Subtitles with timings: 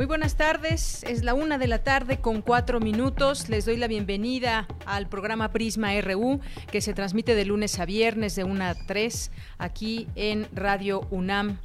[0.00, 3.50] Muy buenas tardes, es la una de la tarde con cuatro minutos.
[3.50, 6.40] Les doy la bienvenida al programa Prisma RU
[6.72, 11.58] que se transmite de lunes a viernes de una a tres aquí en Radio UNAM.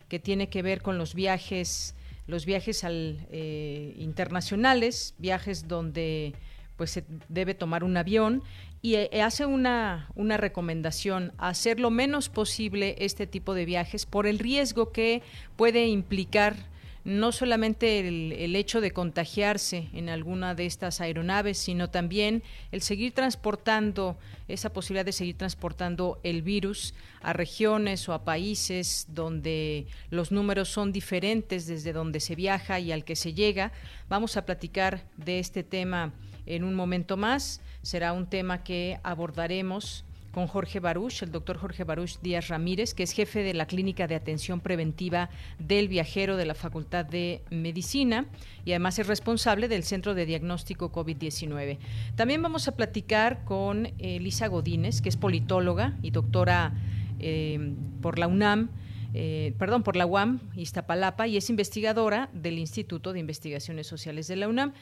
[0.08, 1.94] que tiene que ver con los viajes,
[2.26, 6.34] los viajes al, eh, internacionales, viajes donde
[6.76, 8.42] pues se debe tomar un avión
[8.80, 14.26] y eh, hace una, una recomendación hacer lo menos posible este tipo de viajes por
[14.26, 15.22] el riesgo que
[15.56, 16.56] puede implicar
[17.04, 23.12] no solamente el, hecho de contagiarse en alguna de estas aeronaves, sino también el seguir
[23.12, 30.30] transportando, esa posibilidad de seguir transportando el virus a regiones o a países donde los
[30.30, 33.72] números son diferentes desde donde se viaja y al que se llega.
[34.08, 36.12] Vamos a platicar de este tema
[36.46, 37.60] en un momento más.
[37.82, 43.02] Será un tema que abordaremos con Jorge Baruch, el doctor Jorge Baruch Díaz Ramírez, que
[43.02, 48.26] es jefe de la Clínica de Atención Preventiva del Viajero de la Facultad de Medicina
[48.64, 51.78] y además es responsable del Centro de Diagnóstico COVID-19.
[52.16, 56.72] También vamos a platicar con Elisa Godínez, que es politóloga y doctora
[57.20, 58.70] eh, por la UNAM.
[59.14, 64.36] Eh, perdón, por la UAM, Iztapalapa, y es investigadora del Instituto de Investigaciones Sociales de
[64.36, 64.72] la UNAM.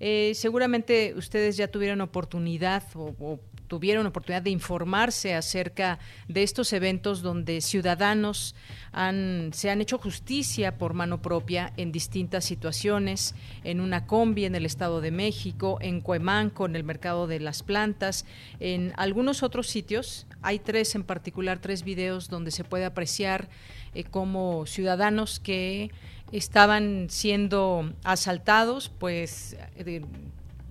[0.00, 7.22] Eh, seguramente ustedes ya tuvieron oportunidad o, tuvieron oportunidad de informarse acerca de estos eventos
[7.22, 8.54] donde ciudadanos
[8.92, 14.54] han, se han hecho justicia por mano propia en distintas situaciones, en una combi en
[14.54, 18.24] el Estado de México, en Cuemanco, en el mercado de las plantas,
[18.58, 20.26] en algunos otros sitios.
[20.42, 23.48] Hay tres en particular, tres videos donde se puede apreciar
[23.94, 25.90] eh, como ciudadanos que
[26.32, 30.02] estaban siendo asaltados, pues eh,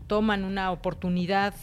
[0.08, 1.54] toman una oportunidad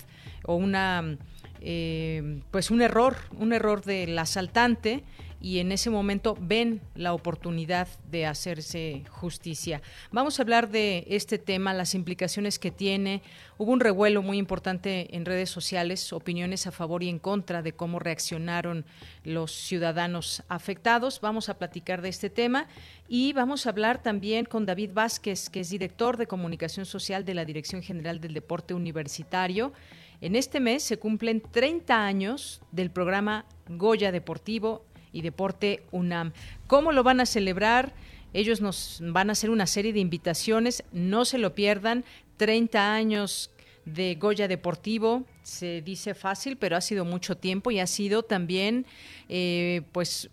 [0.44, 1.18] o una
[1.66, 5.02] eh, pues un error, un error del asaltante
[5.40, 9.82] y en ese momento ven la oportunidad de hacerse justicia.
[10.10, 13.22] Vamos a hablar de este tema, las implicaciones que tiene.
[13.58, 17.72] Hubo un revuelo muy importante en redes sociales, opiniones a favor y en contra de
[17.72, 18.86] cómo reaccionaron
[19.22, 21.20] los ciudadanos afectados.
[21.20, 22.66] Vamos a platicar de este tema
[23.06, 27.34] y vamos a hablar también con David Vázquez, que es director de comunicación social de
[27.34, 29.72] la Dirección General del Deporte Universitario.
[30.20, 36.32] En este mes se cumplen 30 años del programa Goya Deportivo y Deporte UNAM.
[36.66, 37.94] ¿Cómo lo van a celebrar?
[38.32, 42.04] Ellos nos van a hacer una serie de invitaciones, no se lo pierdan.
[42.36, 43.50] 30 años
[43.84, 48.86] de Goya Deportivo, se dice fácil, pero ha sido mucho tiempo y ha sido también,
[49.28, 50.30] eh, pues,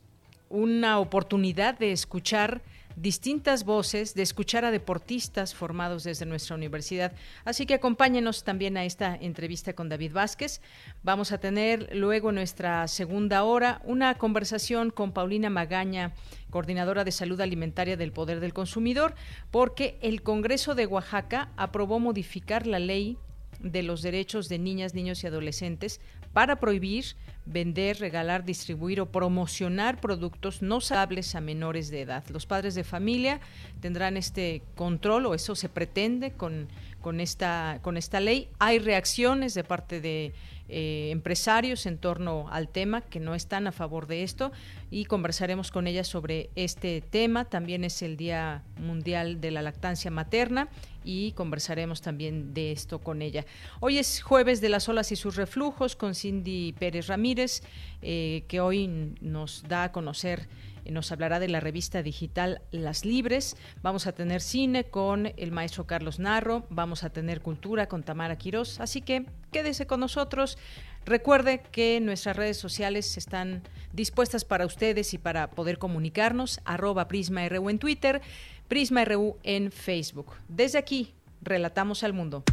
[0.50, 2.62] una oportunidad de escuchar
[2.96, 7.14] distintas voces, de escuchar a deportistas formados desde nuestra universidad.
[7.46, 10.62] Así que acompáñenos también a esta entrevista con David Vázquez.
[11.04, 16.14] Vamos a tener luego nuestra segunda hora una conversación con Paulina Magaña
[16.50, 19.16] coordinadora de salud alimentaria del Poder del Consumidor,
[19.50, 23.18] porque el Congreso de Oaxaca aprobó modificar la ley
[23.60, 26.02] de los derechos de niñas, niños y adolescentes
[26.34, 32.24] para prohibir vender, regalar, distribuir o promocionar productos no saludables a menores de edad.
[32.30, 33.40] Los padres de familia
[33.80, 36.68] tendrán este control o eso se pretende con,
[37.02, 38.50] con, esta, con esta ley.
[38.60, 40.34] Hay reacciones de parte de
[40.74, 44.54] eh, empresarios en torno al tema que no están a favor de esto
[44.90, 47.44] y conversaremos con ellas sobre este tema.
[47.44, 50.70] También es el Día Mundial de la Lactancia Materna
[51.04, 53.46] y conversaremos también de esto con ella.
[53.82, 57.64] Hoy es jueves de las olas y sus reflujos con Cindy Pérez Ramírez,
[58.02, 60.48] eh, que hoy nos da a conocer
[60.90, 63.56] nos hablará de la revista digital Las Libres.
[63.84, 68.38] Vamos a tener cine con el maestro Carlos Narro, vamos a tener cultura con Tamara
[68.38, 70.58] Quirós, así que quédese con nosotros.
[71.06, 77.48] Recuerde que nuestras redes sociales están dispuestas para ustedes y para poder comunicarnos, arroba Prisma
[77.50, 78.22] RU en Twitter,
[78.68, 80.34] Prisma RU en Facebook.
[80.48, 82.44] Desde aquí, relatamos al mundo.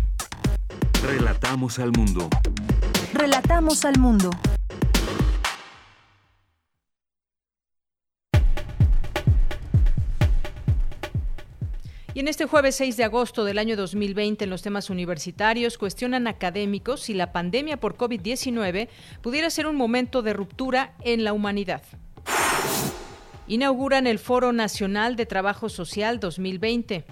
[1.03, 2.29] Relatamos al mundo.
[3.15, 4.31] Relatamos al mundo.
[12.19, 16.27] Y en este jueves 6 de agosto del año 2020, en los temas universitarios, cuestionan
[16.27, 18.89] académicos si la pandemia por COVID-19
[19.23, 21.81] pudiera ser un momento de ruptura en la humanidad.
[23.47, 27.05] Inauguran el Foro Nacional de Trabajo Social 2020.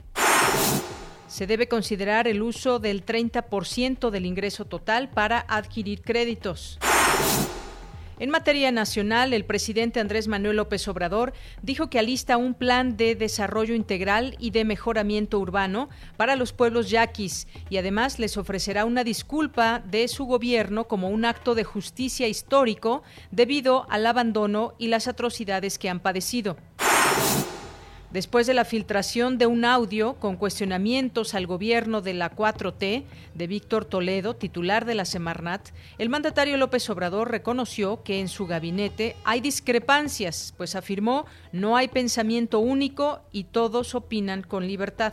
[1.29, 6.81] Se debe considerar el uso del 30% del ingreso total para adquirir créditos.
[8.19, 13.15] En materia nacional, el presidente Andrés Manuel López Obrador dijo que alista un plan de
[13.15, 19.05] desarrollo integral y de mejoramiento urbano para los pueblos yaquis y además les ofrecerá una
[19.05, 23.03] disculpa de su gobierno como un acto de justicia histórico
[23.33, 26.57] debido al abandono y las atrocidades que han padecido.
[28.17, 33.05] Después de la filtración de un audio con cuestionamientos al gobierno de la 4T
[33.35, 35.69] de Víctor Toledo, titular de la Semarnat,
[35.99, 41.89] el mandatario López Obrador reconoció que en su gabinete hay discrepancias, pues afirmó no hay
[41.89, 45.13] pensamiento único y todos opinan con libertad.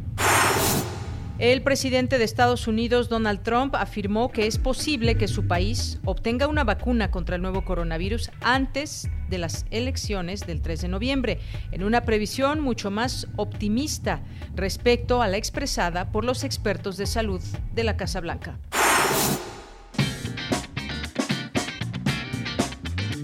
[1.38, 6.48] El presidente de Estados Unidos, Donald Trump, afirmó que es posible que su país obtenga
[6.48, 11.38] una vacuna contra el nuevo coronavirus antes de las elecciones del 3 de noviembre,
[11.70, 14.20] en una previsión mucho más optimista
[14.56, 17.40] respecto a la expresada por los expertos de salud
[17.72, 18.58] de la Casa Blanca.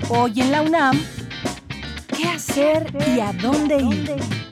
[0.08, 1.00] Hoy en la UNAM,
[2.16, 4.43] ¿qué hacer y a dónde ir?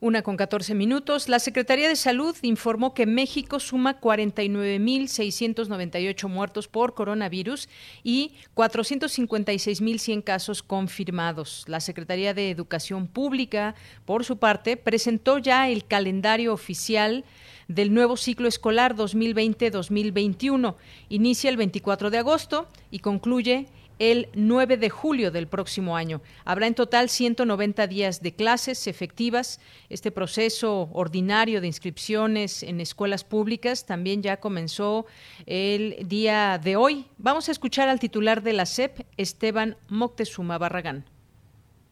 [0.00, 1.28] Una con 14 minutos.
[1.28, 7.68] La Secretaría de Salud informó que México suma 49.698 muertos por coronavirus
[8.02, 11.62] y 456.100 casos confirmados.
[11.68, 17.24] La Secretaría de Educación Pública, por su parte, presentó ya el calendario oficial
[17.68, 20.74] del nuevo ciclo escolar 2020-2021.
[21.08, 23.66] Inicia el 24 de agosto y concluye
[23.98, 26.20] el 9 de julio del próximo año.
[26.44, 29.60] Habrá en total 190 días de clases efectivas.
[29.88, 35.06] Este proceso ordinario de inscripciones en escuelas públicas también ya comenzó
[35.46, 37.06] el día de hoy.
[37.18, 41.04] Vamos a escuchar al titular de la SEP, Esteban Moctezuma Barragán.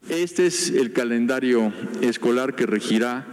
[0.09, 3.25] Este es el calendario escolar que regirá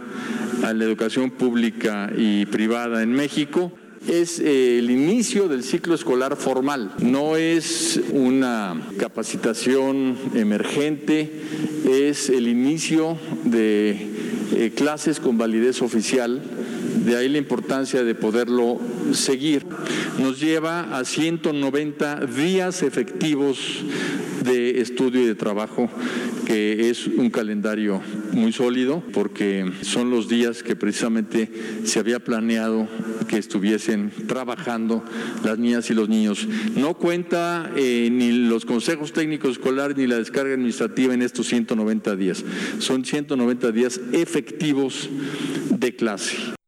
[0.62, 3.72] a la educación pública y privada en México
[4.08, 11.30] es eh, el inicio del ciclo escolar formal, no es una capacitación emergente,
[11.88, 14.08] es el inicio de
[14.54, 16.42] eh, clases con validez oficial,
[17.04, 18.78] de ahí la importancia de poderlo
[19.12, 19.66] seguir.
[20.18, 23.58] Nos lleva a 190 días efectivos
[24.44, 25.90] de estudio y de trabajo
[26.46, 28.02] que es un calendario
[28.32, 31.48] muy sólido porque son los días que precisamente
[31.84, 32.88] se había planeado
[33.28, 35.04] que estuviesen trabajando
[35.44, 36.48] las niñas y los niños.
[36.74, 42.16] No cuenta eh, ni los consejos técnicos escolares ni la descarga administrativa en estos 190
[42.16, 42.44] días.
[42.78, 45.08] Son 190 días efectivos
[45.70, 46.59] de clase.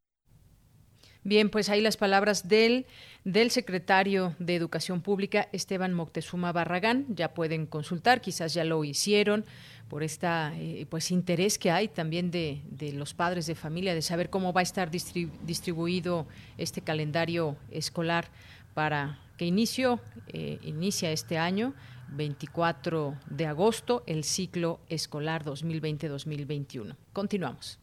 [1.25, 2.87] Bien, pues ahí las palabras del,
[3.25, 7.07] del secretario de Educación Pública, Esteban Moctezuma Barragán.
[7.11, 9.45] Ya pueden consultar, quizás ya lo hicieron
[9.89, 12.63] por este pues interés que hay también de,
[12.95, 16.27] los padres de familia de saber cómo va a estar distribuido
[16.57, 18.31] este calendario escolar
[18.73, 21.75] para que inicio eh, inicia este año
[22.09, 26.97] 24 de agosto el ciclo escolar 2020-2021.
[27.13, 27.79] Continuamos.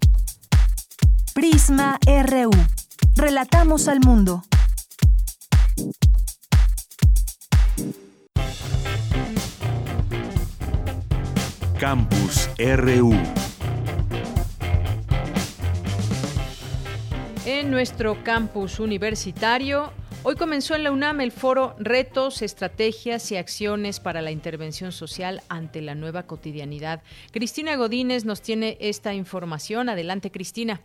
[1.40, 2.52] Prisma RU.
[3.16, 4.44] Relatamos al mundo.
[11.80, 13.14] Campus RU.
[17.46, 19.94] En nuestro campus universitario,
[20.24, 25.42] hoy comenzó en la UNAM el foro Retos, Estrategias y Acciones para la Intervención Social
[25.48, 27.02] ante la Nueva Cotidianidad.
[27.32, 29.88] Cristina Godínez nos tiene esta información.
[29.88, 30.82] Adelante, Cristina.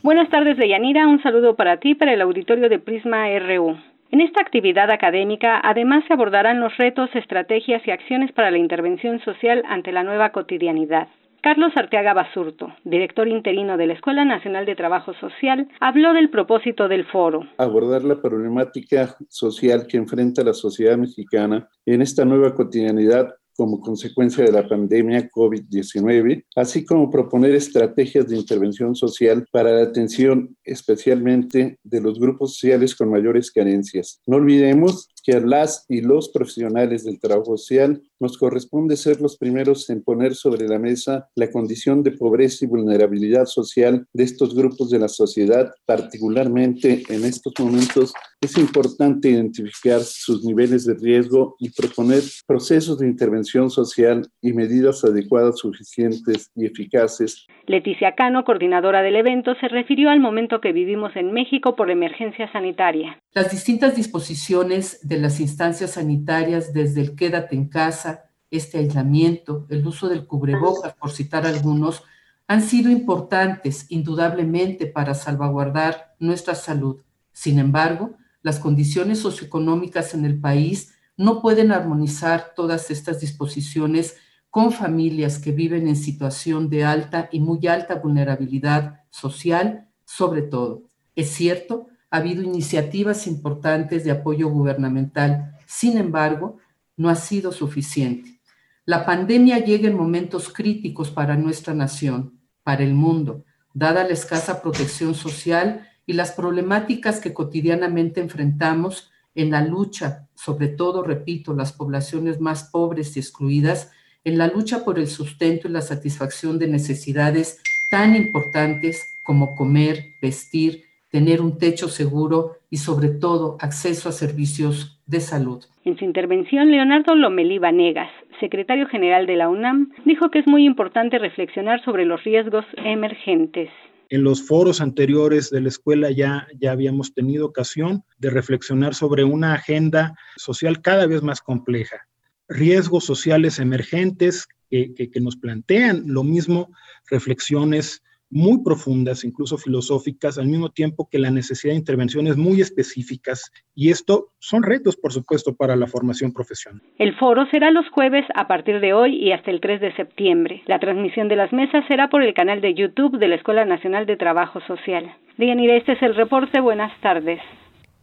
[0.00, 1.08] Buenas tardes, Deyanira.
[1.08, 3.76] Un saludo para ti, para el auditorio de Prisma RU.
[4.12, 9.18] En esta actividad académica, además, se abordarán los retos, estrategias y acciones para la intervención
[9.20, 11.08] social ante la nueva cotidianidad.
[11.42, 16.88] Carlos Arteaga Basurto, director interino de la Escuela Nacional de Trabajo Social, habló del propósito
[16.88, 17.46] del foro.
[17.58, 24.44] Abordar la problemática social que enfrenta la sociedad mexicana en esta nueva cotidianidad como consecuencia
[24.44, 31.76] de la pandemia COVID-19, así como proponer estrategias de intervención social para la atención especialmente
[31.82, 34.20] de los grupos sociales con mayores carencias.
[34.28, 39.36] No olvidemos que a las y los profesionales del trabajo social nos corresponde ser los
[39.36, 44.54] primeros en poner sobre la mesa la condición de pobreza y vulnerabilidad social de estos
[44.54, 51.56] grupos de la sociedad, particularmente en estos momentos es importante identificar sus niveles de riesgo
[51.58, 57.46] y proponer procesos de intervención social y medidas adecuadas, suficientes y eficaces.
[57.66, 62.50] Leticia Cano, coordinadora del evento, se refirió al momento que vivimos en México por emergencia
[62.52, 63.20] sanitaria.
[63.34, 69.86] Las distintas disposiciones de las instancias sanitarias, desde el quédate en casa, este aislamiento, el
[69.86, 72.02] uso del cubrebocas, por citar algunos,
[72.46, 77.02] han sido importantes indudablemente para salvaguardar nuestra salud.
[77.32, 84.16] Sin embargo, las condiciones socioeconómicas en el país no pueden armonizar todas estas disposiciones
[84.50, 90.84] con familias que viven en situación de alta y muy alta vulnerabilidad social, sobre todo.
[91.14, 96.58] Es cierto, ha habido iniciativas importantes de apoyo gubernamental, sin embargo,
[96.96, 98.40] no ha sido suficiente.
[98.84, 104.62] La pandemia llega en momentos críticos para nuestra nación, para el mundo, dada la escasa
[104.62, 111.72] protección social y las problemáticas que cotidianamente enfrentamos en la lucha, sobre todo, repito, las
[111.72, 113.90] poblaciones más pobres y excluidas,
[114.24, 117.60] en la lucha por el sustento y la satisfacción de necesidades
[117.90, 125.00] tan importantes como comer, vestir, tener un techo seguro y sobre todo acceso a servicios
[125.06, 125.64] de salud.
[125.84, 128.10] En su intervención, Leonardo Lomelí Vanegas,
[128.40, 133.70] secretario general de la UNAM, dijo que es muy importante reflexionar sobre los riesgos emergentes.
[134.10, 139.24] En los foros anteriores de la escuela ya, ya habíamos tenido ocasión de reflexionar sobre
[139.24, 142.06] una agenda social cada vez más compleja.
[142.48, 146.70] Riesgos sociales emergentes que, que nos plantean lo mismo,
[147.10, 153.50] reflexiones muy profundas, incluso filosóficas, al mismo tiempo que la necesidad de intervenciones muy específicas.
[153.74, 156.82] Y esto son retos, por supuesto, para la formación profesional.
[156.98, 160.62] El foro será los jueves a partir de hoy y hasta el 3 de septiembre.
[160.66, 164.06] La transmisión de las mesas será por el canal de YouTube de la Escuela Nacional
[164.06, 165.14] de Trabajo Social.
[165.36, 166.60] Bien, este es el reporte.
[166.60, 167.40] Buenas tardes.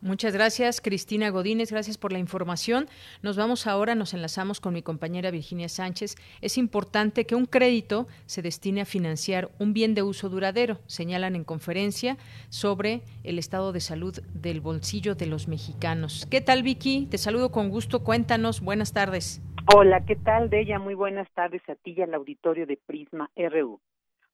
[0.01, 1.71] Muchas gracias, Cristina Godínez.
[1.71, 2.87] Gracias por la información.
[3.23, 6.15] Nos vamos ahora, nos enlazamos con mi compañera Virginia Sánchez.
[6.41, 11.35] Es importante que un crédito se destine a financiar un bien de uso duradero, señalan
[11.35, 12.17] en conferencia
[12.49, 16.27] sobre el estado de salud del bolsillo de los mexicanos.
[16.29, 17.07] ¿Qué tal, Vicky?
[17.09, 18.03] Te saludo con gusto.
[18.03, 18.61] Cuéntanos.
[18.61, 19.41] Buenas tardes.
[19.73, 20.77] Hola, ¿qué tal, Deya?
[20.77, 23.79] Muy buenas tardes a ti y al auditorio de Prisma RU.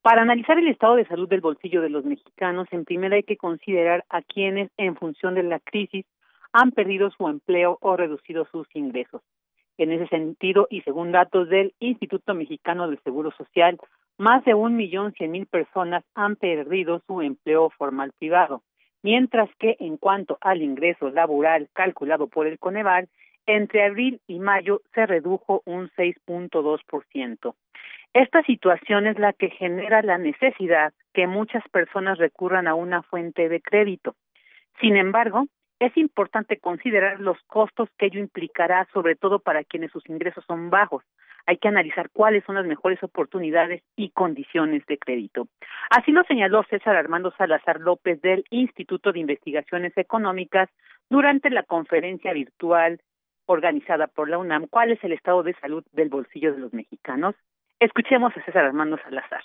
[0.01, 3.37] Para analizar el estado de salud del bolsillo de los mexicanos, en primera hay que
[3.37, 6.07] considerar a quienes, en función de la crisis,
[6.53, 9.21] han perdido su empleo o reducido sus ingresos.
[9.77, 13.77] En ese sentido, y según datos del Instituto Mexicano del Seguro Social,
[14.17, 18.63] más de un millón cien mil personas han perdido su empleo formal privado,
[19.03, 23.07] mientras que en cuanto al ingreso laboral calculado por el Coneval,
[23.45, 27.55] entre abril y mayo se redujo un 6.2%.
[28.13, 33.47] Esta situación es la que genera la necesidad que muchas personas recurran a una fuente
[33.47, 34.15] de crédito.
[34.81, 35.45] Sin embargo,
[35.79, 40.69] es importante considerar los costos que ello implicará, sobre todo para quienes sus ingresos son
[40.69, 41.03] bajos.
[41.47, 45.47] Hay que analizar cuáles son las mejores oportunidades y condiciones de crédito.
[45.89, 50.69] Así lo señaló César Armando Salazar López del Instituto de Investigaciones Económicas
[51.09, 53.01] durante la conferencia virtual
[53.45, 54.67] organizada por la UNAM.
[54.67, 57.35] ¿Cuál es el estado de salud del bolsillo de los mexicanos?
[57.79, 59.43] Escuchemos a César Armando Salazar.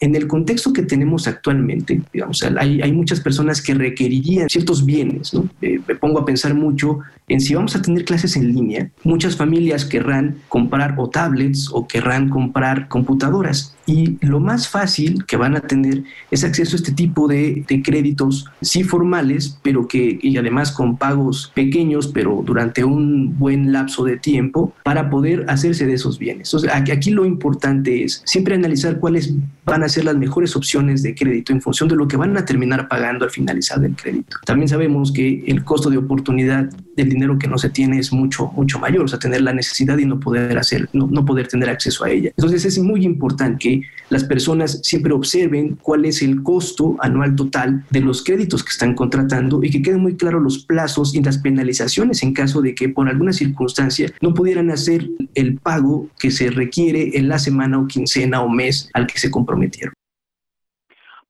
[0.00, 5.34] En el contexto que tenemos actualmente, digamos, hay, hay muchas personas que requerirían ciertos bienes.
[5.34, 5.48] ¿no?
[5.60, 8.90] Eh, me pongo a pensar mucho en si vamos a tener clases en línea.
[9.04, 13.76] Muchas familias querrán comprar o tablets o querrán comprar computadoras.
[13.86, 17.82] Y lo más fácil que van a tener es acceso a este tipo de, de
[17.82, 24.04] créditos, sí formales, pero que y además con pagos pequeños, pero durante un buen lapso
[24.04, 26.54] de tiempo, para poder hacerse de esos bienes.
[26.72, 29.34] Aquí, aquí lo importante es siempre analizar cuáles
[29.64, 32.44] van a ser las mejores opciones de crédito en función de lo que van a
[32.44, 34.38] terminar pagando al finalizar el crédito.
[34.44, 36.70] También sabemos que el costo de oportunidad
[37.00, 39.98] del dinero que no se tiene es mucho, mucho mayor, o sea, tener la necesidad
[39.98, 42.30] y no poder hacer, no, no poder tener acceso a ella.
[42.36, 47.84] Entonces es muy importante que las personas siempre observen cuál es el costo anual total
[47.90, 51.38] de los créditos que están contratando y que queden muy claros los plazos y las
[51.38, 56.50] penalizaciones en caso de que por alguna circunstancia no pudieran hacer el pago que se
[56.50, 59.94] requiere en la semana o quincena o mes al que se comprometieron.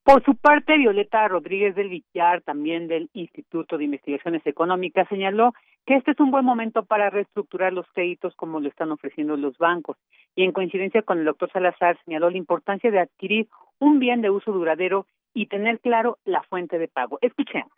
[0.03, 5.53] Por su parte, Violeta Rodríguez del Villar, también del Instituto de Investigaciones Económicas, señaló
[5.87, 9.59] que este es un buen momento para reestructurar los créditos como lo están ofreciendo los
[9.59, 9.99] bancos.
[10.35, 14.31] Y en coincidencia con el doctor Salazar, señaló la importancia de adquirir un bien de
[14.31, 17.19] uso duradero y tener claro la fuente de pago.
[17.21, 17.71] Escuchemos.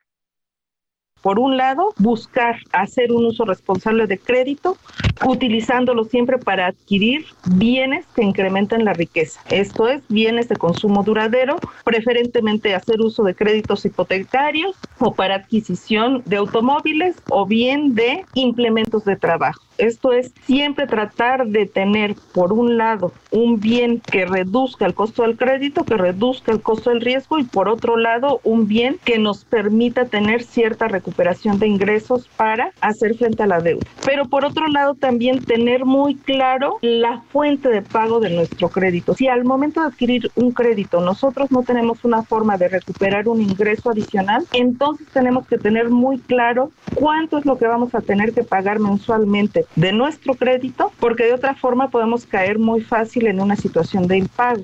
[1.23, 4.77] Por un lado, buscar hacer un uso responsable de crédito,
[5.25, 9.41] utilizándolo siempre para adquirir bienes que incrementen la riqueza.
[9.49, 16.23] Esto es, bienes de consumo duradero, preferentemente hacer uso de créditos hipotecarios o para adquisición
[16.27, 19.63] de automóviles o bien de implementos de trabajo.
[19.79, 25.23] Esto es siempre tratar de tener, por un lado, un bien que reduzca el costo
[25.23, 29.19] del crédito, que reduzca el costo del riesgo y por otro lado, un bien que
[29.19, 33.87] nos permita tener cierta recuperación recuperación de ingresos para hacer frente a la deuda.
[34.05, 39.14] Pero por otro lado, también tener muy claro la fuente de pago de nuestro crédito.
[39.14, 43.42] Si al momento de adquirir un crédito nosotros no tenemos una forma de recuperar un
[43.42, 48.33] ingreso adicional, entonces tenemos que tener muy claro cuánto es lo que vamos a tener
[48.33, 53.40] que pagar mensualmente de nuestro crédito, porque de otra forma podemos caer muy fácil en
[53.40, 54.62] una situación de impago.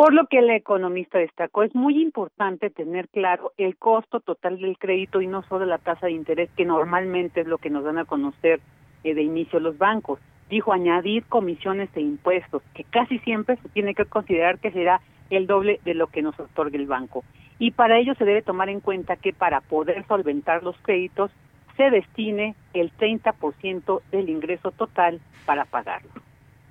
[0.00, 4.78] Por lo que el economista destacó, es muy importante tener claro el costo total del
[4.78, 7.98] crédito y no solo la tasa de interés, que normalmente es lo que nos dan
[7.98, 8.60] a conocer
[9.04, 10.18] eh, de inicio los bancos.
[10.48, 15.46] Dijo añadir comisiones e impuestos, que casi siempre se tiene que considerar que será el
[15.46, 17.22] doble de lo que nos otorga el banco.
[17.58, 21.30] Y para ello se debe tomar en cuenta que para poder solventar los créditos
[21.76, 26.10] se destine el 30% del ingreso total para pagarlo.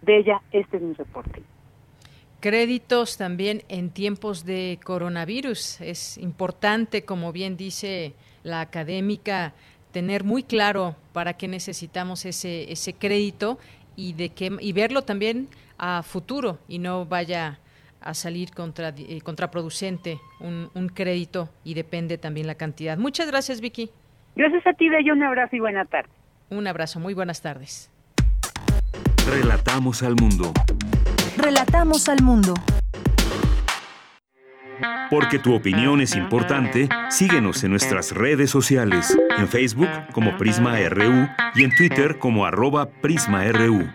[0.01, 1.43] De ella, este es mi reporte.
[2.39, 5.81] Créditos también en tiempos de coronavirus.
[5.81, 9.53] Es importante, como bien dice la académica,
[9.91, 13.59] tener muy claro para qué necesitamos ese, ese crédito
[13.95, 17.59] y, de qué, y verlo también a futuro y no vaya
[18.01, 22.97] a salir contra, eh, contraproducente un, un, crédito y depende también la cantidad.
[22.97, 23.89] Muchas gracias, Vicky.
[24.37, 25.13] Gracias a ti, Bello.
[25.13, 26.09] Un abrazo y buena tarde.
[26.49, 27.01] Un abrazo.
[27.01, 27.91] Muy buenas tardes.
[29.27, 30.53] Relatamos al mundo.
[31.41, 32.53] Relatamos al mundo.
[35.09, 41.29] Porque tu opinión es importante, síguenos en nuestras redes sociales, en Facebook como Prisma RU
[41.55, 43.89] y en Twitter como arroba PrismaRU.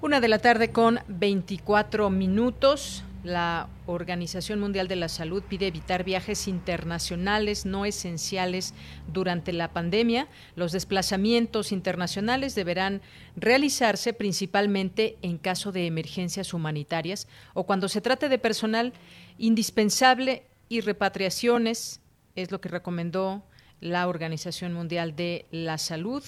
[0.00, 3.04] Una de la tarde con 24 minutos.
[3.24, 8.74] La Organización Mundial de la Salud pide evitar viajes internacionales no esenciales
[9.12, 10.26] durante la pandemia.
[10.56, 13.00] Los desplazamientos internacionales deberán
[13.36, 18.92] realizarse principalmente en caso de emergencias humanitarias o cuando se trate de personal
[19.38, 22.00] indispensable y repatriaciones,
[22.34, 23.44] es lo que recomendó
[23.80, 26.24] la Organización Mundial de la Salud.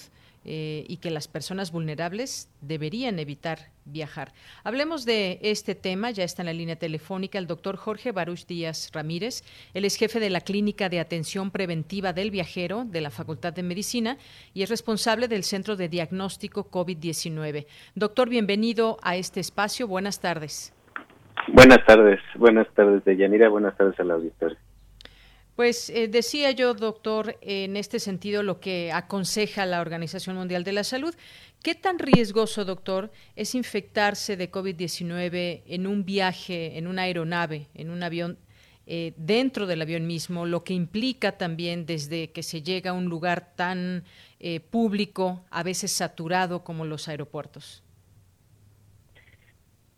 [0.46, 4.33] Eh, y que las personas vulnerables deberían evitar viajar.
[4.62, 8.90] Hablemos de este tema, ya está en la línea telefónica el doctor Jorge Baruch Díaz
[8.92, 13.54] Ramírez, él es jefe de la Clínica de Atención Preventiva del Viajero de la Facultad
[13.54, 14.18] de Medicina
[14.52, 17.66] y es responsable del Centro de Diagnóstico COVID-19.
[17.94, 20.74] Doctor, bienvenido a este espacio, buenas tardes.
[21.48, 24.59] Buenas tardes, buenas tardes de Yanira, buenas tardes a la auditorio.
[25.57, 30.73] Pues eh, decía yo, doctor, en este sentido lo que aconseja la Organización Mundial de
[30.73, 31.14] la Salud.
[31.62, 37.90] ¿Qué tan riesgoso, doctor, es infectarse de COVID-19 en un viaje, en una aeronave, en
[37.90, 38.37] un avión,
[38.87, 43.07] eh, dentro del avión mismo, lo que implica también desde que se llega a un
[43.07, 44.03] lugar tan
[44.40, 47.85] eh, público, a veces saturado como los aeropuertos?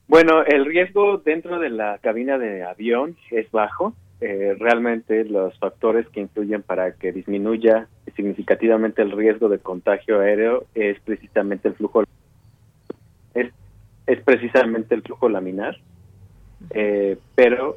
[0.06, 6.08] Bueno, el riesgo dentro de la cabina de avión es bajo eh, realmente los factores
[6.08, 12.04] que influyen para que disminuya significativamente el riesgo de contagio aéreo es precisamente el flujo
[13.34, 13.52] es,
[14.06, 15.76] es precisamente el flujo laminar.
[16.70, 17.76] Eh, pero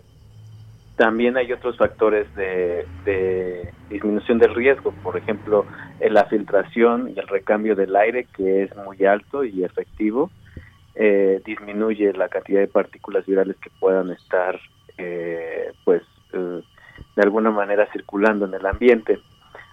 [0.96, 5.66] también hay otros factores de, de, disminución del riesgo por ejemplo
[6.00, 10.32] la filtración y el recambio del aire que es muy alto y efectivo
[10.96, 14.60] eh, disminuye la cantidad de partículas virales que puedan estar
[14.98, 16.02] eh, pues
[16.34, 16.62] eh,
[17.16, 19.20] de alguna manera circulando en el ambiente.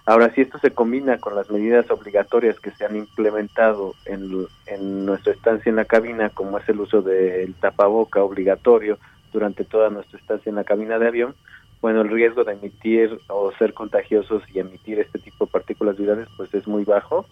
[0.05, 5.05] Ahora, si esto se combina con las medidas obligatorias que se han implementado en, en
[5.05, 8.97] nuestra estancia en la cabina, como es el uso del tapaboca obligatorio
[9.33, 11.35] durante toda nuestra estancia en la cabina de avión,
[11.81, 16.27] bueno, el riesgo de emitir o ser contagiosos y emitir este tipo de partículas virales,
[16.35, 17.25] pues es muy bajo.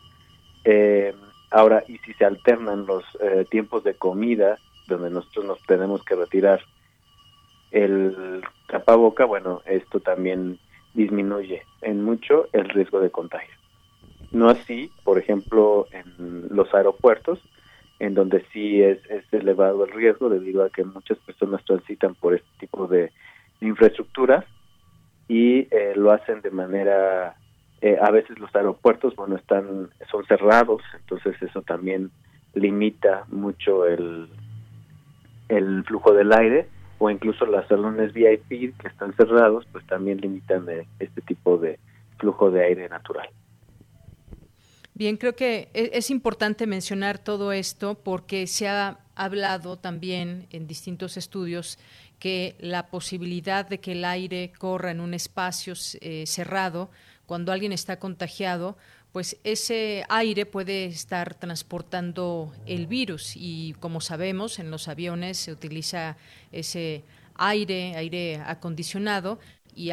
[0.64, 1.16] Eh,
[1.52, 4.58] ahora, y si se alternan los eh, tiempos de comida,
[4.88, 6.62] donde nosotros nos tenemos que retirar
[7.76, 10.58] el tapaboca, bueno, esto también
[10.94, 13.54] disminuye en mucho el riesgo de contagio.
[14.32, 17.40] No así, por ejemplo, en los aeropuertos,
[18.00, 19.00] en donde sí es,
[19.32, 23.12] elevado el riesgo debido a que muchas personas transitan por este tipo de
[23.60, 24.46] infraestructuras
[25.28, 27.36] y eh, lo hacen de manera
[27.82, 32.12] eh, a veces los aeropuertos bueno están son cerrados entonces eso también
[32.54, 34.30] limita mucho el
[35.50, 36.68] el flujo del aire
[37.06, 40.66] o incluso los salones VIP que están cerrados, pues también limitan
[41.00, 41.80] este tipo de
[42.18, 43.30] flujo de aire natural.
[44.96, 50.66] Bien, creo que e, es importante mencionar todo esto porque se ha hablado también en
[50.66, 51.78] distintos estudios
[52.18, 56.90] que la posibilidad de que el aire corra en un espacio eh, cerrado
[57.28, 58.78] cuando alguien está contagiado
[59.16, 65.54] pues ese aire puede estar transportando el virus y como sabemos en los aviones se
[65.54, 66.18] utiliza
[66.52, 69.40] ese aire, aire acondicionado
[69.74, 69.92] y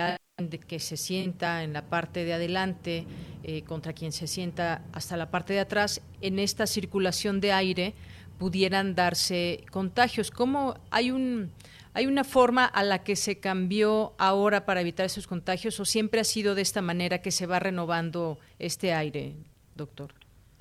[0.67, 3.07] que se sienta en la parte de adelante
[3.45, 7.95] eh, contra quien se sienta hasta la parte de atrás, en esta circulación de aire
[8.41, 10.33] pudieran darse contagios.
[10.33, 11.53] ¿Cómo hay un
[11.95, 16.21] hay una forma a la que se cambió ahora para evitar esos contagios o siempre
[16.21, 19.35] ha sido de esta manera que se va renovando este aire,
[19.75, 20.13] doctor?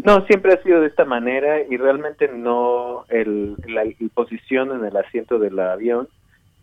[0.03, 4.97] No, siempre ha sido de esta manera y realmente no el, la posición en el
[4.97, 6.07] asiento del avión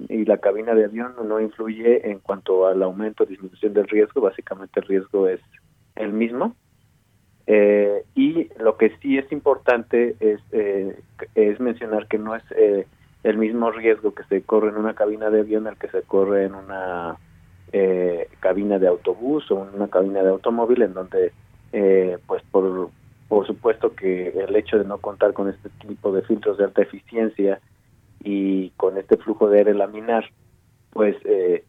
[0.08, 4.20] y la cabina de avión no influye en cuanto al aumento o disminución del riesgo,
[4.20, 5.40] básicamente el riesgo es
[5.96, 6.54] el mismo.
[7.46, 11.00] Eh, y lo que sí es importante es, eh,
[11.34, 12.86] es mencionar que no es eh,
[13.28, 16.44] el mismo riesgo que se corre en una cabina de avión el que se corre
[16.44, 17.16] en una
[18.40, 21.32] cabina de autobús o en una cabina de automóvil en donde
[22.26, 22.90] pues por,
[23.28, 26.82] por supuesto que el hecho de no contar con este tipo de filtros de alta
[26.82, 27.60] eficiencia
[28.24, 30.24] y con este flujo de aire laminar,
[30.90, 31.64] pues, eh,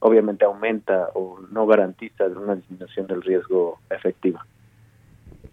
[0.00, 4.46] obviamente aumenta o no garantiza una disminución del riesgo efectiva.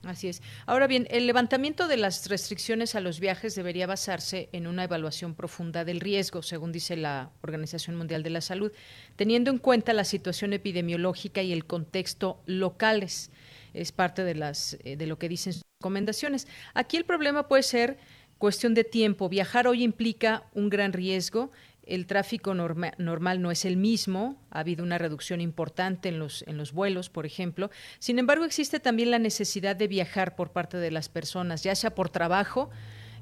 [0.04, 0.42] Así es.
[0.66, 5.34] Ahora bien, el levantamiento de las restricciones a los viajes debería basarse en una evaluación
[5.34, 8.74] profunda del riesgo, según dice la Organización Mundial de la Salud,
[9.16, 13.32] teniendo en cuenta la situación epidemiológica y el contexto locales.
[13.74, 16.48] Es parte de las eh, de lo que dicen sus recomendaciones.
[16.74, 17.98] Aquí el problema puede ser
[18.44, 19.30] Cuestión de tiempo.
[19.30, 21.52] Viajar hoy implica un gran riesgo.
[21.86, 24.38] El tráfico normal no es el mismo.
[24.52, 27.72] Ha habido una reducción importante en los, en los vuelos, por ejemplo.
[28.00, 31.93] Sin embargo, existe también la necesidad de viajar por parte de las personas, ya sea
[31.93, 32.69] por trabajo,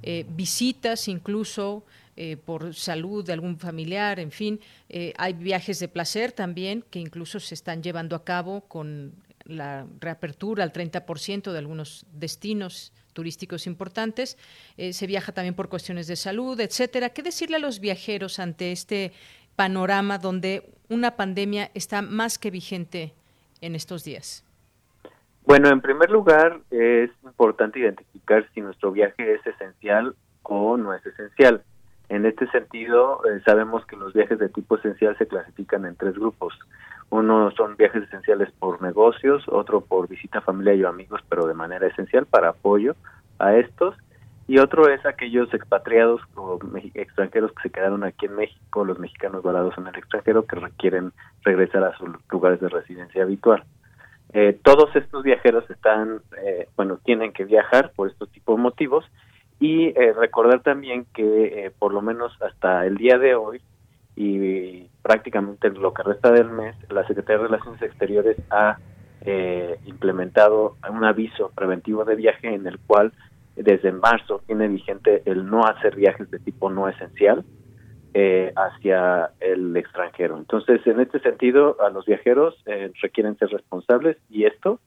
[0.04, 1.84] eh, visitas incluso,
[2.18, 4.60] eh, por salud de algún familiar, en fin.
[4.90, 9.14] Eh, hay viajes de placer también que incluso se están llevando a cabo con
[9.46, 14.38] la reapertura al 30% de algunos destinos turísticos importantes,
[14.78, 17.10] eh, se viaja también por cuestiones de salud, etcétera.
[17.10, 19.12] ¿Qué decirle a los viajeros ante este
[19.56, 23.14] panorama donde una pandemia está más que vigente
[23.62, 24.44] en estos días?
[25.46, 31.06] Bueno, en primer lugar es importante identificar si nuestro viaje es esencial o no es
[31.06, 31.64] esencial.
[32.10, 36.14] En este sentido, eh, sabemos que los viajes de tipo esencial se clasifican en tres
[36.14, 36.54] grupos.
[37.12, 41.86] Uno son viajes esenciales por negocios, otro por visita familiar y amigos, pero de manera
[41.86, 42.96] esencial para apoyo
[43.38, 43.96] a estos.
[44.48, 46.58] Y otro es aquellos expatriados o
[46.94, 51.12] extranjeros que se quedaron aquí en México, los mexicanos varados en el extranjero que requieren
[51.44, 53.66] regresar a sus lugares de residencia habitual.
[54.32, 59.06] Eh, todos estos viajeros están, eh, bueno, tienen que viajar por estos tipos de motivos
[59.60, 63.62] y eh, recordar también que por lo menos hasta el día de hoy
[64.16, 68.78] y prácticamente lo que resta del mes, la Secretaría de Relaciones Exteriores ha
[69.24, 73.14] eh, implementado un aviso preventivo de viaje en el cual
[73.56, 77.44] desde marzo tiene vigente el no hacer viajes de tipo no esencial
[78.14, 80.38] eh, hacia el extranjero.
[80.38, 84.80] Entonces, en este sentido, a los viajeros eh, requieren ser responsables y esto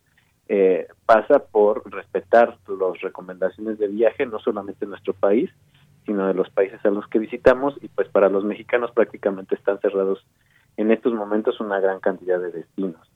[1.06, 5.50] pasa por respetar las recomendaciones de viaje, no solamente en nuestro país,
[6.06, 9.78] sino de los países a los que visitamos y pues para los mexicanos prácticamente están
[9.80, 10.24] cerrados
[10.76, 13.10] en estos momentos una gran cantidad de destinos.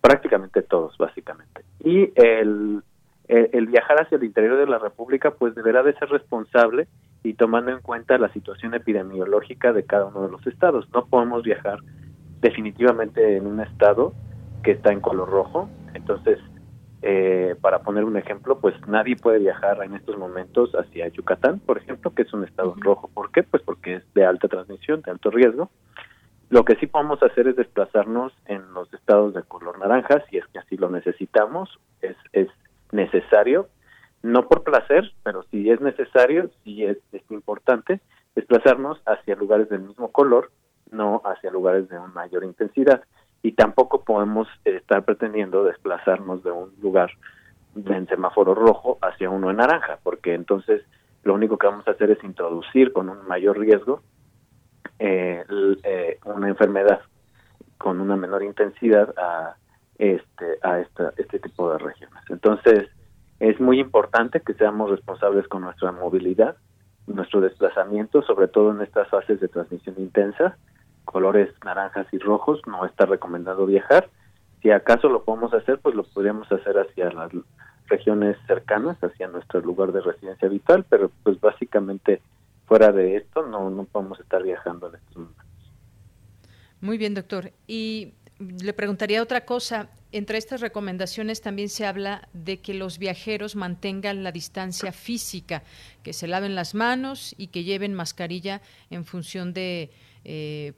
[0.00, 1.64] prácticamente todos, básicamente.
[1.80, 2.82] Y el,
[3.28, 6.88] el, viajar hacia el interior de la República pues deberá de ser responsable
[7.22, 10.88] y tomando en cuenta la situación epidemiológica de cada uno de los estados.
[10.92, 11.78] No podemos viajar
[12.40, 14.12] definitivamente en un estado
[14.62, 16.38] que está en color rojo, entonces
[17.06, 21.76] eh, para poner un ejemplo, pues nadie puede viajar en estos momentos hacia Yucatán, por
[21.76, 23.10] ejemplo, que es un estado en rojo.
[23.12, 23.42] ¿Por qué?
[23.42, 25.70] Pues porque es de alta transmisión, de alto riesgo.
[26.48, 30.46] Lo que sí podemos hacer es desplazarnos en los estados de color naranja, si es
[30.46, 32.48] que así lo necesitamos, es, es
[32.90, 33.68] necesario,
[34.22, 38.00] no por placer, pero si es necesario, si es, es importante,
[38.34, 40.52] desplazarnos hacia lugares del mismo color,
[40.90, 43.02] no hacia lugares de mayor intensidad
[43.44, 47.10] y tampoco podemos estar pretendiendo desplazarnos de un lugar
[47.76, 50.82] en semáforo rojo hacia uno en naranja, porque entonces
[51.24, 54.02] lo único que vamos a hacer es introducir con un mayor riesgo
[54.98, 55.44] eh,
[55.82, 57.02] eh, una enfermedad
[57.76, 59.56] con una menor intensidad a
[59.98, 62.24] este a esta, este tipo de regiones.
[62.30, 62.88] Entonces
[63.40, 66.56] es muy importante que seamos responsables con nuestra movilidad,
[67.06, 70.56] nuestro desplazamiento, sobre todo en estas fases de transmisión intensa,
[71.14, 74.10] colores naranjas y rojos, no está recomendado viajar.
[74.60, 77.30] Si acaso lo podemos hacer, pues lo podríamos hacer hacia las
[77.86, 82.20] regiones cercanas, hacia nuestro lugar de residencia habitual, pero pues básicamente
[82.66, 85.44] fuera de esto no, no podemos estar viajando en estos momentos.
[86.80, 87.52] Muy bien, doctor.
[87.68, 89.90] Y le preguntaría otra cosa.
[90.10, 95.62] Entre estas recomendaciones también se habla de que los viajeros mantengan la distancia física,
[96.02, 99.92] que se laven las manos y que lleven mascarilla en función de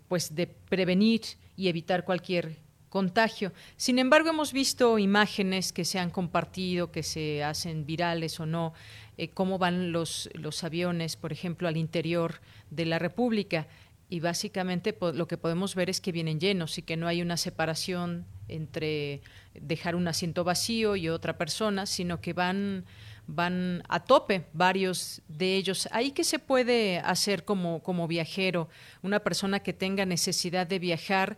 [0.09, 1.23] pues de prevenir
[1.57, 3.53] y evitar cualquier contagio.
[3.77, 8.73] Sin embargo, hemos visto imágenes que se han compartido, que se hacen virales o no,
[9.19, 13.67] eh, cómo van los, los aviones, por ejemplo, al interior de la República.
[14.09, 17.37] Y básicamente lo que podemos ver es que vienen llenos y que no hay una
[17.37, 19.21] separación entre
[19.53, 22.85] dejar un asiento vacío y otra persona, sino que van
[23.27, 25.89] van a tope varios de ellos.
[25.93, 28.69] ¿Ahí qué se puede hacer como, como viajero?
[29.03, 31.37] Una persona que tenga necesidad de viajar,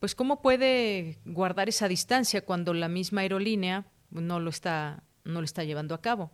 [0.00, 5.44] pues cómo puede guardar esa distancia cuando la misma aerolínea no lo está no lo
[5.44, 6.30] está llevando a cabo.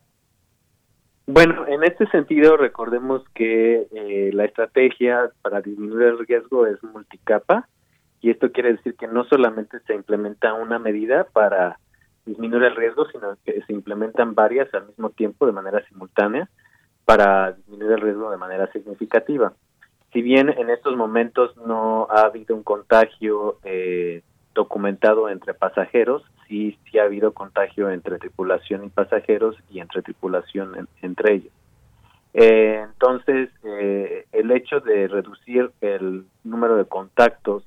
[1.27, 7.69] Bueno, en este sentido recordemos que eh, la estrategia para disminuir el riesgo es multicapa
[8.21, 11.79] y esto quiere decir que no solamente se implementa una medida para
[12.27, 16.49] disminuir el riesgo, sino que se implementan varias al mismo tiempo de manera simultánea
[17.05, 19.53] para disminuir el riesgo de manera significativa
[20.15, 24.23] si bien en estos momentos no ha habido un contagio eh,
[24.55, 30.89] documentado entre pasajeros, sí, sí ha habido contagio entre tripulación y pasajeros y entre tripulación
[31.03, 31.53] entre ellos.
[32.33, 37.65] Eh, entonces, eh, el hecho de reducir el número de contactos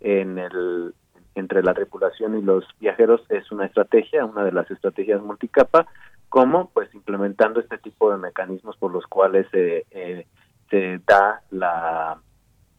[0.00, 0.94] en el,
[1.34, 5.86] entre la tripulación y los viajeros es una estrategia, una de las estrategias multicapa,
[6.28, 10.26] como pues implementando este tipo de mecanismos por los cuales eh,
[10.70, 12.18] se da la,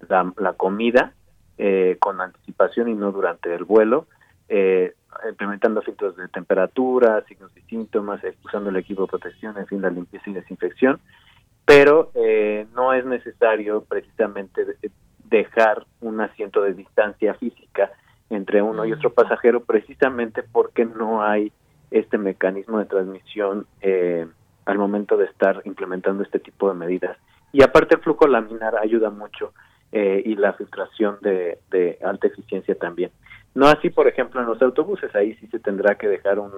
[0.10, 1.14] la, comida
[1.58, 4.08] eh, con anticipación y no durante el vuelo,
[4.50, 4.96] eh,
[5.30, 9.90] implementando filtros de temperatura, signos y síntomas, usando el equipo de protección, en fin, la
[9.90, 11.00] limpieza y desinfección,
[11.66, 14.66] pero eh, no es necesario precisamente
[15.26, 17.92] dejar un asiento de distancia física
[18.30, 21.52] entre uno y otro pasajero precisamente porque no hay
[21.92, 23.68] este mecanismo de transmisión
[24.66, 27.18] al momento de estar implementando este tipo de medidas.
[27.52, 29.54] Y aparte el flujo laminar ayuda mucho
[29.92, 31.60] eh, y la filtración de,
[32.04, 33.12] alta eficiencia también.
[33.54, 36.52] No así, por ejemplo, en los autobuses, ahí sí se tendrá que dejar un,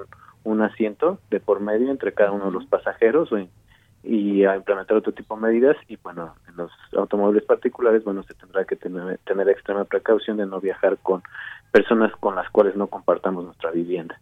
[0.46, 3.30] un asiento de por medio entre cada uno de los pasajeros
[4.06, 8.34] y a implementar otro tipo de medidas y bueno, en los automóviles particulares, bueno, se
[8.34, 11.24] tendrá que tener, tener extrema precaución de no viajar con
[11.72, 14.20] personas con las cuales no compartamos nuestra vivienda.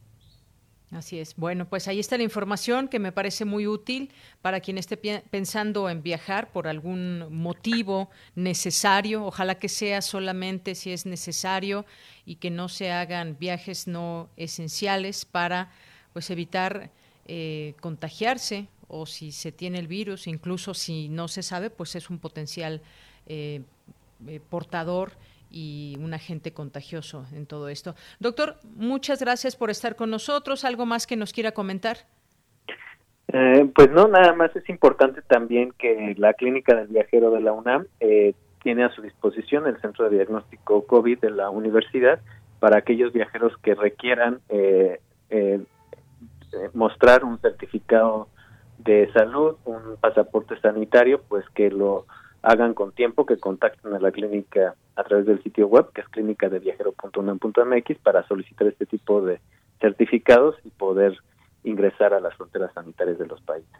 [0.91, 1.35] Así es.
[1.35, 5.89] Bueno, pues ahí está la información que me parece muy útil para quien esté pensando
[5.89, 9.25] en viajar por algún motivo necesario.
[9.25, 11.85] Ojalá que sea solamente si es necesario
[12.25, 15.71] y que no se hagan viajes no esenciales para
[16.13, 16.91] pues evitar
[17.25, 22.11] eh, contagiarse o si se tiene el virus, incluso si no se sabe, pues es
[22.11, 22.81] un potencial
[23.25, 23.61] eh,
[24.27, 25.13] eh, portador
[25.49, 27.95] y un agente contagioso en todo esto.
[28.19, 30.63] Doctor, muchas gracias por estar con nosotros.
[30.63, 31.97] ¿Algo más que nos quiera comentar?
[33.29, 37.51] Eh, pues no, nada más es importante también que la clínica del viajero de la
[37.51, 42.19] UNAM eh, tiene a su disposición el centro de diagnóstico COVID de la universidad
[42.59, 44.99] para aquellos viajeros que requieran eh,
[46.73, 48.27] mostrar un certificado
[48.83, 52.05] de salud, un pasaporte sanitario, pues que lo
[52.41, 56.09] hagan con tiempo, que contacten a la clínica a través del sitio web, que es
[56.09, 59.39] clínicadeviajero.unam.mx, para solicitar este tipo de
[59.79, 61.17] certificados y poder
[61.63, 63.71] ingresar a las fronteras sanitarias de los países.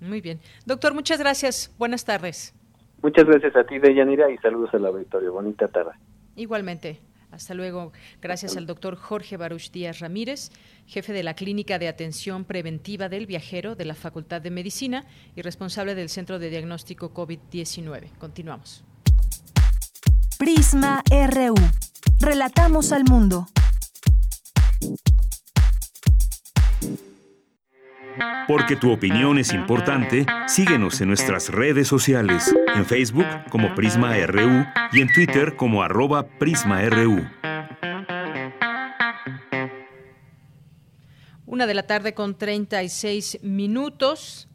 [0.00, 0.40] Muy bien.
[0.66, 1.74] Doctor, muchas gracias.
[1.78, 2.54] Buenas tardes.
[3.02, 5.32] Muchas gracias a ti, Deyanira, y saludos al auditorio.
[5.32, 5.92] Bonita tarde.
[6.36, 7.00] Igualmente.
[7.30, 7.92] Hasta luego.
[8.22, 10.50] Gracias al doctor Jorge Baruch Díaz Ramírez,
[10.86, 15.04] jefe de la Clínica de Atención Preventiva del Viajero de la Facultad de Medicina
[15.36, 18.10] y responsable del Centro de Diagnóstico COVID-19.
[18.18, 18.82] Continuamos.
[20.38, 21.54] Prisma RU.
[22.20, 23.46] Relatamos al mundo.
[28.46, 34.64] Porque tu opinión es importante, síguenos en nuestras redes sociales, en Facebook como Prisma RU
[34.92, 37.26] y en Twitter como arroba PrismaRU.
[41.46, 44.48] Una de la tarde con 36 minutos.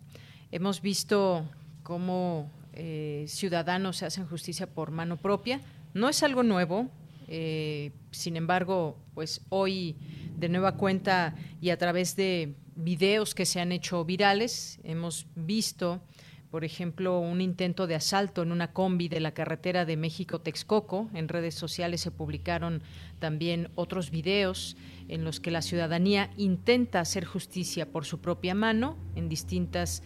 [0.51, 1.49] Hemos visto
[1.81, 5.59] cómo eh, ciudadanos hacen justicia por mano propia.
[5.93, 6.89] No es algo nuevo,
[7.27, 9.95] eh, sin embargo, pues hoy
[10.37, 14.79] de nueva cuenta y a través de videos que se han hecho virales.
[14.83, 16.01] Hemos visto,
[16.51, 21.09] por ejemplo, un intento de asalto en una combi de la carretera de México-Texcoco.
[21.13, 22.83] En redes sociales se publicaron
[23.19, 28.97] también otros videos en los que la ciudadanía intenta hacer justicia por su propia mano
[29.15, 30.03] en distintas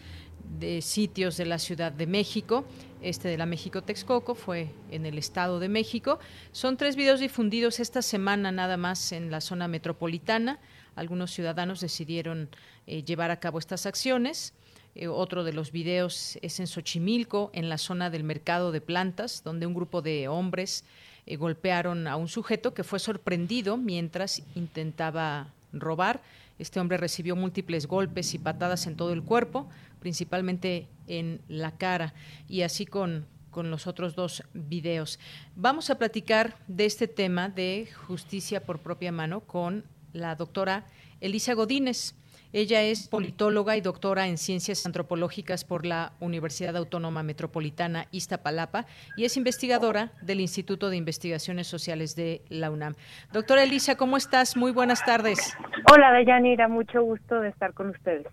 [0.60, 2.66] de sitios de la Ciudad de México.
[3.02, 6.20] Este de la México Texcoco fue en el Estado de México.
[6.52, 10.60] Son tres videos difundidos esta semana nada más en la zona metropolitana
[10.98, 12.50] algunos ciudadanos decidieron
[12.88, 14.54] eh, llevar a cabo estas acciones.
[14.96, 19.44] Eh, otro de los videos es en Xochimilco, en la zona del mercado de plantas,
[19.44, 20.84] donde un grupo de hombres
[21.28, 26.24] eh, golpearon a un sujeto que fue sorprendido mientras intentaba robar.
[26.58, 29.70] Este hombre recibió múltiples golpes y patadas en todo el cuerpo,
[30.00, 32.16] principalmente en la cara,
[32.50, 35.20] y así con, con los otros dos videos.
[35.56, 39.84] Vamos a platicar de este tema de justicia por propia mano con
[40.18, 40.86] la doctora
[41.22, 42.16] Elisa Godínez.
[42.54, 48.86] Ella es politóloga y doctora en ciencias antropológicas por la Universidad Autónoma Metropolitana Iztapalapa
[49.18, 52.96] y es investigadora del Instituto de Investigaciones Sociales de la UNAM.
[53.34, 54.56] Doctora Elisa, ¿cómo estás?
[54.56, 55.58] Muy buenas tardes.
[55.92, 58.28] Hola, Deyanira, mucho gusto de estar con ustedes.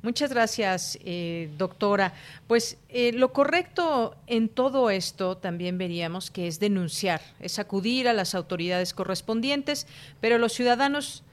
[0.00, 2.14] Muchas gracias, eh, doctora.
[2.46, 8.12] Pues eh, lo correcto en todo esto también veríamos que es denunciar, es acudir a
[8.12, 9.88] las autoridades correspondientes,
[10.20, 11.24] pero los ciudadanos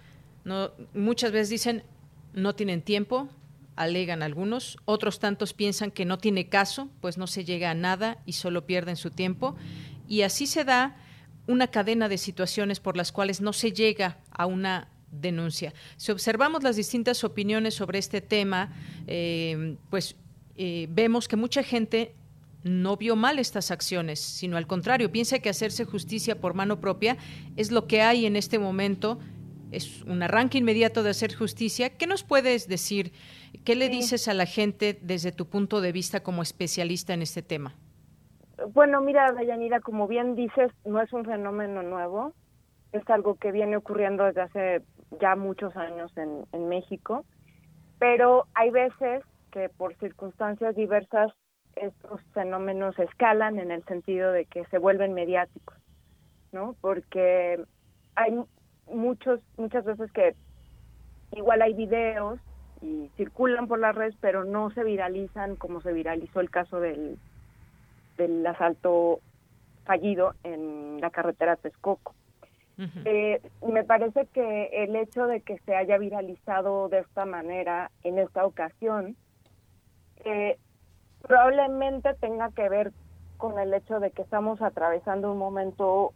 [0.46, 1.84] no, muchas veces dicen
[2.34, 3.30] no tienen tiempo,
[3.76, 8.18] alegan algunos, otros tantos piensan que no tiene caso, pues no se llega a nada
[8.26, 9.56] y solo pierden su tiempo.
[10.08, 10.98] Y así se da
[11.48, 14.88] una cadena de situaciones por las cuales no se llega a una
[15.22, 15.74] denuncia.
[15.98, 18.74] Si observamos las distintas opiniones sobre este tema,
[19.08, 20.16] eh, pues
[20.56, 22.14] eh, vemos que mucha gente
[22.64, 27.18] no vio mal estas acciones, sino al contrario, piensa que hacerse justicia por mano propia
[27.56, 29.20] es lo que hay en este momento
[29.72, 31.90] es un arranque inmediato de hacer justicia.
[31.90, 33.12] ¿Qué nos puedes decir?
[33.64, 37.42] ¿Qué le dices a la gente desde tu punto de vista como especialista en este
[37.42, 37.76] tema?
[38.74, 42.34] Bueno, mira, Dayanira, como bien dices, no es un fenómeno nuevo,
[42.94, 44.82] es algo que viene ocurriendo desde hace
[45.20, 47.26] ya muchos años en, en México,
[48.00, 51.32] pero hay veces que por circunstancias diversas
[51.76, 55.78] estos fenómenos escalan en el sentido de que se vuelven mediáticos,
[56.52, 56.76] ¿no?
[56.82, 57.64] Porque
[58.16, 58.44] hay
[58.88, 60.36] muchos, muchas veces que
[61.32, 62.40] igual hay videos
[62.82, 67.18] y circulan por las redes, pero no se viralizan como se viralizó el caso del,
[68.18, 69.20] del asalto
[69.86, 72.14] fallido en la carretera Texcoco.
[72.78, 78.20] Eh, me parece que el hecho de que se haya viralizado de esta manera en
[78.20, 79.16] esta ocasión
[80.26, 80.58] eh,
[81.22, 82.92] probablemente tenga que ver
[83.38, 86.14] con el hecho de que estamos atravesando un momento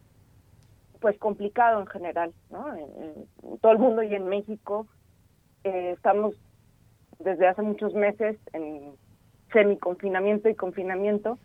[1.00, 2.76] pues complicado en general, ¿no?
[2.76, 4.86] En, todo el mundo y en México
[5.64, 6.36] eh, estamos
[7.20, 8.94] desde hace muchos meses en
[9.52, 11.38] semi-confinamiento y confinamiento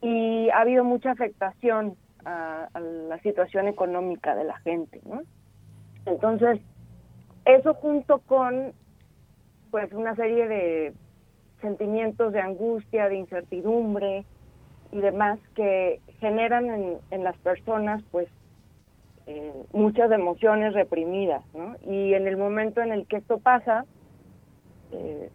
[0.00, 5.22] y ha habido mucha afectación a, a, la situación económica de la gente, ¿no?
[6.04, 6.60] Entonces,
[7.44, 8.72] eso junto con
[9.70, 10.94] pues una serie de
[11.60, 14.24] sentimientos de angustia, de incertidumbre
[14.92, 18.28] y demás que generan en, en las personas pues
[19.26, 21.76] eh, muchas emociones reprimidas, ¿no?
[21.82, 23.84] Y en el momento en el que esto pasa,
[24.92, 25.30] eh,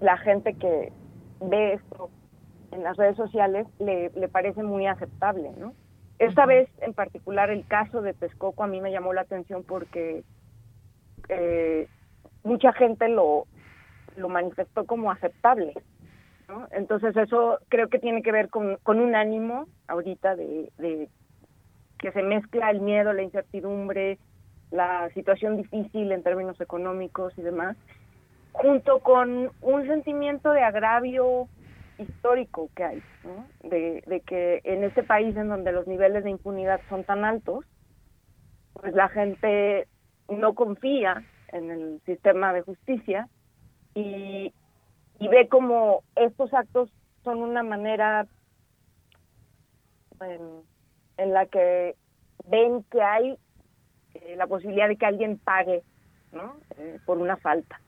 [0.00, 0.92] la gente que
[1.40, 2.10] ve esto
[2.70, 5.72] en las redes sociales le, le parece muy aceptable, ¿no?
[6.18, 10.24] Esta vez en particular el caso de Texcoco a mí me llamó la atención porque
[11.28, 11.88] eh,
[12.42, 13.46] mucha gente lo,
[14.16, 15.74] lo manifestó como aceptable,
[16.48, 16.66] ¿no?
[16.72, 21.08] Entonces eso creo que tiene que ver con, con un ánimo ahorita de, de
[21.98, 24.18] que se mezcla el miedo, la incertidumbre,
[24.70, 27.76] la situación difícil en términos económicos y demás,
[28.52, 31.48] junto con un sentimiento de agravio
[31.98, 33.46] histórico que hay, ¿no?
[33.68, 37.64] de, que en este país en donde los niveles de impunidad son tan altos,
[38.74, 39.88] pues la gente
[40.28, 43.28] no confía en el sistema de justicia
[43.94, 44.52] y,
[45.18, 46.90] y ve como estos actos
[47.24, 48.26] son una manera
[50.20, 51.96] en la que
[52.46, 53.38] ven que hay
[54.14, 55.82] eh, la posibilidad de que alguien pague
[56.32, 56.56] ¿no?
[56.76, 57.80] Eh, por una falta.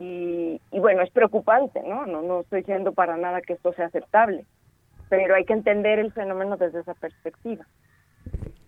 [0.00, 2.06] Y, y, bueno, es preocupante, ¿no?
[2.06, 2.22] ¿no?
[2.22, 4.44] No estoy diciendo para nada que esto sea aceptable,
[5.08, 7.64] pero hay que entender el fenómeno desde esa perspectiva.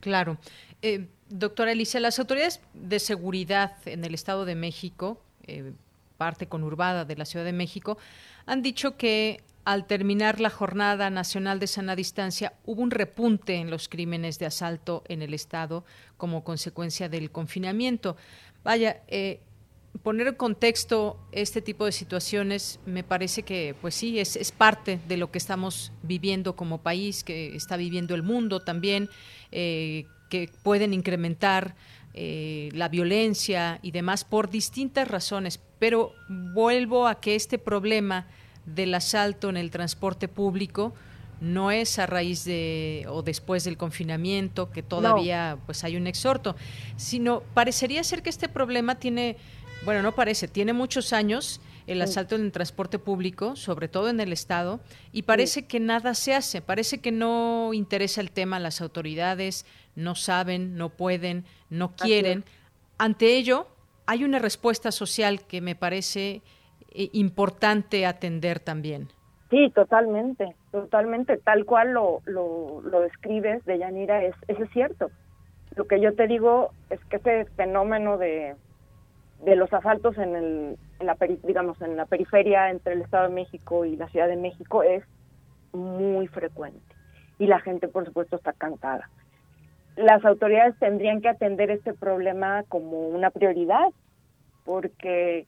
[0.00, 0.36] Claro.
[0.82, 5.72] Eh, doctora Alicia, las autoridades de seguridad en el Estado de México, eh,
[6.16, 7.98] parte conurbada de la Ciudad de México,
[8.46, 13.68] han dicho que al terminar la Jornada Nacional de Sana Distancia, hubo un repunte en
[13.68, 15.84] los crímenes de asalto en el Estado
[16.16, 18.16] como consecuencia del confinamiento.
[18.62, 19.40] Vaya, eh,
[20.02, 25.00] poner en contexto este tipo de situaciones me parece que, pues sí, es, es, parte
[25.08, 29.08] de lo que estamos viviendo como país, que está viviendo el mundo también,
[29.52, 31.76] eh, que pueden incrementar
[32.14, 35.60] eh, la violencia y demás por distintas razones.
[35.78, 38.26] Pero vuelvo a que este problema
[38.64, 40.94] del asalto en el transporte público
[41.40, 45.66] no es a raíz de o después del confinamiento que todavía no.
[45.66, 46.56] pues hay un exhorto,
[46.96, 49.36] sino parecería ser que este problema tiene,
[49.86, 54.18] bueno, no parece, tiene muchos años el asalto en el transporte público, sobre todo en
[54.18, 54.80] el Estado,
[55.12, 59.64] y parece que nada se hace, parece que no interesa el tema a las autoridades,
[59.94, 62.42] no saben, no pueden, no quieren.
[62.98, 63.68] Ante ello,
[64.06, 66.42] hay una respuesta social que me parece
[66.90, 69.12] eh, importante atender también.
[69.50, 75.12] Sí, totalmente, totalmente, tal cual lo, lo, lo describes de Yanira, es, eso es cierto.
[75.76, 78.56] Lo que yo te digo es que ese fenómeno de,
[79.46, 83.34] de los asaltos en, el, en la digamos en la periferia entre el Estado de
[83.34, 85.04] México y la Ciudad de México es
[85.72, 86.96] muy frecuente
[87.38, 89.08] y la gente por supuesto está cansada.
[89.94, 93.86] Las autoridades tendrían que atender este problema como una prioridad
[94.64, 95.46] porque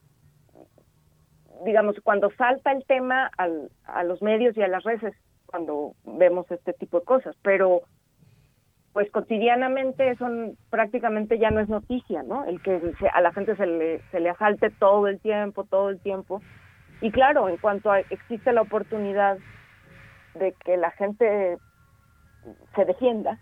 [1.65, 5.13] digamos cuando salta el tema al, a los medios y a las redes
[5.45, 7.81] cuando vemos este tipo de cosas, pero
[8.93, 10.27] pues cotidianamente eso
[10.69, 12.45] prácticamente ya no es noticia, ¿no?
[12.45, 12.81] El que
[13.13, 16.41] a la gente se le, se le asalte todo el tiempo, todo el tiempo.
[17.01, 19.37] Y claro, en cuanto existe la oportunidad
[20.35, 21.57] de que la gente
[22.75, 23.37] se defienda,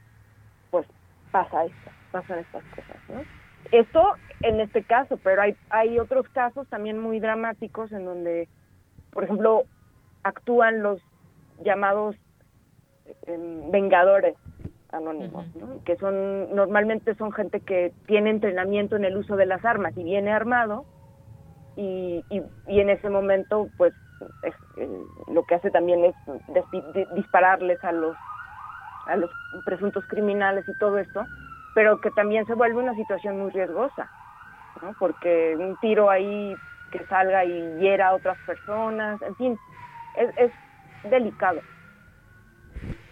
[0.70, 0.86] pues
[1.32, 3.22] pasa esto, pasan estas cosas, ¿no?
[3.72, 8.48] Esto en este caso, pero hay, hay otros casos también muy dramáticos en donde,
[9.12, 9.64] por ejemplo,
[10.24, 11.02] actúan los
[11.64, 12.16] llamados
[13.26, 14.36] em, vengadores
[14.98, 15.46] anónimos,
[15.86, 20.04] que son normalmente son gente que tiene entrenamiento en el uso de las armas y
[20.04, 20.86] viene armado
[21.76, 23.94] y, y, en ese momento pues
[24.44, 24.90] eh,
[25.28, 26.16] lo que hace también es
[27.16, 28.16] dispararles a los
[29.08, 29.30] a los
[29.66, 31.26] presuntos criminales y todo esto,
[31.74, 34.10] pero que también se vuelve una situación muy riesgosa,
[34.82, 34.94] ¿no?
[35.00, 36.56] porque un tiro ahí
[36.92, 39.60] que salga y hiera a otras personas, en fin,
[40.16, 40.52] es, es
[41.10, 41.62] delicado.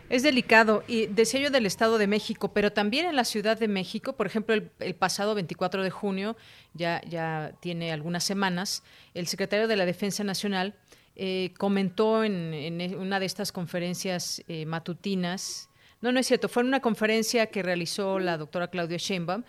[0.09, 0.83] Es delicado.
[0.87, 4.27] Y decía yo del Estado de México, pero también en la Ciudad de México, por
[4.27, 6.37] ejemplo, el, pasado 24 de junio,
[6.73, 8.83] ya, ya tiene algunas semanas,
[9.13, 10.75] el secretario de la Defensa Nacional
[11.15, 15.69] eh, comentó en, una de estas conferencias eh, matutinas,
[16.01, 19.43] no, no es cierto, fue en una conferencia que realizó la doctora Claudia Sheinbaum,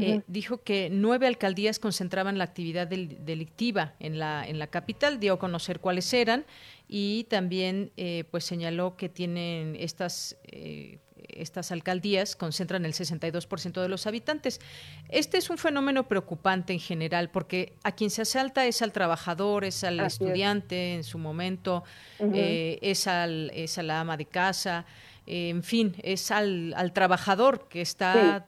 [0.00, 5.34] eh, dijo que nueve alcaldías concentraban la actividad delictiva en la, en la capital, dio
[5.34, 6.46] a conocer cuáles eran
[6.88, 13.88] y también eh, pues señaló que tienen estas eh, estas alcaldías concentran el 62% de
[13.88, 14.60] los habitantes.
[15.08, 19.64] Este es un fenómeno preocupante en general porque a quien se asalta es al trabajador,
[19.64, 21.84] es al estudiante en su momento,
[22.18, 24.84] es, al, es a la ama de casa,
[25.24, 28.46] en fin, es al, al trabajador que está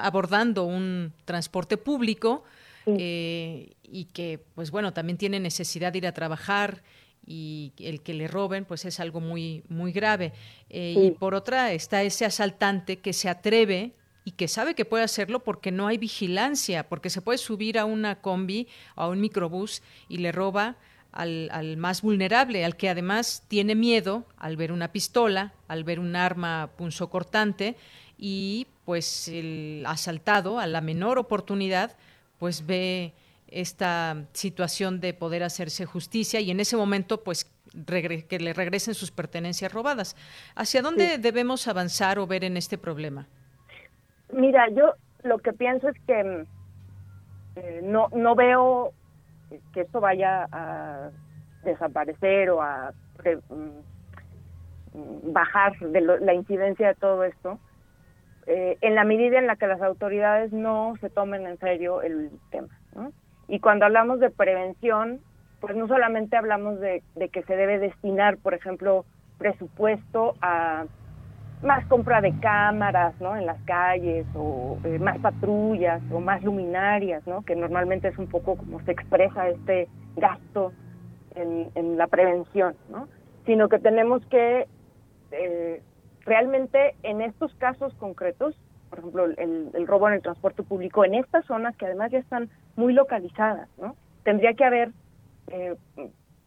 [0.00, 2.44] abordando un transporte público
[2.86, 6.82] eh, y que, pues bueno, también tiene necesidad de ir a trabajar
[7.26, 10.32] y el que le roben, pues es algo muy, muy grave.
[10.68, 13.92] Eh, y por otra está ese asaltante que se atreve
[14.24, 17.84] y que sabe que puede hacerlo porque no hay vigilancia, porque se puede subir a
[17.84, 20.76] una combi o a un microbús y le roba
[21.12, 26.00] al, al, más vulnerable, al que además tiene miedo al ver una pistola, al ver
[26.00, 27.76] un arma punzocortante
[28.18, 31.96] y pues el asaltado a la menor oportunidad
[32.40, 33.12] pues ve
[33.46, 37.44] esta situación de poder hacerse justicia y en ese momento pues
[37.86, 40.16] que le regresen sus pertenencias robadas.
[40.56, 43.28] ¿Hacia dónde debemos avanzar o ver en este problema?
[44.32, 46.46] Mira, yo lo que pienso es que
[47.54, 48.92] eh, no, no veo
[49.72, 51.10] que esto vaya a
[51.62, 52.92] desaparecer o a
[53.54, 57.60] mm, bajar de la incidencia de todo esto,
[58.52, 62.32] eh, en la medida en la que las autoridades no se tomen en serio el
[62.50, 62.66] tema.
[63.46, 65.20] Y cuando hablamos de prevención,
[65.60, 67.00] pues no solamente hablamos de,
[67.32, 69.04] que se debe destinar, por ejemplo,
[69.38, 70.86] presupuesto a
[71.62, 73.36] más compra de cámaras ¿no?
[73.36, 77.44] en las calles o eh, más patrullas o más luminarias, ¿no?
[77.44, 79.86] que normalmente es un poco como se expresa este
[80.16, 80.72] gasto
[81.36, 83.06] en, en la prevención, ¿no?
[83.46, 84.66] sino que tenemos que
[85.30, 85.82] eh,
[86.24, 88.54] realmente en estos casos concretos,
[88.88, 92.50] por ejemplo, el, robo en el transporte público, en estas zonas que además ya están
[92.76, 93.96] muy localizadas, ¿no?
[94.24, 94.92] Tendría que haber
[95.48, 95.76] eh,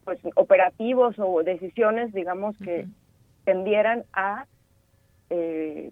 [0.03, 2.87] pues operativos o decisiones, digamos, que
[3.45, 4.45] tendieran a
[5.29, 5.91] eh,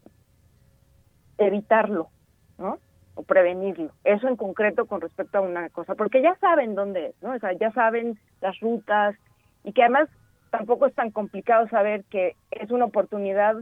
[1.38, 2.10] evitarlo,
[2.58, 2.80] ¿no?
[3.16, 3.92] O prevenirlo.
[4.04, 7.34] Eso en concreto con respecto a una cosa, porque ya saben dónde es, ¿no?
[7.34, 9.16] O sea, ya saben las rutas
[9.64, 10.10] y que además
[10.52, 13.56] tampoco es tan complicado saber que es una oportunidad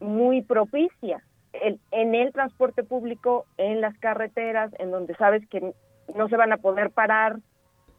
[0.00, 5.74] muy propicia el, en el transporte público, en las carreteras, en donde sabes que
[6.14, 7.38] no se van a poder parar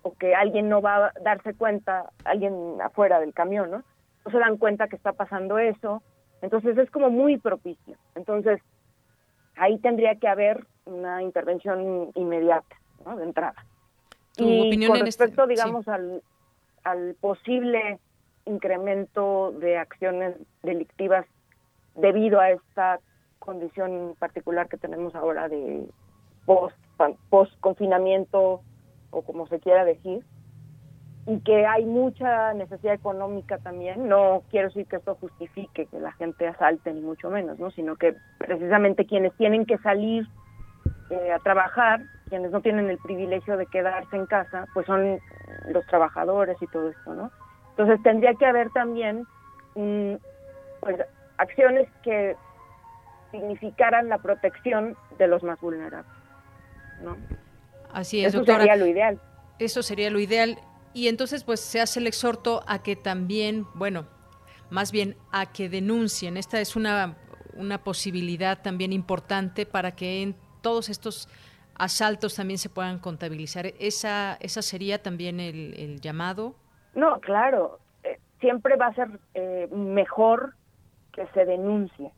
[0.03, 3.83] o que alguien no va a darse cuenta, alguien afuera del camión, ¿no?
[4.25, 6.01] No se dan cuenta que está pasando eso.
[6.41, 7.97] Entonces es como muy propicio.
[8.15, 8.61] Entonces
[9.55, 13.17] ahí tendría que haber una intervención inmediata, ¿no?
[13.17, 13.65] De entrada.
[14.37, 16.21] y opinión con este respecto, digamos, al,
[16.87, 17.99] al posible
[18.45, 21.25] incremento de acciones delictivas
[21.95, 22.99] debido a esta
[23.39, 25.85] condición particular que tenemos ahora de
[26.45, 26.77] post,
[27.29, 28.61] post confinamiento
[29.11, 30.23] o como se quiera decir
[31.25, 34.07] y que hay mucha necesidad económica también.
[34.07, 37.69] No quiero decir que esto justifique que la gente asalte, ni mucho menos, ¿no?
[37.71, 40.25] sino que precisamente quienes tienen que salir
[41.09, 45.19] eh, a trabajar, quienes no tienen el privilegio de quedarse en casa, pues son
[45.69, 47.31] los trabajadores y todo esto, ¿no?
[47.71, 49.25] Entonces tendría que haber también
[49.73, 50.97] pues,
[51.37, 52.35] acciones que
[53.31, 56.11] significaran la protección de los más vulnerables,
[57.01, 57.15] ¿no?
[57.93, 59.19] Así es, Eso sería lo ideal.
[59.59, 60.59] Eso sería lo ideal
[60.93, 64.07] y entonces pues se hace el exhorto a que también, bueno,
[64.69, 66.37] más bien a que denuncien.
[66.37, 67.15] Esta es una,
[67.53, 70.35] una posibilidad también importante para que
[70.67, 71.29] todos estos
[71.75, 73.67] asaltos también se puedan contabilizar.
[73.79, 76.55] ¿Esa, esa sería también el, llamado?
[76.93, 77.79] No, claro.
[78.03, 80.55] Eh, siempre va a ser eh, mejor
[81.13, 82.11] que se denuncie.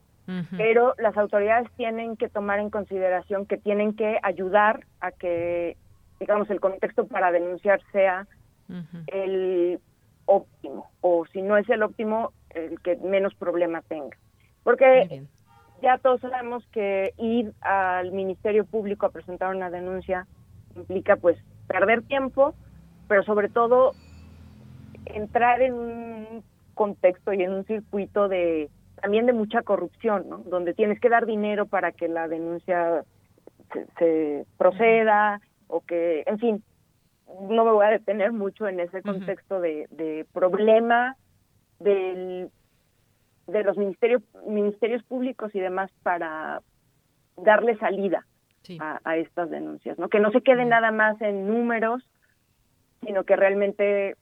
[0.58, 5.76] Pero las autoridades tienen que tomar en consideración que tienen que ayudar a que,
[6.20, 8.28] digamos, el contexto para denunciar sea
[9.08, 9.80] el
[10.26, 14.16] óptimo, o si no es el óptimo, el que menos problema tenga.
[14.64, 15.24] Porque
[15.82, 20.28] ya todos sabemos que ir al Ministerio Público a presentar una denuncia
[20.76, 22.54] implica pues perder tiempo,
[23.08, 23.92] pero sobre todo
[25.06, 28.70] entrar en un contexto y en un circuito de
[29.02, 30.40] también de mucha corrupción, ¿no?
[30.40, 33.04] Donde tienes que dar dinero para que la denuncia
[33.98, 36.64] se proceda o que, en fin,
[37.50, 41.16] no me voy a detener mucho en ese contexto de, problema
[41.80, 42.50] del,
[43.52, 46.62] de los ministerios, ministerios públicos y demás para
[47.38, 48.26] darle salida
[48.80, 50.10] a, estas denuncias, ¿no?
[50.10, 52.08] Que no se quede nada más en números,
[53.04, 54.16] sino que realmente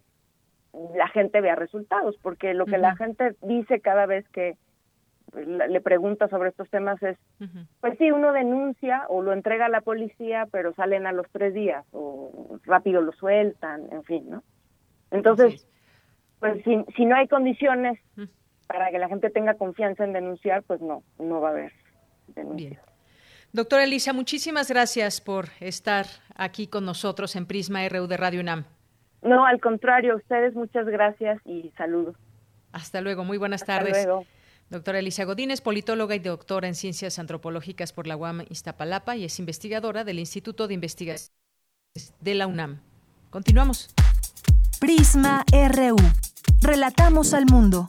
[0.95, 4.55] la gente vea resultados, porque lo que la gente dice cada vez que
[5.33, 7.17] le pregunta sobre estos temas es,
[7.81, 11.53] pues sí, uno denuncia o lo entrega a la policía, pero salen a los tres
[11.53, 14.43] días o rápido lo sueltan, en fin, ¿no?
[15.11, 15.67] Entonces,
[16.39, 17.99] pues si, si no hay condiciones
[18.67, 21.71] para que la gente tenga confianza en denunciar, pues no, no va a haber
[22.27, 22.81] denuncia.
[23.53, 26.05] Doctora Elisa, muchísimas gracias por estar
[26.35, 28.65] aquí con nosotros en Prisma RU de Radio UNAM.
[29.21, 32.15] No, al contrario, a ustedes muchas gracias y saludos.
[32.71, 34.05] Hasta luego, muy buenas Hasta tardes.
[34.05, 34.25] Luego.
[34.69, 39.39] Doctora Elisa Godínez, politóloga y doctora en Ciencias Antropológicas por la UAM Iztapalapa y es
[39.39, 41.33] investigadora del Instituto de Investigación
[42.19, 42.81] de la UNAM.
[43.29, 43.93] Continuamos.
[44.79, 45.95] Prisma RU.
[46.61, 47.87] Relatamos al mundo.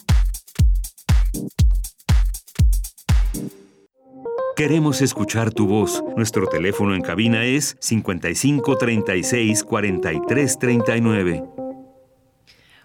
[4.59, 6.03] Queremos escuchar tu voz.
[6.17, 11.45] Nuestro teléfono en cabina es 55 36 43 39.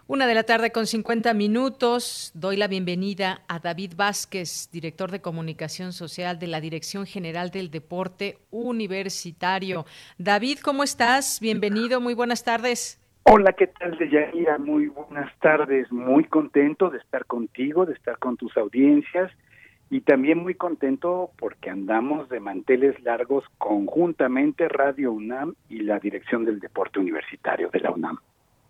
[0.05, 2.31] Una de la tarde con 50 minutos.
[2.35, 7.71] Doy la bienvenida a David Vázquez, director de comunicación social de la Dirección General del
[7.71, 9.85] Deporte Universitario.
[10.19, 11.39] David, ¿cómo estás?
[11.41, 13.01] Bienvenido, muy buenas tardes.
[13.23, 14.59] Hola, ¿qué tal, Deyanira?
[14.59, 15.91] Muy buenas tardes.
[15.91, 19.31] Muy contento de estar contigo, de estar con tus audiencias
[19.93, 26.45] y también muy contento porque andamos de manteles largos conjuntamente Radio UNAM y la Dirección
[26.45, 28.17] del Deporte Universitario de la UNAM.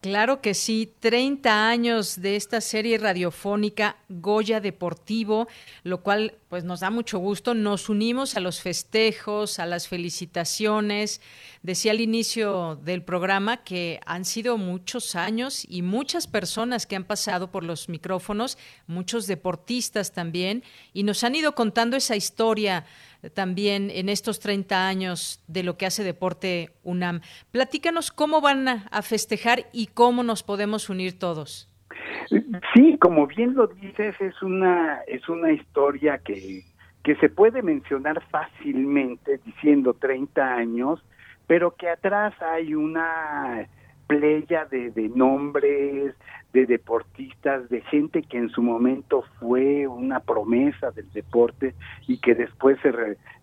[0.04, 5.48] Claro que sí, 30 años de esta serie radiofónica Goya Deportivo,
[5.84, 7.54] lo cual pues nos da mucho gusto.
[7.54, 11.22] Nos unimos a los festejos, a las felicitaciones.
[11.62, 17.06] Decía al inicio del programa que han sido muchos años y muchas personas que han
[17.06, 22.86] pasado por los micrófonos, muchos deportistas también, y nos han ido contando esa historia
[23.34, 27.22] también en estos 30 años de lo que hace Deporte UNAM.
[27.52, 31.70] Platícanos cómo van a festejar y cómo nos podemos unir todos.
[32.74, 36.64] Sí, como bien lo dices, es una es una historia que
[37.04, 41.04] que se puede mencionar fácilmente diciendo 30 años,
[41.48, 43.68] pero que atrás hay una
[44.08, 46.16] playa de, de nombres,
[46.54, 51.74] de deportistas, de gente que en su momento fue una promesa del deporte
[52.08, 52.92] y que después se,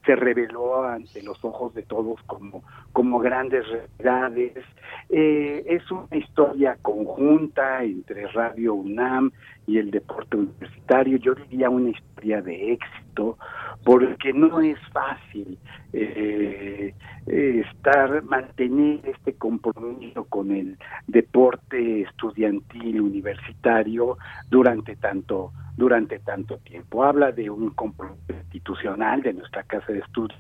[0.07, 3.67] se reveló ante los ojos de todos como, como grandes
[3.99, 4.65] realidades.
[5.09, 9.33] Eh, es una historia conjunta entre Radio UNAM
[9.71, 13.39] y el deporte universitario, yo diría una historia de éxito,
[13.85, 15.57] porque no es fácil
[15.93, 16.93] eh,
[17.27, 24.19] estar, mantener este compromiso con el deporte estudiantil universitario
[24.51, 27.05] durante tanto durante tanto tiempo.
[27.05, 30.39] Habla de un compromiso institucional de nuestra casa de estudios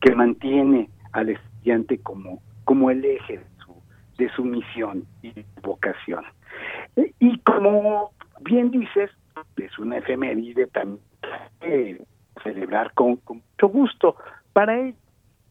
[0.00, 3.74] que mantiene al estudiante como como el eje de su,
[4.18, 6.24] de su misión y vocación.
[7.20, 8.10] Y como
[8.40, 9.10] bien dices,
[9.56, 12.06] es una efeméride también
[12.42, 14.16] celebrar con, mucho gusto.
[14.52, 14.96] Para ello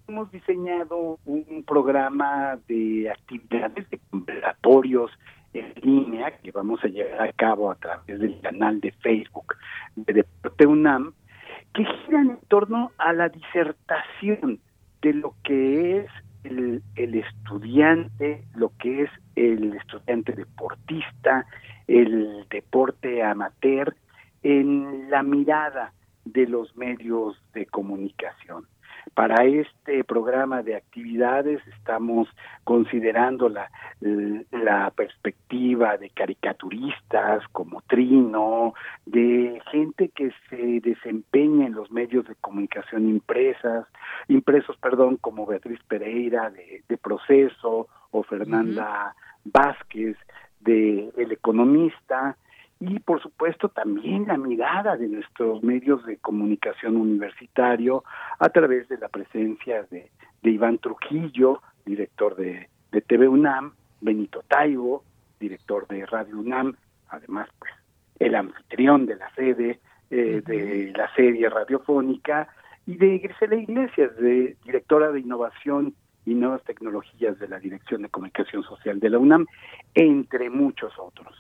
[0.07, 5.11] hemos diseñado un programa de actividades, de conversatorios
[5.53, 9.55] en línea que vamos a llevar a cabo a través del canal de Facebook
[9.95, 11.13] de Deporte UNAM,
[11.73, 14.59] que giran en torno a la disertación
[15.01, 16.11] de lo que es
[16.45, 21.45] el, el estudiante, lo que es el estudiante deportista,
[21.87, 23.95] el deporte amateur,
[24.43, 25.93] en la mirada
[26.23, 28.67] de los medios de comunicación.
[29.13, 32.27] Para este programa de actividades estamos
[32.63, 33.69] considerando la,
[34.51, 38.73] la perspectiva de caricaturistas como Trino,
[39.05, 43.87] de gente que se desempeña en los medios de comunicación impresas,
[44.27, 50.17] impresos, perdón, como Beatriz Pereira de, Proceso o Fernanda Vázquez
[50.61, 52.35] de El Economista,
[52.80, 58.03] y por supuesto también la mirada de nuestros medios de comunicación universitario
[58.39, 60.09] a través de la presencia de,
[60.43, 62.69] Iván Trujillo, director de,
[63.07, 65.03] TV UNAM, Benito Taibo,
[65.39, 66.76] director de Radio UNAM,
[67.09, 67.71] además pues
[68.19, 69.80] el anfitrión de la sede
[70.11, 72.47] eh, de la serie radiofónica
[72.86, 75.95] y de Grisela Iglesias, de directora de innovación
[76.26, 79.45] y nuevas tecnologías de la Dirección de Comunicación Social de la UNAM,
[79.93, 81.36] entre muchos otros.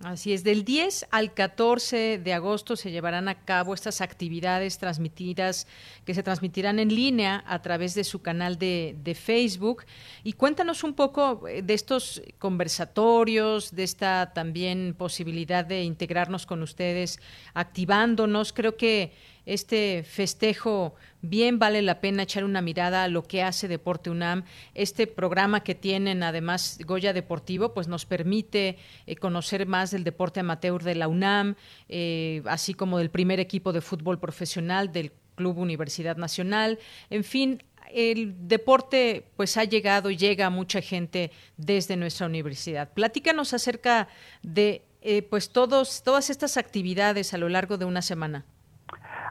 [0.00, 5.66] Así es, del 10 al 14 de agosto se llevarán a cabo estas actividades transmitidas
[6.04, 9.84] que se transmitirán en línea a través de su canal de, de, Facebook.
[10.22, 16.62] Y cuéntanos un poco eh, de estos conversatorios, de esta también posibilidad de integrarnos con
[16.62, 17.18] ustedes,
[17.54, 18.52] activándonos.
[18.52, 19.14] Creo que
[19.46, 24.44] este festejo bien vale la pena echar una mirada a lo que hace Deporte UNAM.
[24.74, 28.76] Este programa que tienen, además, Goya Deportivo, pues nos permite
[29.06, 31.54] eh, conocer más del deporte amateur de la UNAM,
[31.88, 36.78] eh, así como del primer equipo de fútbol profesional del Club Universidad Nacional.
[37.08, 42.92] En fin, el deporte pues ha llegado y llega a mucha gente desde nuestra universidad.
[42.92, 44.08] Platícanos acerca
[44.42, 48.44] de eh, pues todos, todas estas actividades a lo largo de una semana.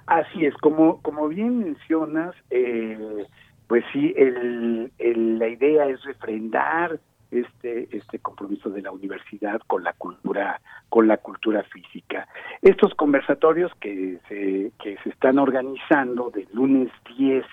[0.07, 3.25] Así es, como, como bien mencionas, eh,
[3.67, 4.91] pues sí, el,
[5.39, 6.99] la idea es refrendar
[7.31, 12.27] este, este compromiso de la universidad con la cultura, con la cultura física.
[12.61, 17.43] Estos conversatorios que se, que se están organizando del lunes 10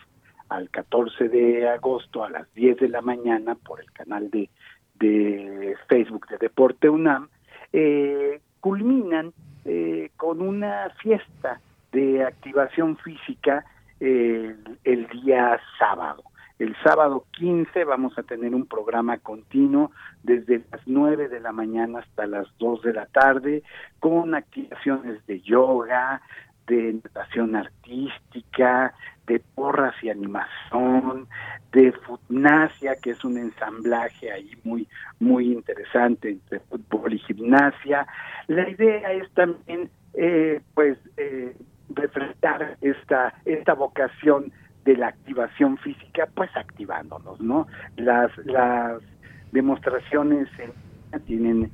[0.51, 4.51] al 14 de agosto a las 10 de la mañana por el canal de,
[4.97, 7.31] de Facebook de Deporte UNAM,
[7.73, 9.33] eh, culminan
[9.65, 11.61] eh, con una fiesta
[11.93, 13.65] de activación física
[14.01, 16.25] el, día sábado.
[16.59, 19.91] El sábado 15 vamos a tener un programa continuo
[20.23, 23.63] desde las 9 de la mañana hasta las 2 de la tarde
[24.01, 26.21] con activaciones de yoga,
[26.67, 28.95] de natación artística,
[29.27, 31.29] de porras y animación,
[31.73, 31.93] de
[32.29, 34.87] gimnasia, que es un ensamblaje ahí muy
[35.21, 38.07] muy interesante entre fútbol y gimnasia.
[38.49, 41.57] La idea es también eh, pues eh,
[41.95, 44.53] refrescar esta, esta vocación
[44.85, 47.67] de la activación física, pues activándonos, ¿no?
[47.97, 49.01] Las, las
[49.53, 50.49] demostraciones
[51.27, 51.71] tienen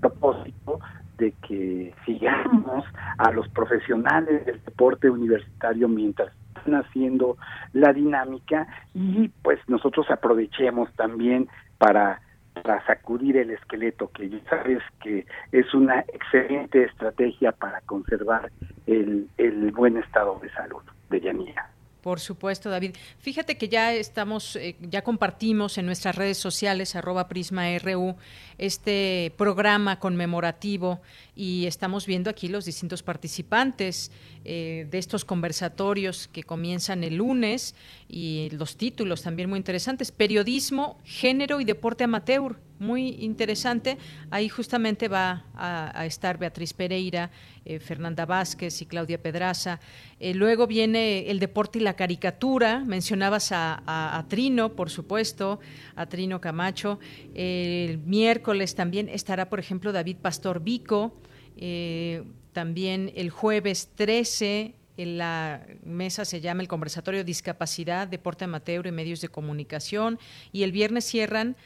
[0.00, 0.80] propósito
[1.18, 2.84] de que sigamos
[3.18, 7.36] a los profesionales del deporte universitario mientras están haciendo
[7.72, 11.48] la dinámica y pues nosotros aprovechemos también
[11.78, 12.20] para
[12.62, 18.50] para sacudir el esqueleto, que ya sabes que es una excelente estrategia para conservar
[18.86, 21.70] el, el buen estado de salud de Yanira.
[22.04, 22.96] Por supuesto, David.
[23.18, 28.16] Fíjate que ya estamos, eh, ya compartimos en nuestras redes sociales, arroba PrismaRU,
[28.58, 31.00] este programa conmemorativo
[31.36, 34.10] y estamos viendo aquí los distintos participantes
[34.44, 37.74] eh, de estos conversatorios que comienzan el lunes
[38.08, 40.12] y los títulos también muy interesantes.
[40.12, 43.98] Periodismo, género y deporte amateur muy interesante.
[44.30, 47.30] Ahí justamente va a, estar Beatriz Pereira,
[47.64, 49.80] eh, Fernanda Vázquez y Claudia Pedraza.
[50.20, 52.80] Eh, luego viene el deporte y la caricatura.
[52.84, 55.60] Mencionabas a, Trino, por supuesto,
[55.96, 56.98] a Trino Camacho.
[57.34, 61.14] el miércoles también estará, por ejemplo, David Pastor Vico.
[61.56, 68.86] Eh, también el jueves 13 en la mesa se llama el conversatorio Discapacidad, Deporte Amateur
[68.86, 70.18] y Medios de Comunicación.
[70.52, 71.56] Y el viernes cierran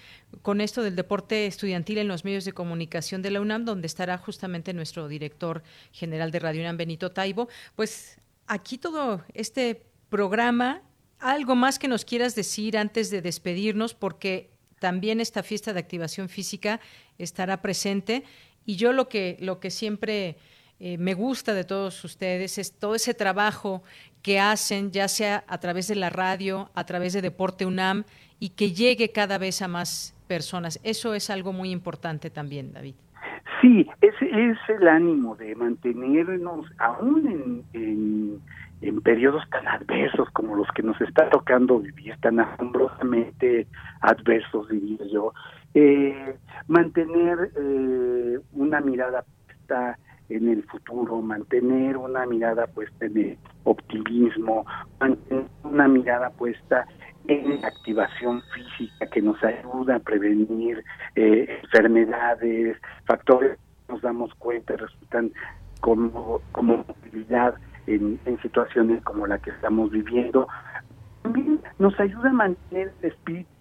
[0.42, 4.16] con esto del deporte estudiantil en los medios de comunicación de la UNAM, donde estará
[4.16, 5.62] justamente nuestro director
[5.92, 7.48] general de Radio UNAM, Benito Taibo.
[7.76, 10.82] Pues aquí todo este programa,
[11.18, 16.28] algo más que nos quieras decir antes de despedirnos, porque también esta fiesta de activación
[16.28, 16.80] física
[17.18, 18.24] estará presente
[18.68, 20.36] y yo lo que, lo que siempre
[20.78, 23.82] eh, me gusta de todos ustedes es todo ese trabajo
[24.22, 28.04] que hacen, ya sea a través de la radio, a través de Deporte UNAM,
[28.38, 30.80] y que llegue cada vez a más personas.
[30.84, 32.94] Eso es algo muy importante también, David.
[33.62, 38.40] Sí, ese es el ánimo de mantenernos aún en,
[38.82, 43.66] en, periodos tan adversos como los que nos está tocando vivir, tan asombrosamente
[44.02, 45.32] adversos, diría yo,
[45.74, 49.98] eh, mantener eh, una mirada puesta
[50.28, 54.66] en el futuro, mantener una mirada puesta en el optimismo,
[55.00, 56.86] mantener una mirada puesta
[57.28, 60.82] en la activación física que nos ayuda a prevenir
[61.14, 65.32] eh, enfermedades, factores que nos damos cuenta resultan
[65.80, 67.54] como, como movilidad
[67.86, 70.48] en, en situaciones como la que estamos viviendo.
[71.22, 73.57] También nos ayuda a mantener el espíritu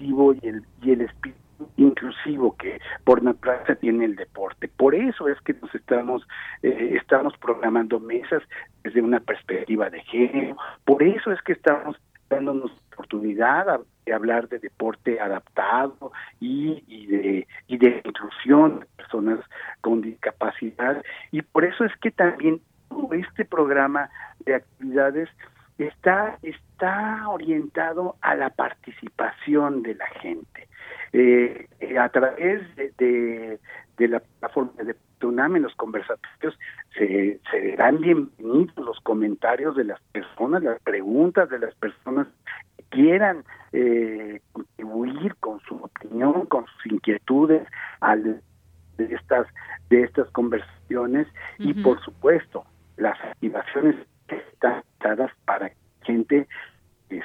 [0.00, 4.68] y el, y el espíritu inclusivo que por naturaleza tiene el deporte.
[4.68, 6.26] Por eso es que nos estamos
[6.62, 8.42] eh, estamos programando mesas
[8.82, 10.56] desde una perspectiva de género.
[10.84, 11.96] Por eso es que estamos
[12.28, 19.40] dándonos oportunidad de hablar de deporte adaptado y, y de y de inclusión de personas
[19.80, 24.10] con discapacidad y por eso es que también todo este programa
[24.44, 25.28] de actividades
[25.78, 30.68] está está orientado a la participación de la gente.
[31.12, 33.58] Eh, eh, a través de,
[33.96, 36.58] de, la plataforma de TUNAM en los conversatorios
[36.96, 42.26] se, se verán bienvenidos los comentarios de las personas, las preguntas de las personas
[42.76, 47.66] que quieran eh, contribuir con su opinión, con sus inquietudes
[48.00, 48.42] al,
[48.98, 49.46] de estas
[49.90, 52.64] de estas conversaciones y por supuesto
[52.96, 53.96] las activaciones
[54.28, 56.48] que están dadas para que gente
[57.08, 57.20] que,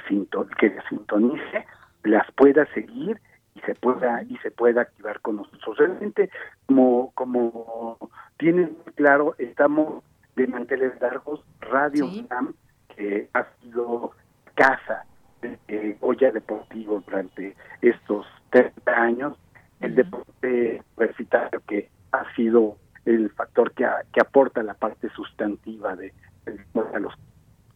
[0.58, 1.66] que sintonice
[2.04, 3.20] las pueda seguir
[3.54, 5.78] y se pueda y se pueda activar con nosotros.
[5.78, 6.30] Realmente,
[6.66, 7.98] como como
[8.38, 10.02] tienen claro, estamos
[10.36, 12.54] de manteles largos, Radio UNAM,
[12.96, 14.12] que ha sido
[14.54, 15.04] casa
[15.40, 19.38] de, olla deportivo durante estos 30 años,
[19.80, 26.14] el deporte universitario que ha sido el factor que, que aporta la parte sustantiva de,
[26.44, 27.14] de, los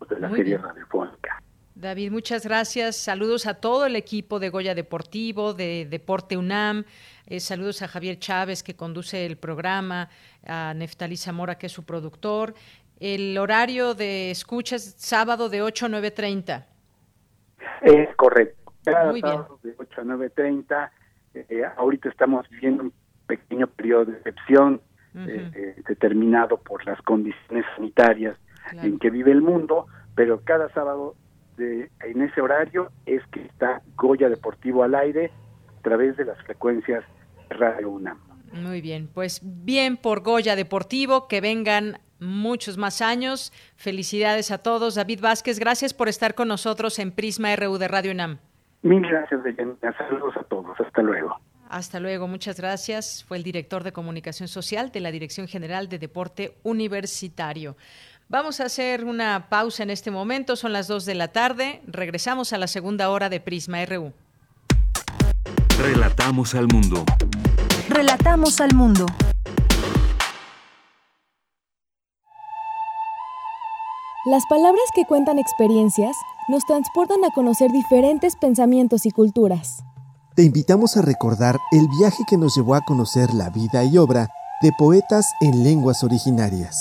[0.09, 1.43] de la serie radiofónica.
[1.75, 2.97] David, muchas gracias.
[2.97, 6.85] Saludos a todo el equipo de Goya Deportivo, de Deporte UNAM.
[7.27, 10.09] Eh, saludos a Javier Chávez, que conduce el programa,
[10.47, 12.55] a Neftalí Zamora, que es su productor.
[12.99, 16.65] El horario de escuchas sábado de 8 a 9.30.
[17.83, 18.73] Es correcto.
[19.11, 20.91] Muy sábado de 8 a 9.30.
[21.35, 22.93] Eh, ahorita estamos viviendo un
[23.27, 24.81] pequeño periodo de excepción
[25.15, 28.39] eh, determinado por las condiciones sanitarias
[28.73, 31.15] en que vive el mundo, pero cada sábado
[31.59, 35.31] en ese horario es que está Goya Deportivo al aire
[35.79, 37.05] a través de las frecuencias
[37.49, 38.19] Radio UNAM.
[38.53, 43.53] Muy bien, pues bien por Goya Deportivo, que vengan muchos más años.
[43.77, 44.95] Felicidades a todos.
[44.95, 48.39] David Vázquez, gracias por estar con nosotros en Prisma RU de Radio UNAM.
[48.83, 49.97] Mil gracias, Deyanira.
[49.97, 50.79] Saludos a todos.
[50.81, 51.37] Hasta luego.
[51.69, 53.25] Hasta luego, muchas gracias.
[53.25, 57.77] Fue el director de Comunicación Social de la Dirección General de Deporte Universitario.
[58.29, 62.53] Vamos a hacer una pausa en este momento, son las 2 de la tarde, regresamos
[62.53, 64.13] a la segunda hora de Prisma RU.
[65.79, 67.05] Relatamos al mundo.
[67.89, 69.07] Relatamos al mundo.
[74.25, 76.17] Las palabras que cuentan experiencias
[76.49, 79.85] nos transportan a conocer diferentes pensamientos y culturas.
[80.35, 84.31] Te invitamos a recordar el viaje que nos llevó a conocer la vida y obra
[84.63, 86.77] de poetas en lenguas originarias.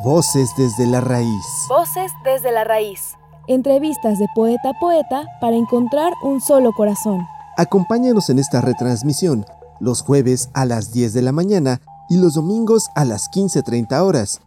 [0.00, 1.44] Voces desde la raíz.
[1.68, 3.14] Voces desde la raíz.
[3.46, 7.26] Entrevistas de poeta a poeta para encontrar un solo corazón.
[7.58, 9.44] Acompáñanos en esta retransmisión
[9.80, 14.40] los jueves a las 10 de la mañana y los domingos a las 15.30 horas.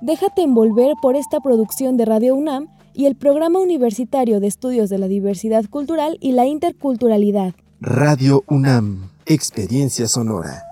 [0.00, 4.98] Déjate envolver por esta producción de Radio UNAM y el Programa Universitario de Estudios de
[4.98, 7.54] la Diversidad Cultural y la Interculturalidad.
[7.80, 10.71] Radio UNAM, Experiencia Sonora.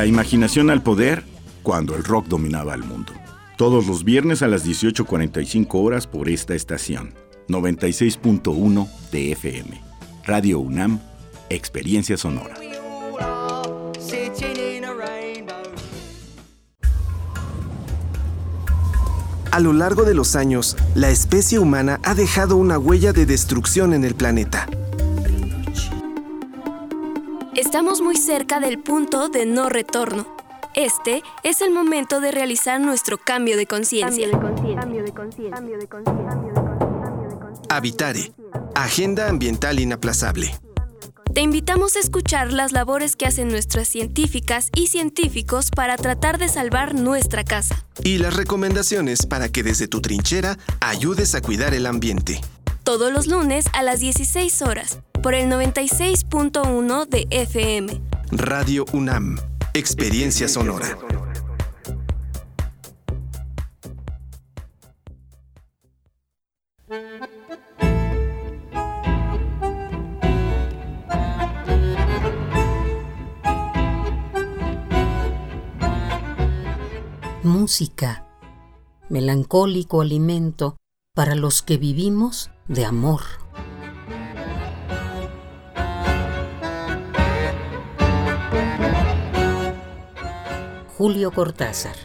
[0.00, 1.24] La imaginación al poder
[1.62, 3.12] cuando el rock dominaba el mundo.
[3.58, 7.12] Todos los viernes a las 18.45 horas por esta estación.
[7.48, 9.78] 96.1 de FM.
[10.24, 11.00] Radio UNAM,
[11.50, 12.54] Experiencia Sonora.
[19.50, 23.92] A lo largo de los años, la especie humana ha dejado una huella de destrucción
[23.92, 24.66] en el planeta.
[27.70, 30.26] Estamos muy cerca del punto de no retorno.
[30.74, 34.26] Este es el momento de realizar nuestro cambio de conciencia.
[37.68, 38.32] Habitare,
[38.74, 40.52] Agenda Ambiental Inaplazable.
[41.32, 46.48] Te invitamos a escuchar las labores que hacen nuestras científicas y científicos para tratar de
[46.48, 47.86] salvar nuestra casa.
[48.02, 52.40] Y las recomendaciones para que desde tu trinchera ayudes a cuidar el ambiente.
[52.82, 58.00] Todos los lunes a las 16 horas, por el 96.1 de FM.
[58.32, 59.38] Radio UNAM,
[59.74, 60.96] Experiencia Sonora.
[77.60, 78.26] música,
[79.08, 80.76] melancólico alimento
[81.14, 83.20] para los que vivimos de amor.
[90.96, 91.96] Julio Cortázar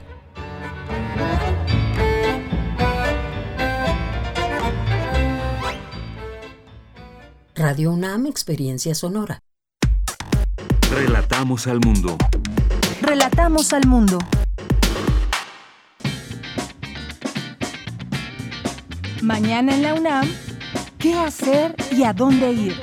[7.53, 9.39] Radio UNAM Experiencia Sonora.
[10.89, 12.17] Relatamos al mundo.
[13.01, 14.17] Relatamos al mundo.
[19.21, 20.27] Mañana en la UNAM,
[21.05, 22.73] ¿qué hacer y a dónde ir?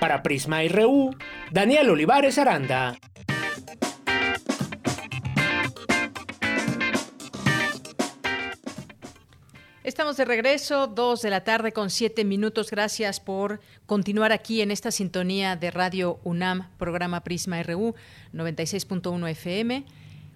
[0.00, 1.16] Para Prisma RU,
[1.50, 2.96] Daniel Olivares Aranda.
[9.86, 12.72] Estamos de regreso, dos de la tarde con siete minutos.
[12.72, 17.94] Gracias por continuar aquí en esta sintonía de Radio UNAM, programa Prisma RU
[18.34, 19.84] 96.1 FM.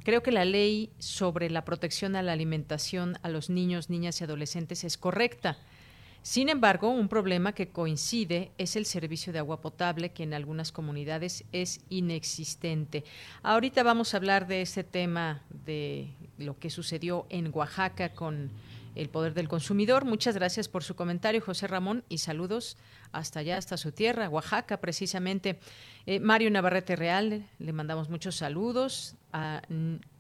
[0.04, 4.24] creo que la ley sobre la protección a la alimentación a los niños, niñas y
[4.24, 5.58] adolescentes es correcta.
[6.24, 10.72] Sin embargo, un problema que coincide es el servicio de agua potable, que en algunas
[10.72, 13.04] comunidades es inexistente.
[13.42, 18.52] Ahorita vamos a hablar de este tema, de lo que sucedió en Oaxaca con
[18.94, 20.06] el poder del consumidor.
[20.06, 22.78] Muchas gracias por su comentario, José Ramón, y saludos
[23.12, 25.60] hasta allá, hasta su tierra, Oaxaca, precisamente.
[26.06, 29.16] Eh, Mario Navarrete Real, le mandamos muchos saludos.
[29.34, 29.64] A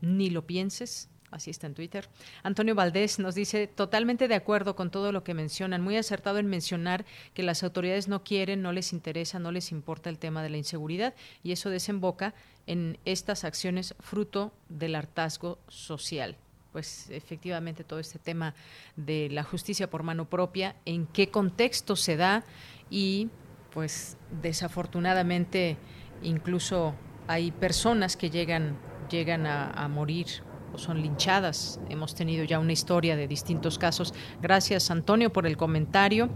[0.01, 2.07] Ni lo pienses, así está en Twitter.
[2.43, 6.47] Antonio Valdés nos dice, totalmente de acuerdo con todo lo que mencionan, muy acertado en
[6.47, 10.49] mencionar que las autoridades no quieren, no les interesa, no les importa el tema de
[10.49, 11.13] la inseguridad
[11.43, 12.33] y eso desemboca
[12.67, 16.37] en estas acciones fruto del hartazgo social
[16.71, 18.55] pues efectivamente todo este tema
[18.95, 22.43] de la justicia por mano propia, en qué contexto se da
[22.89, 23.29] y
[23.73, 25.77] pues desafortunadamente
[26.23, 26.95] incluso
[27.27, 28.77] hay personas que llegan,
[29.09, 30.27] llegan a, morir
[30.75, 31.79] son linchadas.
[31.89, 34.13] Hemos tenido ya una historia de distintos casos.
[34.41, 36.29] Gracias, Antonio, por el comentario.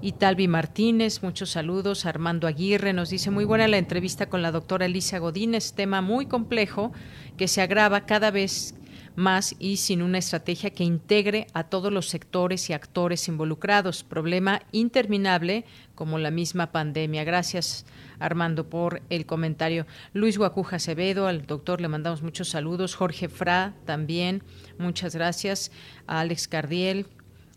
[0.00, 2.06] Y Talvi Martínez, muchos saludos.
[2.06, 6.26] Armando Aguirre nos dice muy buena la entrevista con la doctora Elisa Godínez, tema muy
[6.26, 6.92] complejo
[7.36, 8.74] que se agrava cada vez
[9.18, 14.04] más y sin una estrategia que integre a todos los sectores y actores involucrados.
[14.04, 15.64] Problema interminable
[15.96, 17.24] como la misma pandemia.
[17.24, 17.84] Gracias,
[18.20, 19.86] Armando, por el comentario.
[20.12, 22.94] Luis Guacuja Acevedo, al doctor le mandamos muchos saludos.
[22.94, 24.42] Jorge Fra también,
[24.78, 25.70] muchas gracias.
[26.06, 27.06] A Alex Cardiel,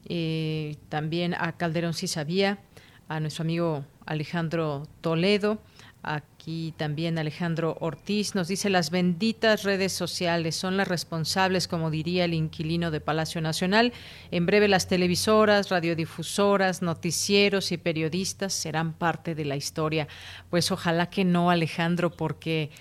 [0.07, 2.59] eh, también a Calderón Si Sabía,
[3.07, 5.59] a nuestro amigo Alejandro Toledo.
[6.03, 12.25] Aquí también Alejandro Ortiz nos dice las benditas redes sociales son las responsables, como diría
[12.25, 13.93] el inquilino de Palacio Nacional.
[14.31, 20.07] En breve las televisoras, radiodifusoras, noticieros y periodistas serán parte de la historia.
[20.49, 22.71] Pues ojalá que no, Alejandro, porque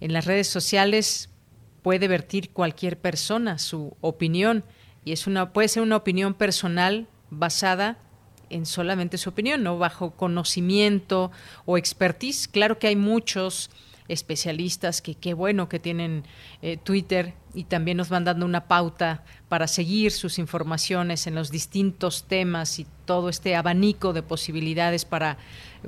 [0.00, 1.30] en las redes sociales
[1.82, 4.62] puede vertir cualquier persona su opinión
[5.04, 7.98] y es una puede ser una opinión personal basada
[8.50, 11.30] en solamente su opinión, no bajo conocimiento
[11.64, 12.48] o expertise.
[12.48, 13.70] Claro que hay muchos
[14.08, 16.24] especialistas que qué bueno que tienen
[16.62, 21.50] eh, Twitter y también nos van dando una pauta para seguir sus informaciones en los
[21.50, 25.36] distintos temas y todo este abanico de posibilidades para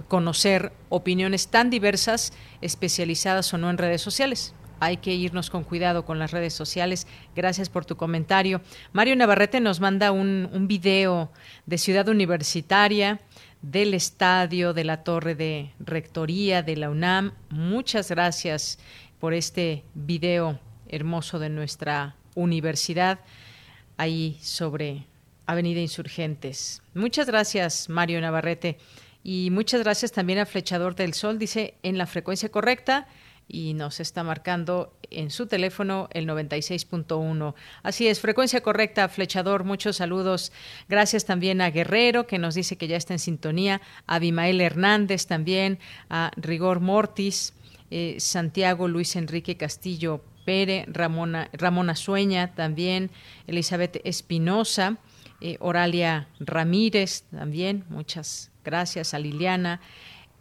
[0.08, 6.04] conocer opiniones tan diversas, especializadas o no en redes sociales hay que irnos con cuidado
[6.04, 7.06] con las redes sociales.
[7.36, 8.62] Gracias por tu comentario.
[8.92, 11.30] Mario Navarrete nos manda un, video
[11.66, 13.20] de Ciudad Universitaria
[13.62, 17.32] del estadio, de la torre de rectoría de la UNAM.
[17.50, 18.78] Muchas gracias
[19.18, 20.58] por este video
[20.88, 23.20] hermoso de nuestra universidad
[23.98, 25.04] ahí sobre
[25.46, 26.82] Avenida Insurgentes.
[26.94, 28.78] Muchas gracias, Mario Navarrete.
[29.22, 31.38] Y muchas gracias también a Flechador del Sol.
[31.38, 33.06] Dice, en la frecuencia correcta,
[33.50, 37.54] y nos está marcando en su teléfono el 96.1.
[37.82, 40.52] Así es, frecuencia correcta, flechador, muchos saludos.
[40.88, 45.26] Gracias también a Guerrero, que nos dice que ya está en sintonía, a Abimael Hernández
[45.26, 45.78] también,
[46.08, 47.52] a Rigor Mortis,
[47.90, 53.10] eh, Santiago Luis Enrique Castillo Pérez, Ramona, Ramona Sueña también,
[53.46, 54.98] Elizabeth Espinosa,
[55.40, 59.80] eh, Oralia Ramírez también, muchas gracias a Liliana.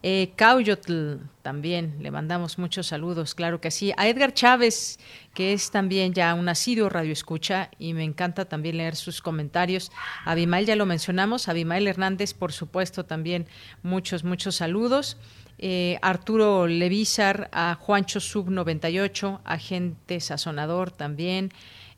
[0.01, 3.91] Eh, Cauyotl también, le mandamos muchos saludos, claro que sí.
[3.97, 4.97] A Edgar Chávez,
[5.33, 9.91] que es también ya un asiduo radio escucha y me encanta también leer sus comentarios.
[10.23, 13.47] A Abimael ya lo mencionamos, Abimael Hernández, por supuesto, también
[13.83, 15.17] muchos, muchos saludos.
[15.57, 21.51] Eh, Arturo Levízar, a Juancho Sub 98, agente sazonador también.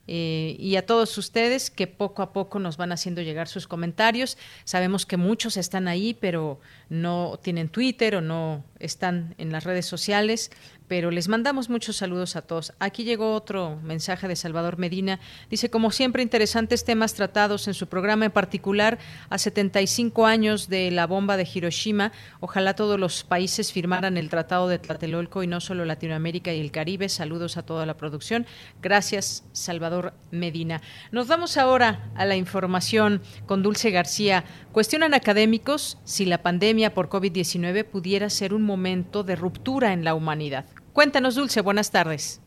[0.07, 4.37] Eh, y a todos ustedes que poco a poco nos van haciendo llegar sus comentarios.
[4.63, 9.85] Sabemos que muchos están ahí, pero no tienen Twitter o no están en las redes
[9.85, 10.51] sociales,
[10.91, 12.73] pero les mandamos muchos saludos a todos.
[12.77, 15.21] Aquí llegó otro mensaje de Salvador Medina.
[15.49, 18.99] Dice, como siempre, interesantes temas tratados en su programa, en particular
[19.29, 22.11] a 75 años de la bomba de Hiroshima.
[22.41, 26.71] Ojalá todos los países firmaran el Tratado de Tlatelolco y no solo Latinoamérica y el
[26.71, 27.07] Caribe.
[27.07, 28.45] Saludos a toda la producción.
[28.81, 30.81] Gracias, Salvador Medina.
[31.13, 34.43] Nos vamos ahora a la información con Dulce García.
[34.73, 40.15] Cuestionan académicos si la pandemia por COVID-19 pudiera ser un momento de ruptura en la
[40.15, 40.65] humanidad.
[40.93, 42.41] Cuéntanos, Dulce, buenas tardes.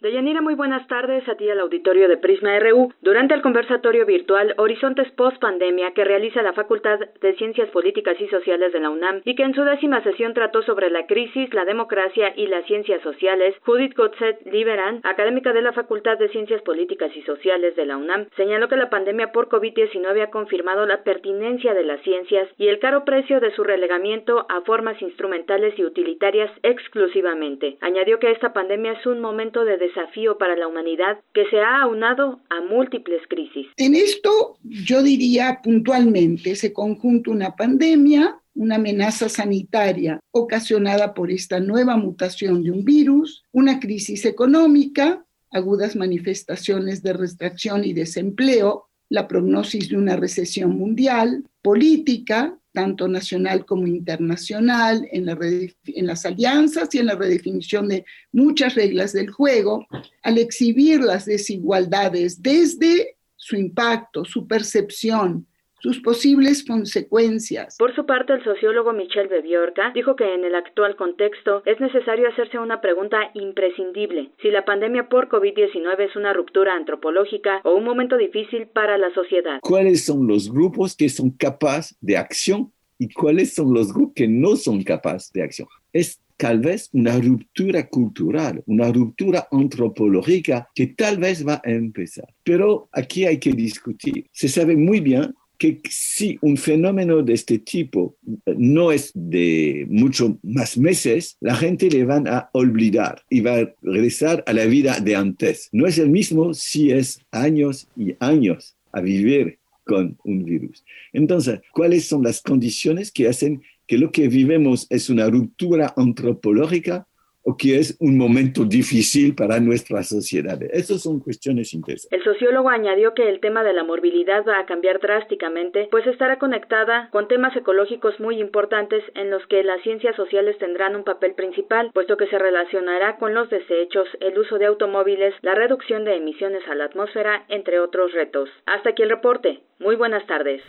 [0.00, 2.90] Deyanira, muy buenas tardes a ti al auditorio de Prisma RU.
[3.02, 8.26] Durante el conversatorio virtual Horizontes Post Pandemia que realiza la Facultad de Ciencias Políticas y
[8.28, 11.66] Sociales de la UNAM y que en su décima sesión trató sobre la crisis, la
[11.66, 17.14] democracia y las ciencias sociales, Judith Gotzet Liberan, académica de la Facultad de Ciencias Políticas
[17.14, 21.74] y Sociales de la UNAM, señaló que la pandemia por COVID-19 ha confirmado la pertinencia
[21.74, 26.50] de las ciencias y el caro precio de su relegamiento a formas instrumentales y utilitarias
[26.62, 27.76] exclusivamente.
[27.82, 31.82] Añadió que esta pandemia es un momento de desafío para la humanidad que se ha
[31.82, 33.66] aunado a múltiples crisis.
[33.76, 41.60] En esto yo diría puntualmente, se conjunta una pandemia, una amenaza sanitaria ocasionada por esta
[41.60, 49.26] nueva mutación de un virus, una crisis económica, agudas manifestaciones de restricción y desempleo, la
[49.26, 56.98] prognosis de una recesión mundial, política, tanto nacional como internacional, en, en, las alianzas y
[56.98, 59.86] en la redefinición de muchas reglas del juego,
[60.22, 65.46] al exhibir las desigualdades desde su impacto, su percepción,
[65.80, 67.76] sus posibles consecuencias.
[67.78, 72.28] Por su parte, el sociólogo Michel Bebiorca dijo que en el actual contexto es necesario
[72.28, 77.84] hacerse una pregunta imprescindible, si la pandemia por COVID-19 es una ruptura antropológica o un
[77.84, 79.58] momento difícil para la sociedad.
[79.62, 84.28] ¿Cuáles son los grupos que son capaces de acción y cuáles son los grupos que
[84.28, 85.68] no son capaces de acción?
[85.92, 92.32] Es tal vez una ruptura cultural, una ruptura antropológica que tal vez va a empezar.
[92.42, 94.26] Pero aquí hay que discutir.
[94.32, 98.16] Se sabe muy bien que si un fenómeno de este tipo
[98.56, 103.74] no es de mucho más meses, la gente le van a olvidar y va a
[103.82, 105.68] regresar a la vida de antes.
[105.70, 110.82] No es el mismo si es años y años a vivir con un virus.
[111.12, 117.06] Entonces, ¿cuáles son las condiciones que hacen que lo que vivimos es una ruptura antropológica
[117.42, 120.70] o que es un momento difícil para nuestras sociedades.
[120.72, 122.12] Esas son cuestiones interesantes.
[122.12, 126.38] El sociólogo añadió que el tema de la morbilidad va a cambiar drásticamente, pues estará
[126.38, 131.34] conectada con temas ecológicos muy importantes en los que las ciencias sociales tendrán un papel
[131.34, 136.16] principal, puesto que se relacionará con los desechos, el uso de automóviles, la reducción de
[136.16, 138.48] emisiones a la atmósfera, entre otros retos.
[138.66, 139.60] Hasta aquí el reporte.
[139.78, 140.62] Muy buenas tardes.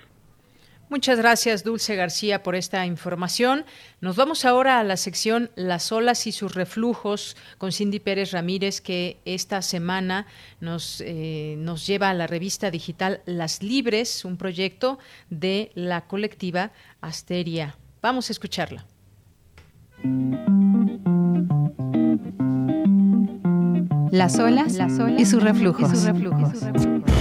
[0.91, 3.63] Muchas gracias, Dulce García, por esta información.
[4.01, 8.81] Nos vamos ahora a la sección Las olas y sus reflujos con Cindy Pérez Ramírez,
[8.81, 10.27] que esta semana
[10.59, 14.99] nos, eh, nos lleva a la revista digital Las Libres, un proyecto
[15.29, 17.77] de la colectiva Asteria.
[18.01, 18.85] Vamos a escucharla.
[24.11, 24.77] Las olas,
[25.17, 25.89] y sus reflujos.
[25.89, 27.20] Y sus reflujos.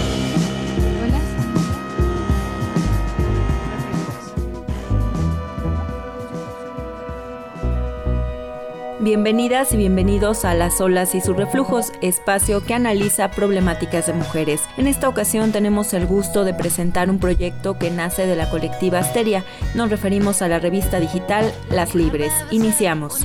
[9.03, 14.61] Bienvenidas y bienvenidos a Las olas y sus reflujos, espacio que analiza problemáticas de mujeres.
[14.77, 18.99] En esta ocasión tenemos el gusto de presentar un proyecto que nace de la colectiva
[18.99, 19.43] Asteria.
[19.75, 22.31] Nos referimos a la revista digital Las Libres.
[22.51, 23.25] Iniciamos.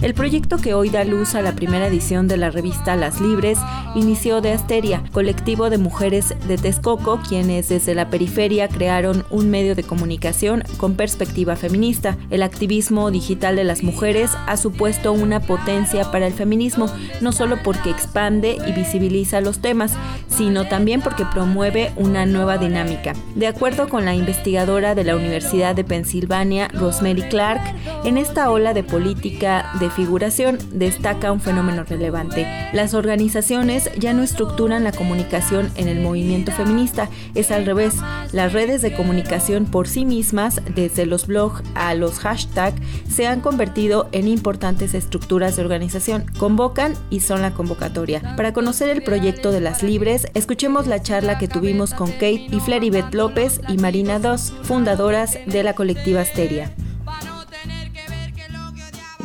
[0.00, 3.58] El proyecto que hoy da luz a la primera edición de la revista Las Libres
[3.96, 9.74] inició de Asteria, colectivo de mujeres de Texcoco, quienes desde la periferia crearon un medio
[9.74, 12.16] de comunicación con perspectiva feminista.
[12.30, 16.86] El activismo digital de las mujeres ha supuesto una potencia para el feminismo,
[17.20, 19.94] no solo porque expande y visibiliza los temas,
[20.28, 23.14] sino también porque promueve una nueva dinámica.
[23.34, 27.62] De acuerdo con la investigadora de la Universidad de Pensilvania, Rosemary Clark,
[28.04, 32.46] en esta ola de política de figuración destaca un fenómeno relevante.
[32.72, 37.94] Las organizaciones ya no estructuran la comunicación en el movimiento feminista, es al revés.
[38.32, 43.40] Las redes de comunicación por sí mismas, desde los blogs a los hashtags, se han
[43.40, 46.26] convertido en importantes estructuras de organización.
[46.38, 48.36] Convocan y son la convocatoria.
[48.36, 52.60] Para conocer el proyecto de las libres, escuchemos la charla que tuvimos con Kate y
[52.60, 56.72] Fleribet López y Marina Dos, fundadoras de la colectiva Asteria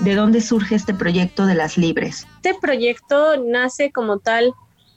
[0.04, 2.28] de dónde surge este proyecto de las libres.
[2.44, 4.54] Este proyecto nace como tal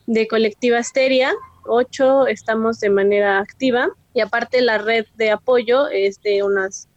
[0.07, 1.33] de Colectiva Asteria,
[1.65, 6.89] ocho estamos de manera activa y aparte la red de apoyo es de unas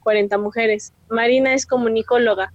[0.00, 0.94] 40 mujeres.
[1.10, 2.52] Marina es comunicóloga,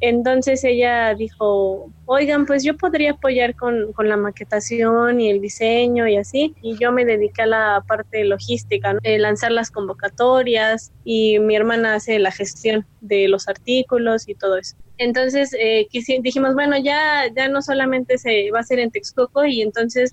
[0.00, 6.06] entonces ella dijo, oigan, pues yo podría apoyar con, con, la maquetación y el diseño
[6.06, 6.54] y así.
[6.62, 12.18] Y yo me dediqué a la parte logística, lanzar las convocatorias y mi hermana hace
[12.18, 14.76] la gestión de los artículos y todo eso.
[14.98, 15.88] Entonces eh,
[16.20, 20.12] dijimos, bueno, ya, ya no solamente se va a hacer en Texcoco y entonces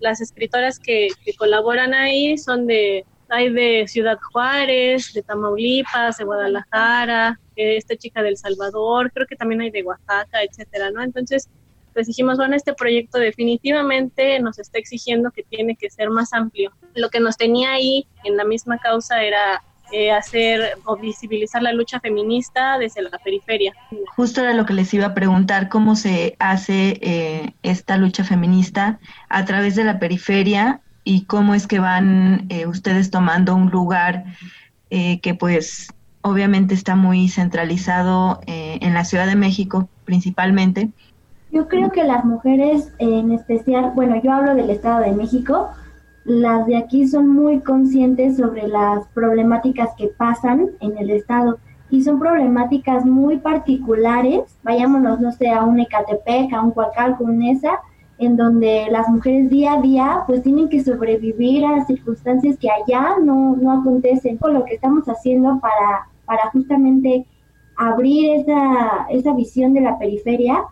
[0.00, 6.24] las escritoras que, que colaboran ahí son de, hay de Ciudad Juárez, de Tamaulipas, de
[6.24, 7.38] Guadalajara,
[7.76, 11.02] esta chica del Salvador, creo que también hay de Oaxaca, etcétera, ¿no?
[11.02, 11.48] Entonces,
[11.92, 16.72] pues dijimos, bueno, este proyecto definitivamente nos está exigiendo que tiene que ser más amplio.
[16.94, 19.62] Lo que nos tenía ahí en la misma causa era
[19.92, 23.74] eh, hacer o visibilizar la lucha feminista desde la periferia.
[24.14, 29.00] Justo era lo que les iba a preguntar, cómo se hace eh, esta lucha feminista
[29.28, 34.24] a través de la periferia y cómo es que van eh, ustedes tomando un lugar
[34.90, 35.86] que pues
[36.22, 40.90] obviamente está muy centralizado en la Ciudad de México principalmente.
[41.52, 45.70] Yo creo que las mujeres en especial, bueno, yo hablo del Estado de México,
[46.24, 51.58] las de aquí son muy conscientes sobre las problemáticas que pasan en el estado
[51.90, 54.42] y son problemáticas muy particulares.
[54.62, 57.80] Vayámonos, no sé, a un Ecatepec, a un Huacalco, un Esa,
[58.20, 63.16] en donde las mujeres día a día pues tienen que sobrevivir a circunstancias que allá
[63.22, 64.38] no, no acontecen.
[64.42, 67.26] Lo que estamos haciendo para, para justamente
[67.78, 70.64] abrir esa, esa visión de la periferia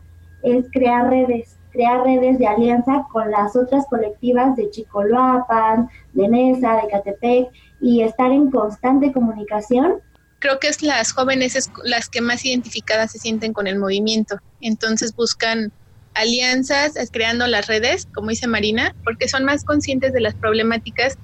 [0.43, 6.77] es crear redes, crear redes de alianza con las otras colectivas de Chicoloapan, de Nesa,
[6.83, 7.49] de Catepec
[7.81, 10.03] y estar en constante comunicación.
[10.39, 14.37] Creo que es las jóvenes es las que más identificadas se sienten con el movimiento,
[14.61, 15.73] entonces buscan
[16.19, 21.17] alianzas, creando las redes, como dice Marina, porque son más conscientes de las problemáticas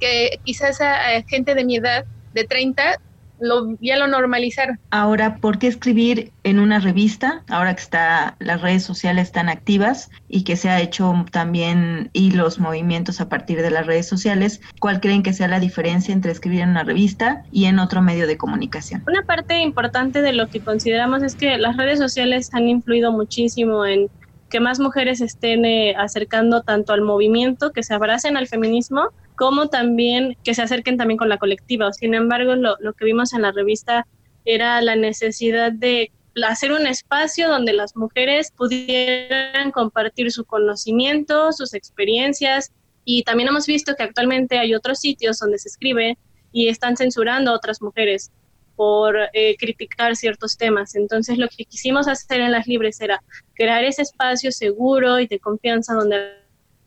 [0.00, 3.00] que quizás a, gente de mi edad, de 30,
[3.40, 4.78] lo, ya lo normalizaron.
[4.90, 7.42] Ahora, ¿por qué escribir en una revista?
[7.48, 12.30] Ahora que está, las redes sociales están activas y que se ha hecho también y
[12.30, 16.32] los movimientos a partir de las redes sociales, ¿cuál creen que sea la diferencia entre
[16.32, 19.02] escribir en una revista y en otro medio de comunicación?
[19.06, 23.84] Una parte importante de lo que consideramos es que las redes sociales han influido muchísimo
[23.84, 24.08] en
[24.48, 29.68] que más mujeres estén eh, acercando tanto al movimiento, que se abracen al feminismo, como
[29.68, 31.92] también que se acerquen también con la colectiva.
[31.92, 34.06] Sin embargo, lo, lo que vimos en la revista
[34.44, 36.12] era la necesidad de
[36.46, 42.72] hacer un espacio donde las mujeres pudieran compartir su conocimiento, sus experiencias
[43.04, 46.18] y también hemos visto que actualmente hay otros sitios donde se escribe
[46.52, 48.32] y están censurando a otras mujeres
[48.76, 50.94] por eh, criticar ciertos temas.
[50.94, 53.22] Entonces lo que quisimos hacer en las libres era
[53.54, 56.16] crear ese espacio seguro y de confianza donde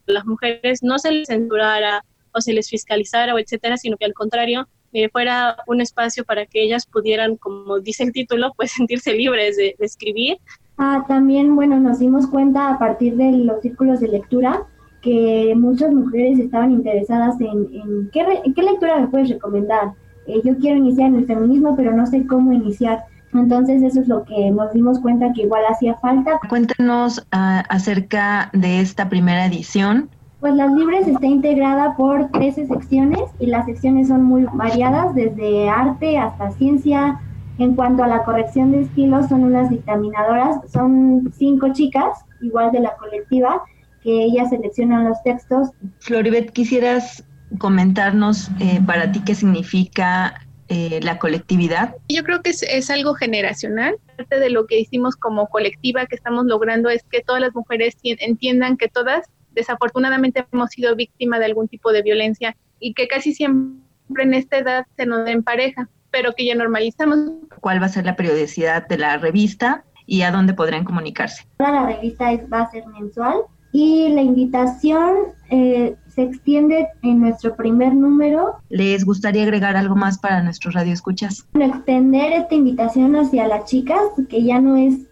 [0.05, 2.03] las mujeres no se les censurara
[2.33, 6.45] o se les fiscalizara o etcétera, sino que al contrario eh, fuera un espacio para
[6.45, 10.37] que ellas pudieran, como dice el título, pues sentirse libres de, escribir.
[10.77, 14.65] Ah, también, bueno, nos dimos cuenta a partir de los círculos de lectura
[15.01, 19.93] que muchas mujeres estaban interesadas en, ¿qué, ¿qué lectura me puedes recomendar?
[20.29, 23.03] Eh, yo quiero iniciar en el feminismo, pero no sé cómo iniciar.
[23.33, 26.39] Entonces eso es lo que nos dimos cuenta que igual hacía falta.
[26.49, 30.09] Cuéntanos ah, acerca de esta primera edición.
[30.39, 35.69] Pues Las Libres está integrada por 13 secciones y las secciones son muy variadas, desde
[35.69, 37.19] arte hasta ciencia.
[37.57, 42.79] En cuanto a la corrección de estilos, son unas dictaminadoras, son cinco chicas, igual de
[42.79, 43.63] la colectiva,
[44.01, 45.71] que ellas seleccionan los textos.
[45.99, 47.25] Floribet, ¿quisieras
[47.57, 51.95] comentarnos eh, para ti qué significa eh, la colectividad?
[52.09, 53.95] Yo creo que es, algo generacional.
[54.17, 57.97] Parte de lo que hicimos como colectiva que estamos logrando es que todas las mujeres
[58.03, 63.33] entiendan que todas desafortunadamente hemos sido víctimas de algún tipo de violencia y que casi
[63.33, 67.31] siempre en esta edad se nos den pareja, pero que ya normalizamos.
[67.61, 71.47] ¿Cuál va a ser la periodicidad de la revista y a dónde podrán comunicarse?
[71.57, 73.37] La revista va a ser mensual
[73.71, 75.15] y la invitación
[75.49, 78.55] eh, se extiende en nuestro primer número.
[78.67, 81.47] ¿Les gustaría agregar algo más para nuestros radioescuchas?
[81.53, 85.07] extender esta invitación hacia las chicas, que ya no es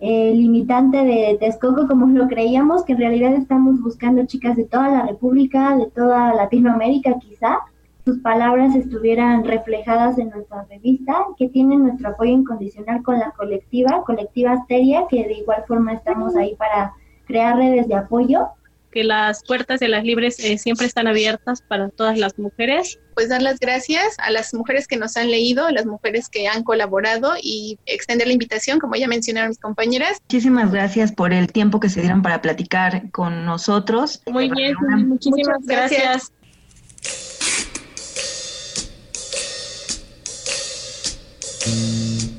[0.00, 4.88] eh, limitante de Texcoco como lo creíamos, que en realidad estamos buscando chicas de toda
[4.88, 7.58] la República, de toda Latinoamérica quizá,
[8.04, 14.02] sus palabras estuvieran reflejadas en nuestra revista, que tienen nuestro apoyo incondicional con la colectiva,
[14.04, 16.92] colectiva Asteria, que de igual forma estamos ahí para
[17.26, 18.48] crear redes de apoyo
[18.90, 22.98] que las puertas de las libres eh, siempre están abiertas para todas las mujeres.
[23.14, 26.48] Pues dar las gracias a las mujeres que nos han leído, a las mujeres que
[26.48, 30.18] han colaborado y extender la invitación, como ya mencionaron mis compañeras.
[30.22, 34.22] Muchísimas gracias por el tiempo que se dieron para platicar con nosotros.
[34.26, 34.74] Muy bien,
[35.06, 36.32] muchísimas gracias.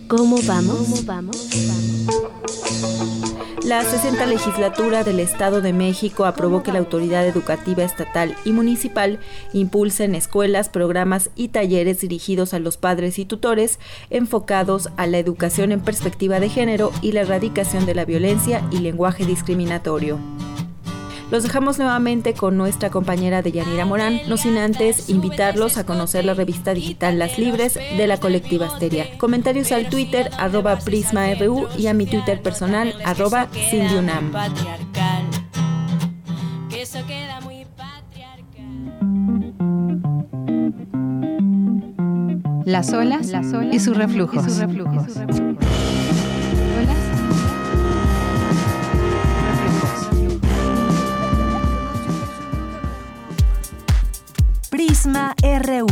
[0.07, 0.77] ¿Cómo vamos?
[0.77, 1.37] ¿Cómo vamos?
[3.63, 9.19] La 60 legislatura del Estado de México aprobó que la autoridad educativa estatal y municipal
[9.53, 13.77] impulse en escuelas programas y talleres dirigidos a los padres y tutores
[14.09, 18.79] enfocados a la educación en perspectiva de género y la erradicación de la violencia y
[18.79, 20.17] lenguaje discriminatorio.
[21.31, 26.25] Los dejamos nuevamente con nuestra compañera de Yanira Morán, no sin antes invitarlos a conocer
[26.25, 29.17] la revista digital Las Libres de la colectiva Asteria.
[29.17, 34.33] Comentarios al Twitter arroba PrismaRU y a mi Twitter personal arroba Cindyunam.
[42.65, 44.45] Las olas, Las olas y sus reflujos.
[44.45, 45.13] Y sus reflujos.
[54.83, 55.85] Prisma RU.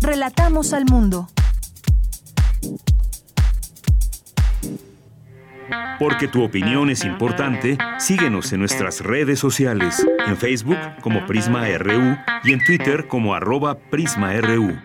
[0.00, 1.26] Relatamos al mundo.
[5.98, 12.16] Porque tu opinión es importante, síguenos en nuestras redes sociales, en Facebook como Prisma RU
[12.44, 14.78] y en Twitter como arroba PrismaRU.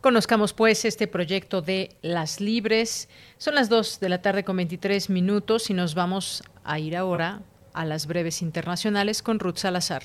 [0.00, 3.10] Conozcamos pues este proyecto de Las Libres.
[3.36, 7.42] Son las 2 de la tarde con 23 minutos y nos vamos a ir ahora
[7.76, 10.02] a las breves internacionales con Ruth Salazar.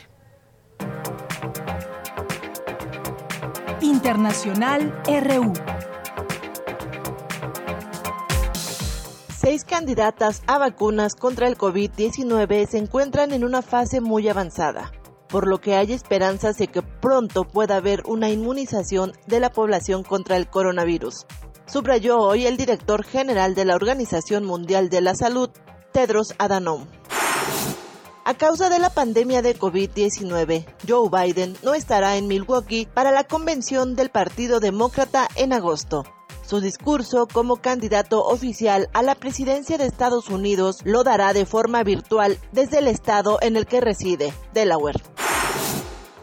[3.81, 5.53] Internacional RU.
[9.35, 14.91] Seis candidatas a vacunas contra el COVID-19 se encuentran en una fase muy avanzada
[15.31, 20.03] por lo que hay esperanzas de que pronto pueda haber una inmunización de la población
[20.03, 21.25] contra el coronavirus.
[21.65, 25.49] Subrayó hoy el director general de la Organización Mundial de la Salud,
[25.93, 26.85] Tedros Adhanom.
[28.23, 33.23] A causa de la pandemia de COVID-19, Joe Biden no estará en Milwaukee para la
[33.23, 36.05] convención del Partido Demócrata en agosto.
[36.45, 41.83] Su discurso como candidato oficial a la presidencia de Estados Unidos lo dará de forma
[41.83, 45.01] virtual desde el estado en el que reside, Delaware.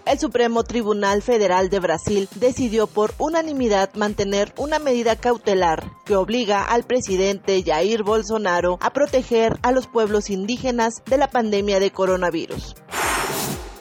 [0.08, 6.64] El Supremo Tribunal Federal de Brasil decidió por unanimidad mantener una medida cautelar que obliga
[6.64, 12.74] al presidente Jair Bolsonaro a proteger a los pueblos indígenas de la pandemia de coronavirus.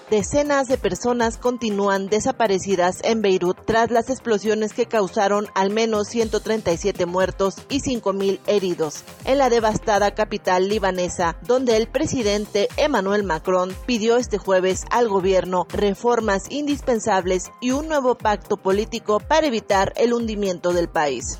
[0.10, 7.06] Decenas de personas continúan desaparecidas en Beirut tras las explosiones que causaron al menos 137
[7.06, 14.16] muertos y 5.000 heridos en la devastada capital libanesa, donde el presidente Emmanuel Macron pidió
[14.16, 20.72] este jueves al gobierno reformas indispensables y un nuevo pacto político para evitar el hundimiento
[20.72, 21.38] del país.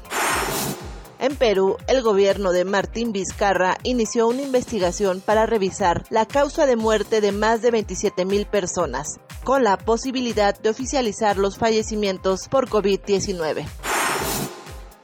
[1.20, 6.76] En Perú, el gobierno de Martín Vizcarra inició una investigación para revisar la causa de
[6.76, 12.70] muerte de más de 27 mil personas, con la posibilidad de oficializar los fallecimientos por
[12.70, 13.66] COVID-19.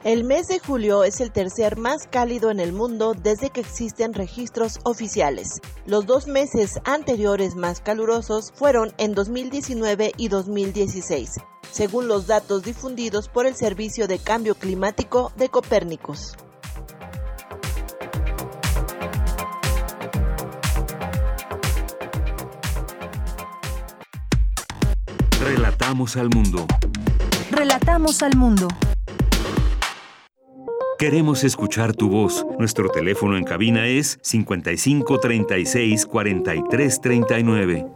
[0.04, 4.12] El mes de julio es el tercer más cálido en el mundo desde que existen
[4.12, 5.62] registros oficiales.
[5.86, 11.40] Los dos meses anteriores más calurosos fueron en 2019 y 2016,
[11.72, 16.34] según los datos difundidos por el Servicio de Cambio Climático de Copérnicus.
[25.40, 26.66] Relatamos al mundo.
[27.50, 28.68] Relatamos al mundo.
[30.98, 32.46] Queremos escuchar tu voz.
[32.56, 37.86] Nuestro teléfono en cabina es 55 36 43 39.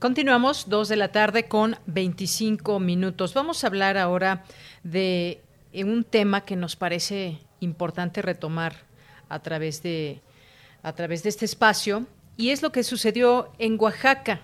[0.00, 3.34] Continuamos, 2 de la tarde con 25 minutos.
[3.34, 4.44] Vamos a hablar ahora
[4.82, 5.42] de
[5.72, 8.74] un tema que nos parece importante retomar
[9.28, 10.22] a través de,
[10.82, 12.04] a través de este espacio,
[12.36, 14.40] y es lo que sucedió en Oaxaca,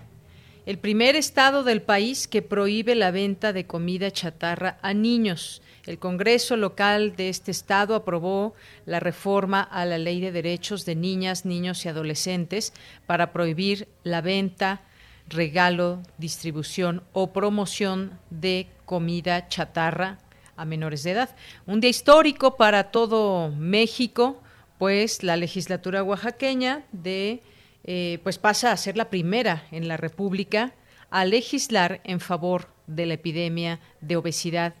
[0.65, 5.61] el primer estado del país que prohíbe la venta de comida chatarra a niños.
[5.87, 8.53] El Congreso local de este estado aprobó
[8.85, 12.73] la reforma a la Ley de Derechos de Niñas, Niños y Adolescentes
[13.05, 14.81] para prohibir la venta,
[15.29, 20.19] regalo, distribución o promoción de comida chatarra
[20.57, 21.35] a menores de edad.
[21.65, 24.41] Un día histórico para todo México,
[24.77, 27.41] pues la legislatura oaxaqueña de
[27.85, 30.73] eh, pues pasa a ser la primera en la República
[31.09, 34.73] a legislar en favor de la epidemia de obesidad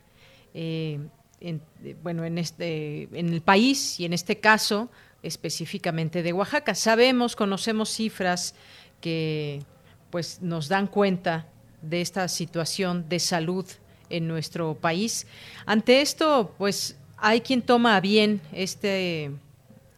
[0.59, 0.99] eh,
[1.39, 1.61] en,
[2.01, 4.89] bueno, en, este, en el país y en este caso
[5.21, 6.73] específicamente de Oaxaca.
[6.73, 8.55] Sabemos, conocemos cifras
[8.99, 9.61] que
[10.09, 11.47] pues nos dan cuenta
[11.83, 13.67] de esta situación de salud
[14.09, 15.27] en nuestro país.
[15.67, 19.29] Ante esto, pues hay quien toma bien este,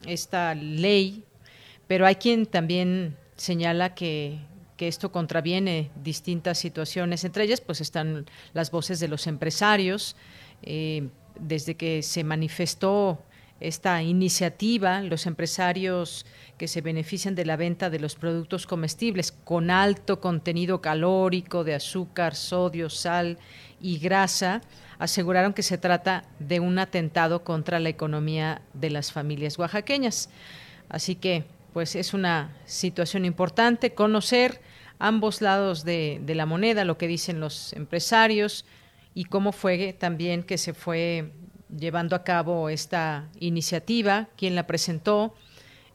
[0.06, 1.24] esta ley,
[1.88, 4.42] pero hay quien también señala que
[4.80, 7.26] que esto contraviene distintas situaciones.
[7.26, 10.16] Entre ellas, pues están las voces de los empresarios.
[10.64, 11.10] Eh,
[11.40, 13.24] desde que se manifestó
[13.60, 16.26] esta iniciativa, los empresarios
[16.58, 21.76] que se benefician de la venta de los productos comestibles con alto contenido calórico de
[21.76, 23.38] azúcar, sodio, sal
[23.82, 24.62] y grasa,
[24.98, 30.30] aseguraron que se trata de un atentado contra la economía de las familias oaxaqueñas.
[30.90, 34.62] Así que, pues es una situación importante conocer
[35.00, 38.66] ambos lados de, de la moneda, lo que dicen los empresarios
[39.14, 41.32] y cómo fue también que se fue
[41.76, 45.34] llevando a cabo esta iniciativa, quién la presentó.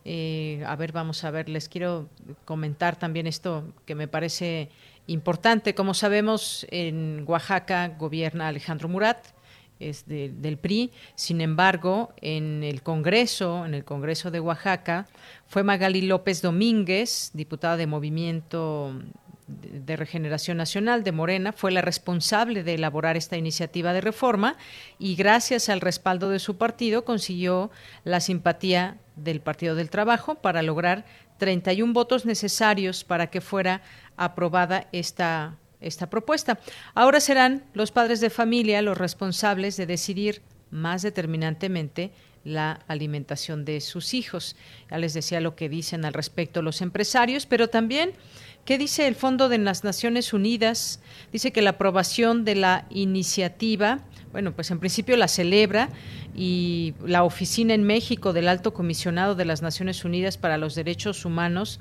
[0.04, 2.08] Eh, a ver, vamos a ver, les quiero
[2.44, 4.68] comentar también esto que me parece
[5.06, 5.74] importante.
[5.74, 9.26] Como sabemos, en Oaxaca gobierna Alejandro Murat,
[9.80, 10.92] es del PRI.
[11.14, 15.06] Sin embargo, en el Congreso, en el Congreso de Oaxaca,
[15.46, 18.92] fue Magali López Domínguez, diputada de Movimiento
[19.60, 24.56] de Regeneración Nacional de Morena fue la responsable de elaborar esta iniciativa de reforma
[24.98, 27.70] y gracias al respaldo de su partido consiguió
[28.04, 31.04] la simpatía del Partido del Trabajo para lograr
[31.38, 33.82] 31 votos necesarios para que fuera
[34.16, 36.58] aprobada esta, esta propuesta.
[36.94, 42.12] Ahora serán los padres de familia los responsables de decidir más determinantemente
[42.44, 44.56] la alimentación de sus hijos.
[44.90, 48.12] Ya les decía lo que dicen al respecto los empresarios, pero también
[48.64, 51.00] ¿Qué dice el Fondo de las Naciones Unidas?
[51.32, 53.98] Dice que la aprobación de la iniciativa,
[54.32, 55.90] bueno, pues en principio la celebra
[56.34, 61.26] y la oficina en México del Alto Comisionado de las Naciones Unidas para los Derechos
[61.26, 61.78] Humanos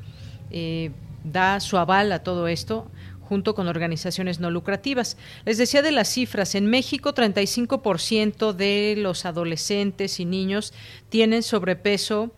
[0.51, 0.91] eh,
[1.23, 2.91] da su aval a todo esto
[3.27, 5.17] junto con organizaciones no lucrativas.
[5.45, 10.73] Les decía de las cifras, en México 35% de los adolescentes y niños
[11.09, 12.31] tienen sobrepeso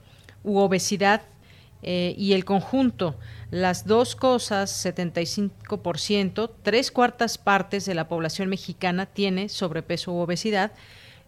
[0.43, 1.23] u obesidad
[1.81, 3.15] eh, y el conjunto
[3.51, 10.71] las dos cosas, 75%, tres cuartas partes de la población mexicana tiene sobrepeso u obesidad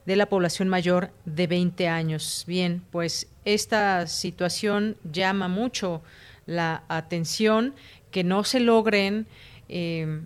[0.05, 2.43] de la población mayor de 20 años.
[2.47, 6.01] Bien, pues esta situación llama mucho
[6.45, 7.75] la atención,
[8.17, 9.27] que no se logren,
[9.69, 10.21] eh,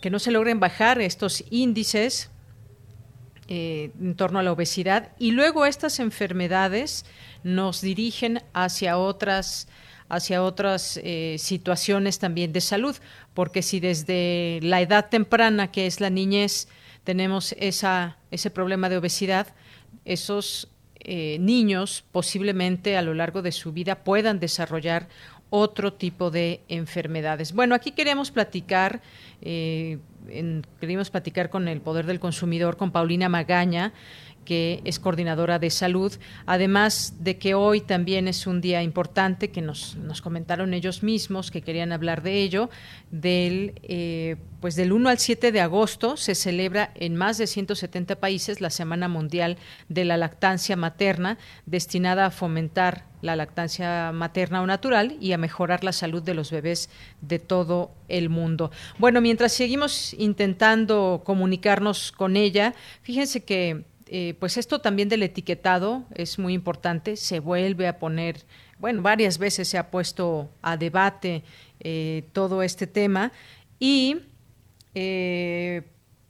[0.00, 2.30] que no se logren bajar estos índices
[3.48, 7.04] eh, en torno a la obesidad y luego estas enfermedades
[7.44, 9.68] nos dirigen hacia otras
[10.08, 12.96] hacia otras eh, situaciones también de salud,
[13.34, 16.66] porque si desde la edad temprana, que es la niñez,
[17.04, 19.48] tenemos esa, ese problema de obesidad,
[20.06, 20.72] esos
[21.04, 25.08] eh, niños posiblemente a lo largo de su vida puedan desarrollar
[25.54, 27.52] otro tipo de enfermedades.
[27.52, 29.02] Bueno, aquí queremos platicar,
[29.42, 29.98] eh,
[30.80, 33.92] queremos platicar con el Poder del Consumidor, con Paulina Magaña,
[34.44, 36.12] que es coordinadora de salud,
[36.46, 41.50] además de que hoy también es un día importante que nos, nos comentaron ellos mismos
[41.50, 42.70] que querían hablar de ello,
[43.10, 48.16] del, eh, pues del 1 al 7 de agosto se celebra en más de 170
[48.16, 49.58] países la Semana Mundial
[49.88, 55.84] de la Lactancia Materna, destinada a fomentar la lactancia materna o natural y a mejorar
[55.84, 56.90] la salud de los bebés
[57.20, 58.70] de todo el mundo.
[58.98, 66.04] Bueno, mientras seguimos intentando comunicarnos con ella, fíjense que eh, pues esto también del etiquetado
[66.14, 68.44] es muy importante, se vuelve a poner,
[68.78, 71.44] bueno, varias veces se ha puesto a debate
[71.80, 73.32] eh, todo este tema
[73.78, 74.18] y
[74.94, 75.80] eh,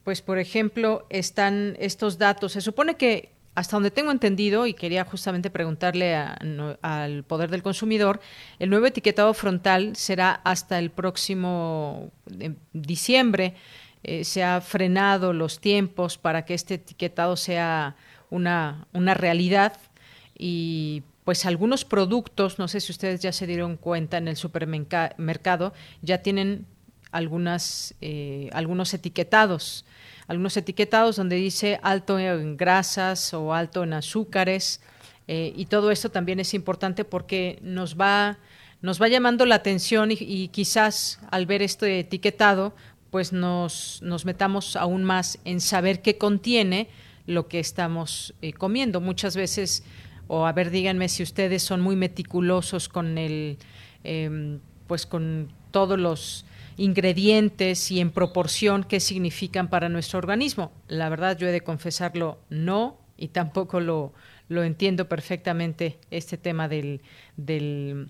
[0.05, 5.03] pues por ejemplo están estos datos, se supone que hasta donde tengo entendido, y quería
[5.03, 8.21] justamente preguntarle al Poder del Consumidor,
[8.59, 12.11] el nuevo etiquetado frontal será hasta el próximo
[12.71, 13.55] diciembre.
[14.03, 17.95] Eh, se ha frenado los tiempos para que este etiquetado sea
[18.29, 19.73] una, una realidad.
[20.37, 25.73] Y pues algunos productos, no sé si ustedes ya se dieron cuenta en el supermercado,
[26.01, 26.65] ya tienen
[27.11, 29.85] algunas, eh, algunos etiquetados,
[30.27, 34.81] algunos etiquetados donde dice alto en grasas o alto en azúcares,
[35.27, 38.39] eh, y todo esto también es importante porque nos va,
[38.81, 42.73] nos va llamando la atención y quizás al ver este etiquetado
[43.13, 46.87] pues nos, nos metamos aún más en saber qué contiene
[47.27, 49.01] lo que estamos eh, comiendo.
[49.01, 49.83] Muchas veces,
[50.27, 53.59] o a ver, díganme si ustedes son muy meticulosos con el,
[54.03, 60.71] em, pues con todos los ingredientes y en proporción qué significan para nuestro organismo.
[60.87, 64.11] La verdad, yo he de confesarlo, no, y tampoco lo,
[64.49, 67.01] lo entiendo perfectamente este tema del,
[67.37, 68.09] del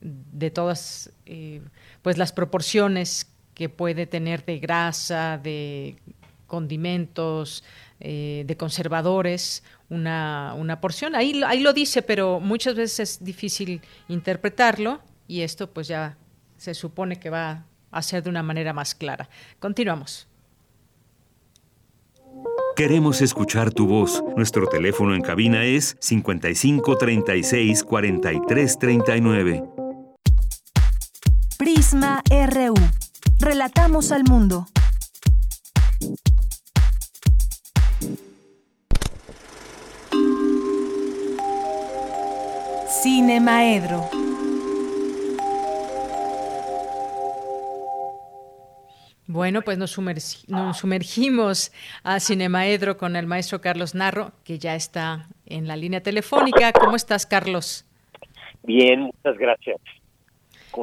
[0.00, 1.60] de todas eh,
[2.02, 5.98] pues las proporciones que puede tener de grasa, de
[6.46, 7.62] condimentos,
[8.00, 11.14] eh, de conservadores, una, una porción.
[11.14, 16.16] Ahí, ahí lo dice, pero muchas veces es difícil interpretarlo y esto pues ya
[16.56, 19.28] se supone que va a ser de una manera más clara.
[19.58, 20.26] Continuamos.
[22.76, 24.24] Queremos escuchar tu voz.
[24.38, 29.64] Nuestro teléfono en cabina es 55 36 43 39.
[31.58, 32.99] Prisma RU.
[33.40, 34.66] Relatamos al mundo.
[43.02, 44.10] Cinemaedro.
[49.26, 51.72] Bueno, pues nos, sumergimos
[52.02, 56.72] a Cinemaedro con el maestro Carlos Narro, que ya está en la línea telefónica.
[56.72, 57.86] ¿Cómo estás, Carlos?
[58.64, 59.78] Bien, muchas gracias.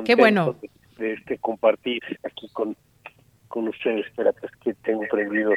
[0.06, 0.56] Qué bueno.
[0.60, 2.76] De, este, compartir aquí con,
[3.48, 4.06] con ustedes.
[4.06, 5.54] Espérate, que tengo prendido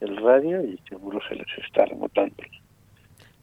[0.00, 2.36] el radio y seguro se les está rebotando.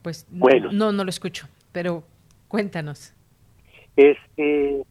[0.02, 0.72] Pues bueno.
[0.72, 2.04] no, no lo escucho, pero
[2.48, 3.14] cuéntanos.
[3.96, 4.84] Este,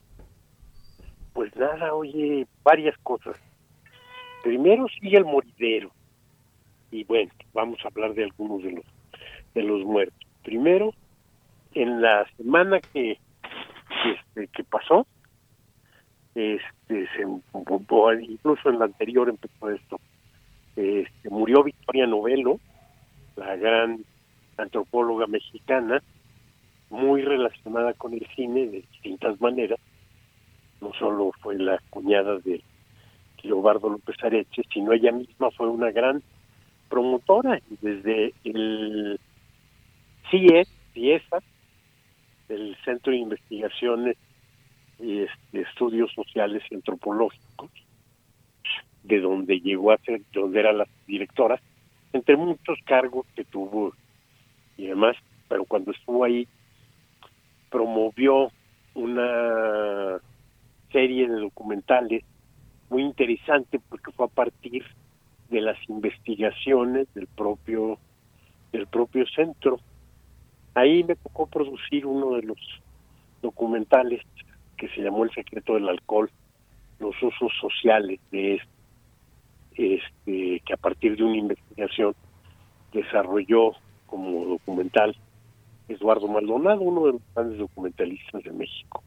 [1.32, 3.36] pues nada, oye, varias cosas.
[4.42, 5.90] Primero sigue el moridero.
[6.90, 8.84] Y bueno, vamos a hablar de algunos de los
[9.54, 10.18] de los muertos.
[10.42, 10.94] Primero,
[11.74, 13.18] en la semana que
[14.06, 15.06] este, que pasó,
[16.38, 20.00] este, se, incluso en la anterior empezó esto,
[20.76, 22.60] este, murió Victoria Novelo,
[23.34, 24.04] la gran
[24.56, 26.00] antropóloga mexicana,
[26.90, 29.80] muy relacionada con el cine de distintas maneras.
[30.80, 32.62] No solo fue la cuñada de
[33.42, 36.22] Leobardo López Areche, sino ella misma fue una gran
[36.88, 39.18] promotora desde el
[40.30, 41.38] CIE, CIESA,
[42.48, 44.16] el Centro de Investigaciones
[44.98, 47.70] este, Estudios Sociales y Antropológicos,
[49.04, 51.60] de donde llegó a ser, donde era la directora,
[52.12, 53.92] entre muchos cargos que tuvo
[54.76, 55.16] y demás,
[55.48, 56.46] pero cuando estuvo ahí
[57.70, 58.50] promovió
[58.94, 60.18] una
[60.90, 62.24] serie de documentales
[62.90, 64.84] muy interesante porque fue a partir
[65.50, 67.98] de las investigaciones del propio
[68.72, 69.80] del propio centro.
[70.74, 72.58] Ahí me tocó producir uno de los
[73.40, 74.20] documentales
[74.78, 76.30] que se llamó El secreto del alcohol,
[76.98, 82.14] los usos sociales de este, este que a partir de una investigación
[82.92, 83.72] desarrolló
[84.06, 85.14] como documental
[85.88, 89.02] Eduardo Maldonado, uno de los grandes documentalistas de México.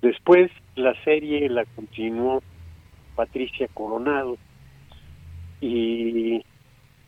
[0.00, 2.42] Después la serie la continuó
[3.14, 4.36] Patricia Coronado
[5.60, 6.42] y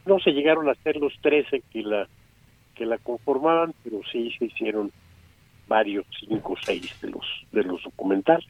[0.07, 2.09] no se llegaron a hacer los 13 que la
[2.75, 4.91] que la conformaban, pero sí se hicieron
[5.66, 8.49] varios, cinco o seis de los de los documentales.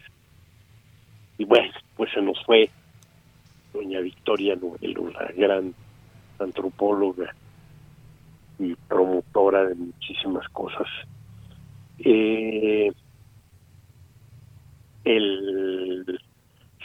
[1.38, 2.70] Y bueno, pues se nos fue
[3.72, 5.74] doña Victoria Novelo, la gran
[6.38, 7.34] antropóloga
[8.58, 10.86] y promotora de muchísimas cosas.
[11.98, 12.92] Eh,
[15.04, 16.20] el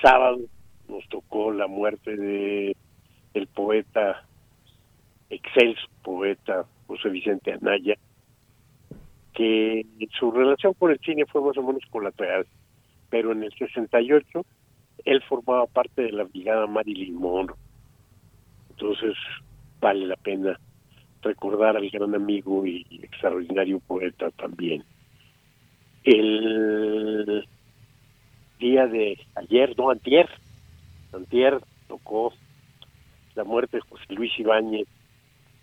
[0.02, 0.40] sábado
[0.88, 2.76] nos tocó la muerte de
[3.34, 4.24] el poeta
[5.30, 7.96] excelso poeta José Vicente Anaya
[9.40, 9.86] que
[10.20, 12.46] su relación con el cine fue más o menos colateral
[13.10, 14.46] pero en el 68
[15.06, 17.58] él formaba parte de la brigada Marilyn Monroe.
[18.70, 19.16] Entonces
[19.80, 20.60] vale la pena
[21.22, 24.84] recordar al gran amigo y extraordinario poeta también.
[26.04, 27.46] El
[28.60, 30.30] día de ayer no antier
[31.12, 32.34] Antier tocó
[33.36, 34.88] la muerte de José Luis Ibáñez,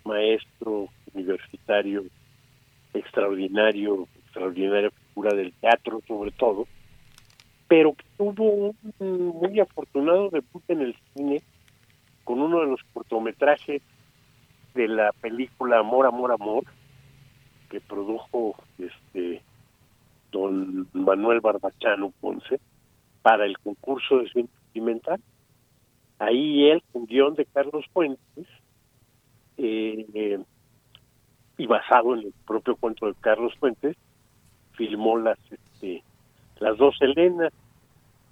[0.05, 2.05] maestro universitario
[2.95, 6.67] extraordinario, extraordinaria figura del teatro sobre todo,
[7.69, 11.43] pero que tuvo un muy afortunado debut en el cine
[12.25, 13.83] con uno de los cortometrajes
[14.75, 16.65] de la película Amor, Amor, Amor,
[17.71, 19.43] que produjo este
[20.31, 22.61] don Manuel Barbachano Ponce
[23.23, 25.21] para el concurso de cine experimental.
[26.19, 28.47] Ahí él, un guion de Carlos Fuentes,
[29.57, 30.39] eh,
[31.59, 33.97] y basado en el propio cuento de Carlos Fuentes,
[34.73, 36.03] filmó las este,
[36.59, 37.53] las dos Helenas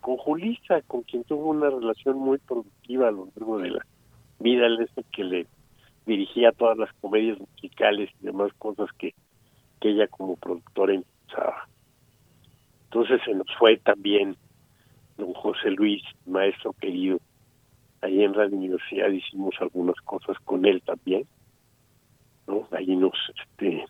[0.01, 3.87] con Julissa, con quien tuvo una relación muy productiva a lo largo de la
[4.39, 5.47] vida, él es el que le
[6.05, 9.15] dirigía todas las comedias musicales y demás cosas que,
[9.81, 11.69] que ella como productora impulsaba.
[12.85, 14.37] Entonces se nos fue también
[15.17, 17.19] don José Luis, maestro querido,
[18.03, 21.27] ahí en Radio Universidad hicimos algunas cosas con él también,
[22.47, 22.69] ¿no?
[22.73, 23.85] Ahí nos este,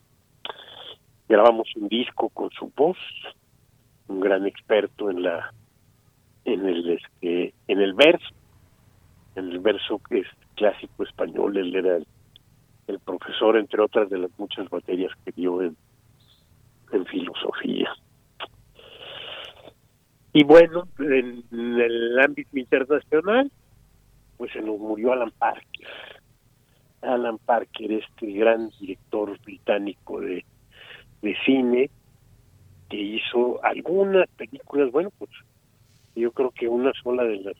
[1.28, 2.98] grabamos un disco con su voz,
[4.08, 5.52] un gran experto en la
[6.44, 8.34] en el este en el verso,
[9.34, 12.06] en el verso que es clásico español, él era el,
[13.00, 15.76] profesor entre otras de las muchas materias que dio en,
[17.10, 17.92] filosofía.
[20.32, 23.50] Y bueno, en el ámbito internacional,
[24.36, 25.88] pues se nos murió Alan Parker.
[27.04, 30.44] Alan Parker, este gran director británico de,
[31.22, 31.90] de cine,
[32.88, 35.30] que hizo algunas películas, bueno, pues
[36.14, 37.56] yo creo que una sola de las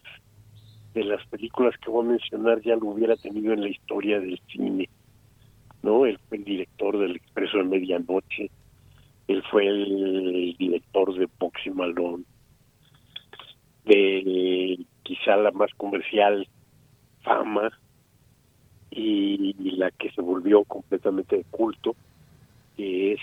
[0.95, 4.41] de las películas que voy a mencionar ya lo hubiera tenido en la historia del
[4.47, 4.89] cine,
[5.83, 6.07] ¿no?
[6.07, 8.51] Él fue el director del Expreso de Medianoche,
[9.27, 12.23] Él fue el director de Boxy Malone,
[13.87, 16.47] de quizá la más comercial
[17.23, 17.73] fama
[18.97, 21.97] y la que se volvió completamente de culto,
[22.77, 23.21] que es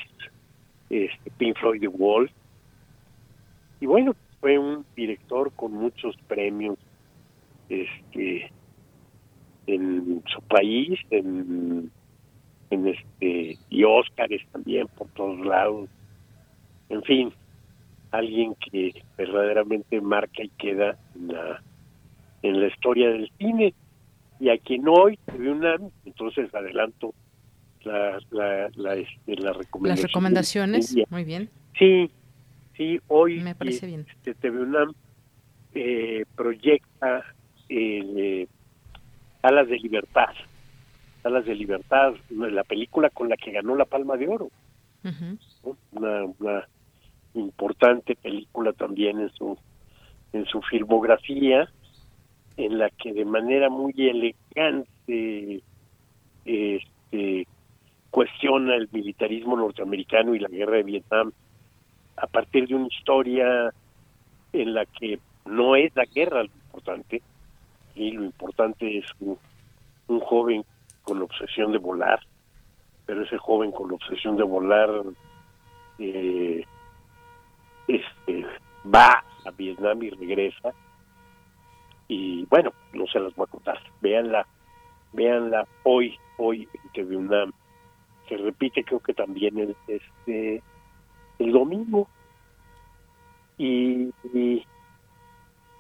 [0.90, 2.30] este, Pink Floyd The Wall.
[3.80, 6.78] Y bueno, fue un director con muchos premios
[7.70, 8.52] este
[9.68, 11.90] en su país, en,
[12.70, 15.90] en este y Óscares también por todos lados.
[16.90, 17.32] En fin,
[18.12, 21.64] alguien que verdaderamente marca y queda en la,
[22.42, 23.74] en la historia del cine
[24.42, 27.14] y a quien hoy una entonces adelanto
[27.84, 29.88] la, la, la, este, la recomendación.
[29.90, 31.50] las recomendaciones muy bien.
[31.78, 32.10] sí
[32.76, 34.08] sí hoy me parece bien.
[34.10, 34.94] este, TV UNAM
[35.76, 37.24] eh, proyecta
[37.70, 38.48] eh,
[39.44, 40.34] Alas de Libertad.
[41.24, 44.50] Alas de Libertad la película con la que ganó la Palma de Oro.
[45.92, 46.68] Una, una
[47.36, 49.58] importante película también en su
[50.34, 51.70] en su filmografía
[52.66, 55.62] en la que de manera muy elegante
[56.46, 57.48] este,
[58.12, 61.32] cuestiona el militarismo norteamericano y la guerra de Vietnam
[62.18, 63.74] a partir de una historia
[64.54, 67.24] en la que no es la guerra lo importante
[67.96, 69.38] y lo importante es un,
[70.20, 70.64] joven
[71.04, 72.20] con la obsesión de volar
[73.08, 74.90] pero ese joven con la obsesión de volar
[75.98, 76.64] eh,
[77.88, 78.46] este,
[78.86, 80.74] va a Vietnam y regresa
[82.12, 84.46] y bueno, no se las voy a contar, véanla,
[85.14, 87.54] véanla hoy, hoy en TV UNAM.
[88.28, 90.62] Se repite creo que también el, este,
[91.40, 92.10] el domingo.
[93.58, 94.66] Y, y,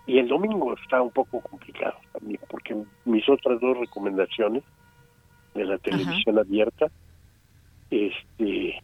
[0.08, 4.64] el domingo está un poco complicado también porque mis otras dos recomendaciones
[5.53, 6.88] de la televisión abierta
[7.90, 8.82] este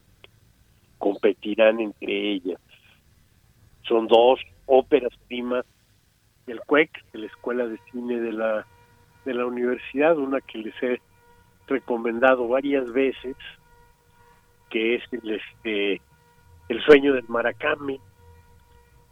[0.97, 2.59] competirán entre ellas.
[3.83, 5.65] Son dos óperas primas
[6.47, 8.65] del CUEC, de la Escuela de Cine de la,
[9.25, 11.01] de la universidad, una que les he
[11.67, 13.35] recomendado varias veces,
[14.69, 16.01] que es el, este,
[16.69, 17.99] el sueño del Maracame,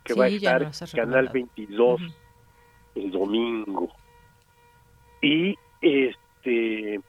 [0.03, 2.01] que va a estar en Canal 22
[2.95, 3.89] el domingo.
[5.21, 7.01] Y este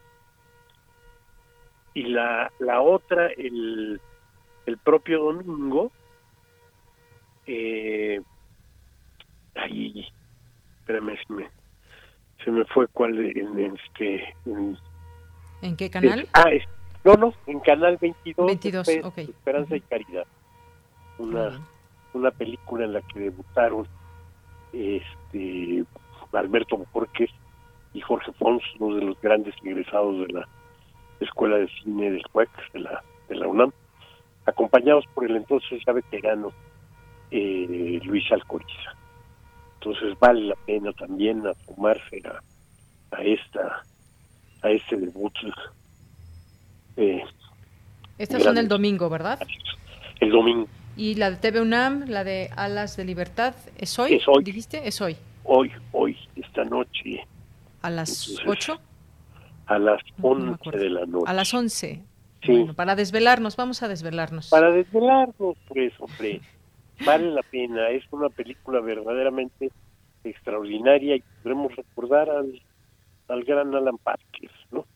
[1.94, 4.01] y la, la otra el,
[4.66, 5.90] el propio domingo
[7.47, 8.20] eh,
[9.57, 10.07] ahí
[10.87, 11.51] espérame, se me,
[12.45, 14.35] se me fue cuál en, este
[15.62, 16.28] en, qué canal?
[16.33, 16.45] ah,
[17.05, 20.27] no, no, en Canal 22, 22 Esperanza y Caridad.
[21.19, 21.61] Una,
[22.15, 23.87] una película en la que debutaron
[24.73, 25.85] este
[26.33, 27.31] Alberto Borges
[27.95, 30.49] y Jorge Fons, uno de los grandes egresados de la
[31.20, 33.73] Escuela de Cine del CUEC, de la, de la UNAM,
[34.45, 36.53] acompañados por el entonces ya veterano
[37.31, 38.97] eh, Luis Alcoriza.
[39.87, 43.85] Entonces vale la pena también asomarse a, a esta
[44.63, 45.33] a este debut.
[46.97, 47.23] Eh,
[48.19, 49.39] Estas son el domingo, ¿verdad?
[50.19, 50.67] El domingo.
[50.97, 54.15] ¿Y la de TV UNAM, la de Alas de Libertad, es hoy?
[54.15, 54.43] Es hoy.
[54.43, 54.89] ¿Dijiste?
[54.89, 55.17] Es hoy.
[55.45, 57.25] Hoy, hoy, esta noche.
[57.83, 58.81] ¿A las 8?
[59.67, 61.31] A las 11 de la noche.
[61.31, 62.03] A las 11.
[62.43, 62.53] Sí.
[62.53, 64.49] Bueno, para desvelarnos, vamos a desvelarnos.
[64.49, 66.41] Para desvelarnos, pues, hombre
[67.05, 69.70] vale la pena, es una película verdaderamente
[70.24, 72.60] extraordinaria y podremos recordar al,
[73.28, 74.86] al gran Alan Parker, ¿no?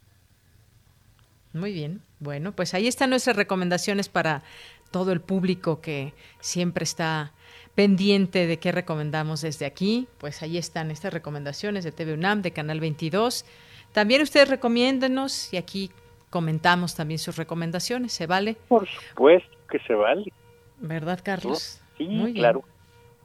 [1.53, 4.43] Muy bien, bueno, pues ahí están nuestras recomendaciones para
[4.91, 7.33] todo el público que siempre está
[7.75, 12.53] pendiente de qué recomendamos desde aquí, pues ahí están estas recomendaciones de TV UNAM, de
[12.53, 13.45] Canal 22.
[13.93, 15.91] También ustedes recomiéndenos y aquí
[16.31, 18.57] comentamos también sus recomendaciones, ¿se vale?
[18.69, 20.33] Por supuesto que se vale.
[20.79, 21.81] ¿Verdad, Carlos?
[22.07, 22.63] Sí, claro.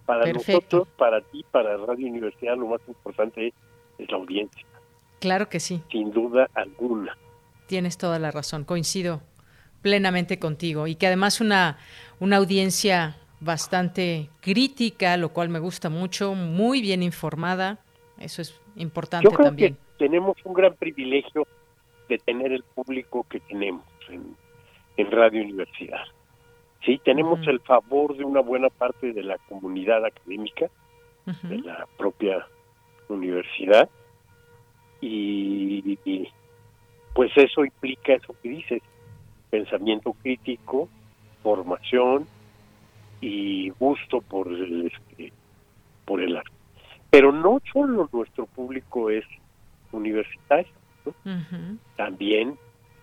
[0.05, 3.53] Para nosotros, para ti, para Radio Universidad, lo más importante
[3.97, 4.65] es la audiencia.
[5.19, 5.81] Claro que sí.
[5.91, 7.17] Sin duda alguna.
[7.67, 9.21] Tienes toda la razón, coincido
[9.81, 11.77] plenamente contigo y que además una,
[12.19, 17.79] una audiencia bastante crítica, lo cual me gusta mucho, muy bien informada,
[18.19, 19.75] eso es importante Yo creo también.
[19.75, 21.47] Que tenemos un gran privilegio
[22.09, 24.35] de tener el público que tenemos en,
[24.97, 26.03] en Radio Universidad.
[26.85, 30.67] Sí, tenemos el favor de una buena parte de la comunidad académica,
[31.43, 32.45] de la propia
[33.09, 33.89] universidad,
[35.01, 35.97] y,
[37.13, 38.83] pues eso implica eso que dices,
[39.49, 40.87] pensamiento crítico,
[41.41, 42.27] formación
[43.19, 45.33] y gusto por el, este,
[46.05, 46.51] por el arte.
[47.09, 49.25] Pero no solo nuestro público es
[49.91, 50.71] universitario,
[51.95, 52.57] también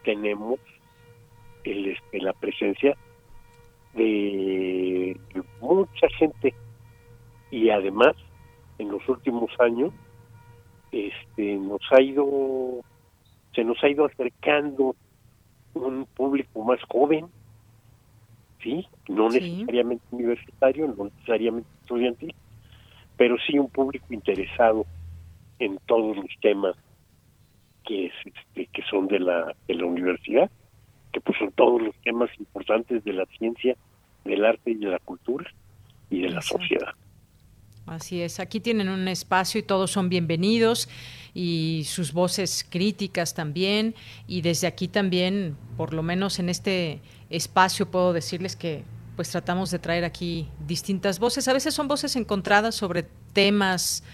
[0.04, 0.60] tenemos
[1.64, 2.96] el, este, la presencia
[3.94, 5.16] de
[5.60, 6.54] mucha gente.
[7.50, 8.14] Y además
[8.78, 9.92] en los últimos años
[10.90, 12.82] este nos ha ido
[13.54, 14.94] se nos ha ido acercando
[15.74, 17.26] un público más joven
[18.62, 22.34] sí no necesariamente universitario no necesariamente estudiantil
[23.16, 24.84] pero sí un público interesado
[25.58, 26.76] en todos los temas
[27.84, 30.50] que este, que son de la de la universidad
[31.12, 33.76] que pues son todos los temas importantes de la ciencia
[34.24, 35.50] del arte y de la cultura
[36.10, 36.94] y de la sociedad.
[37.86, 40.88] Así es, aquí tienen un espacio y todos son bienvenidos
[41.34, 43.94] y sus voces críticas también.
[44.28, 48.84] Y desde aquí también, por lo menos en este espacio puedo decirles que
[49.16, 54.04] pues tratamos de traer aquí distintas voces, a veces son voces encontradas sobre temas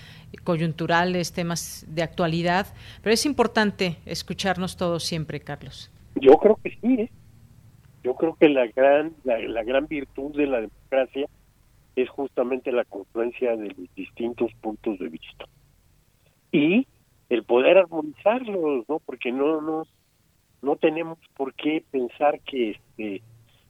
[0.44, 2.66] coyunturales, temas de actualidad,
[3.02, 5.90] pero es importante escucharnos todos siempre, Carlos.
[6.16, 7.10] Yo creo que sí, ¿eh?
[8.02, 11.28] yo creo que la gran la gran virtud de la democracia
[11.96, 15.46] es justamente la confluencia de los distintos puntos de vista.
[16.52, 16.86] Y
[17.28, 19.84] el poder armonizarlos no porque no no
[20.62, 23.22] no tenemos por qué pensar que este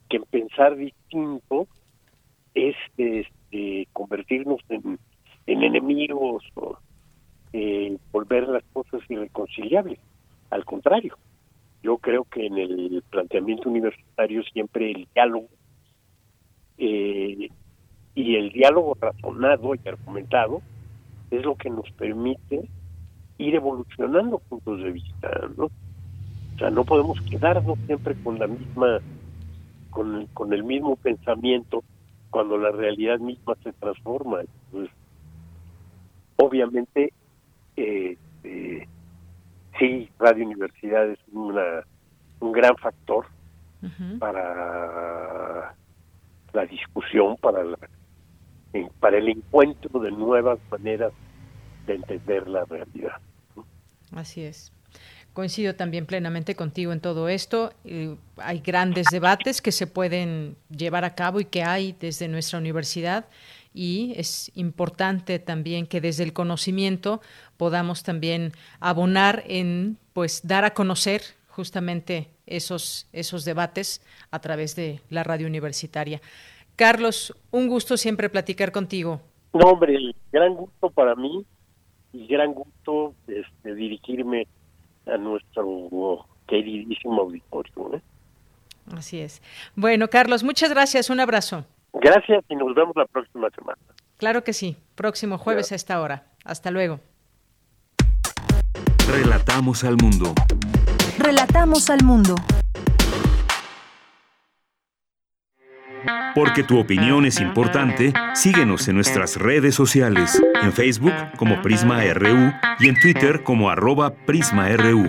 [0.08, 1.68] que pensar distinto
[2.54, 4.98] es este, convertirnos en,
[5.46, 6.78] enemigos o
[7.52, 9.98] eh, volver las cosas irreconciliables.
[10.50, 11.16] Al contrario
[11.88, 15.48] yo creo que en el planteamiento universitario siempre el diálogo
[16.76, 17.48] eh,
[18.14, 20.60] y el diálogo razonado y argumentado
[21.30, 22.68] es lo que nos permite
[23.38, 25.64] ir evolucionando puntos de vista, ¿no?
[25.64, 29.00] O sea, no podemos quedarnos siempre con la misma,
[29.88, 31.82] con, con el mismo pensamiento
[32.28, 34.42] cuando la realidad misma se transforma.
[36.36, 37.14] Obviamente,
[37.76, 38.86] eh, eh,
[39.78, 41.84] sí, Radio Universidad es una,
[42.40, 43.26] un gran factor
[44.18, 45.74] para
[46.52, 47.78] la discusión, para la
[49.00, 51.12] para el encuentro de nuevas maneras
[51.86, 53.16] de entender la realidad.
[54.12, 54.72] Así es.
[55.32, 57.72] Coincido también plenamente contigo en todo esto.
[58.36, 63.26] hay grandes debates que se pueden llevar a cabo y que hay desde nuestra universidad
[63.78, 67.20] y es importante también que desde el conocimiento
[67.56, 68.50] podamos también
[68.80, 74.02] abonar en pues dar a conocer justamente esos esos debates
[74.32, 76.20] a través de la radio universitaria.
[76.74, 79.20] Carlos, un gusto siempre platicar contigo.
[79.52, 79.96] No, hombre,
[80.32, 81.44] gran gusto para mí
[82.12, 84.48] y gran gusto este, dirigirme
[85.06, 87.94] a nuestro queridísimo auditorio.
[87.94, 88.00] ¿eh?
[88.92, 89.40] Así es.
[89.76, 91.10] Bueno, Carlos, muchas gracias.
[91.10, 91.64] Un abrazo.
[91.92, 93.78] Gracias y nos vemos la próxima semana.
[94.18, 94.76] Claro que sí.
[94.94, 96.26] Próximo jueves a esta hora.
[96.44, 97.00] Hasta luego.
[99.10, 100.34] Relatamos al mundo.
[101.18, 102.34] Relatamos al mundo.
[106.34, 112.52] Porque tu opinión es importante, síguenos en nuestras redes sociales, en Facebook como Prisma RU
[112.78, 115.08] y en Twitter como arroba PrismaRU.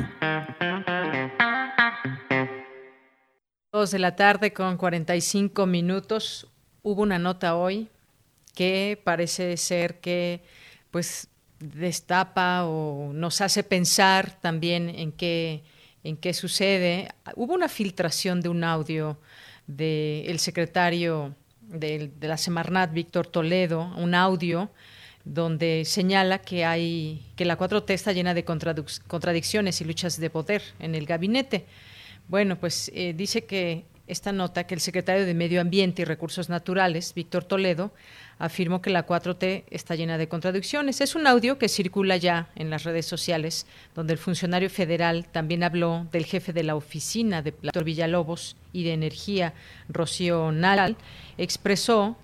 [3.71, 6.51] Dos de la tarde con 45 minutos.
[6.81, 7.87] Hubo una nota hoy
[8.55, 10.41] que parece ser que
[10.91, 11.27] pues
[11.59, 15.63] destapa o nos hace pensar también en qué,
[16.03, 17.09] en qué sucede.
[17.35, 19.17] Hubo una filtración de un audio
[19.67, 24.71] del secretario de, la Semarnat, Víctor Toledo, un audio
[25.25, 30.63] donde señala que hay que la 4T está llena de contradicciones y luchas de poder
[30.79, 31.65] en el gabinete.
[32.27, 36.49] Bueno, pues eh, dice que esta nota que el secretario de Medio Ambiente y Recursos
[36.49, 37.91] Naturales, Víctor Toledo,
[38.39, 40.99] afirmó que la 4T está llena de contradicciones.
[40.99, 45.63] Es un audio que circula ya en las redes sociales, donde el funcionario federal también
[45.63, 49.53] habló del jefe de la oficina de Plator Villalobos y de Energía,
[49.89, 50.95] Rocío Nal,
[51.37, 52.17] expresó,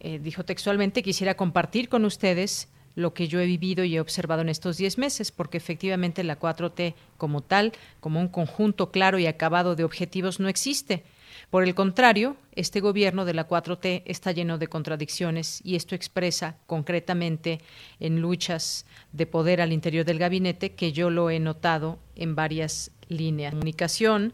[0.00, 4.42] eh, dijo textualmente, quisiera compartir con ustedes lo que yo he vivido y he observado
[4.42, 9.26] en estos 10 meses, porque efectivamente la 4T como tal, como un conjunto claro y
[9.26, 11.04] acabado de objetivos, no existe.
[11.50, 16.56] Por el contrario, este gobierno de la 4T está lleno de contradicciones y esto expresa
[16.66, 17.60] concretamente
[17.98, 22.92] en luchas de poder al interior del gabinete que yo lo he notado en varias
[23.08, 24.32] líneas de comunicación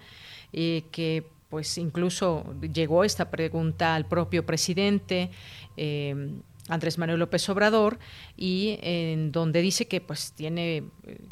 [0.53, 5.31] eh, que pues incluso llegó esta pregunta al propio presidente
[5.79, 6.15] eh,
[6.69, 7.99] Andrés Manuel López Obrador
[8.37, 10.85] y en donde dice que pues tiene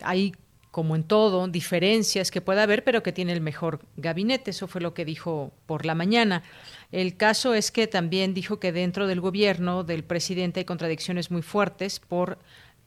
[0.03, 0.33] hay
[0.75, 4.51] como en todo, diferencias que pueda haber, pero que tiene el mejor gabinete.
[4.51, 6.43] Eso fue lo que dijo por la mañana.
[6.91, 11.43] El caso es que también dijo que dentro del gobierno del presidente hay contradicciones muy
[11.43, 12.39] fuertes por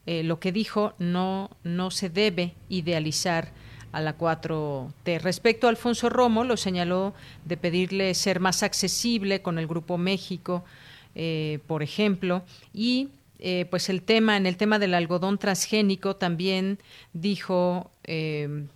[0.04, 3.52] eh, lo que dijo, no, no se debe idealizar
[3.92, 5.18] a la 4T.
[5.22, 7.14] Respecto a Alfonso Romo, lo señaló
[7.46, 10.62] de pedirle ser más accesible con el Grupo México,
[11.14, 12.42] eh, por ejemplo,
[12.74, 13.08] y
[13.38, 16.78] eh, pues el tema, en el tema del algodón transgénico también
[17.12, 18.66] dijo, eh,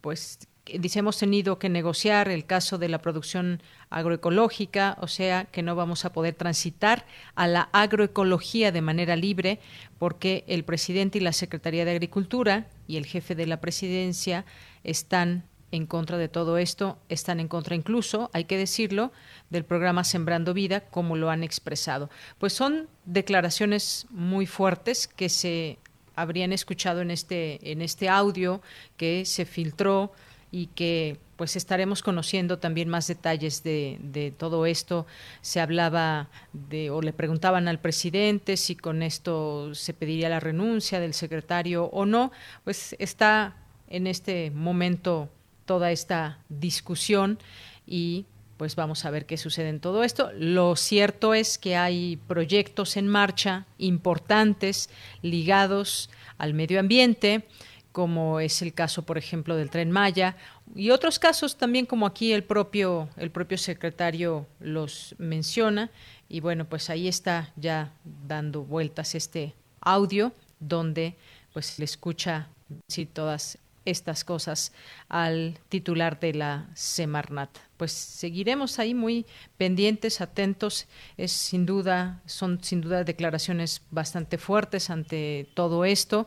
[0.00, 5.62] pues dice, hemos tenido que negociar el caso de la producción agroecológica, o sea que
[5.62, 9.60] no vamos a poder transitar a la agroecología de manera libre
[9.98, 14.44] porque el presidente y la Secretaría de Agricultura y el jefe de la presidencia
[14.82, 15.44] están
[15.74, 19.12] en contra de todo esto, están en contra incluso, hay que decirlo,
[19.50, 22.10] del programa Sembrando Vida, como lo han expresado.
[22.38, 25.78] Pues son declaraciones muy fuertes que se
[26.14, 28.62] habrían escuchado en este, en este audio
[28.96, 30.12] que se filtró
[30.52, 35.04] y que pues estaremos conociendo también más detalles de, de, todo esto.
[35.40, 41.00] Se hablaba de, o le preguntaban al presidente si con esto se pediría la renuncia
[41.00, 42.30] del secretario o no.
[42.62, 43.56] Pues está
[43.88, 45.28] en este momento
[45.64, 47.38] toda esta discusión
[47.86, 48.26] y
[48.56, 50.30] pues vamos a ver qué sucede en todo esto.
[50.32, 54.90] Lo cierto es que hay proyectos en marcha importantes
[55.22, 57.46] ligados al medio ambiente,
[57.92, 60.36] como es el caso, por ejemplo, del tren Maya,
[60.74, 65.90] y otros casos también, como aquí el propio, el propio secretario los menciona.
[66.28, 67.92] Y bueno, pues ahí está ya
[68.26, 71.16] dando vueltas este audio donde
[71.52, 72.48] pues le escucha
[72.88, 74.72] sí, todas estas cosas
[75.08, 77.50] al titular de la Semarnat.
[77.76, 80.86] Pues seguiremos ahí muy pendientes, atentos.
[81.16, 86.26] Es sin duda, son sin duda declaraciones bastante fuertes ante todo esto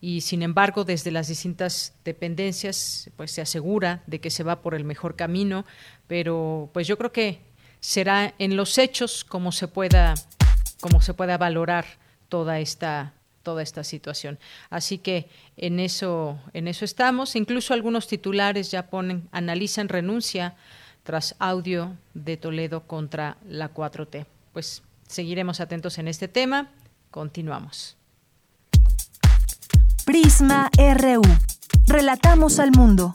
[0.00, 4.74] y sin embargo desde las distintas dependencias pues se asegura de que se va por
[4.74, 5.64] el mejor camino,
[6.06, 7.40] pero pues yo creo que
[7.80, 10.14] será en los hechos como se pueda
[10.80, 11.86] como se pueda valorar
[12.28, 14.38] toda esta toda esta situación.
[14.70, 17.36] Así que en eso, en eso estamos.
[17.36, 20.56] Incluso algunos titulares ya ponen, analizan renuncia
[21.02, 24.26] tras audio de Toledo contra la 4T.
[24.52, 26.70] Pues seguiremos atentos en este tema.
[27.10, 27.96] Continuamos.
[30.04, 31.22] Prisma RU.
[31.86, 33.14] Relatamos al mundo.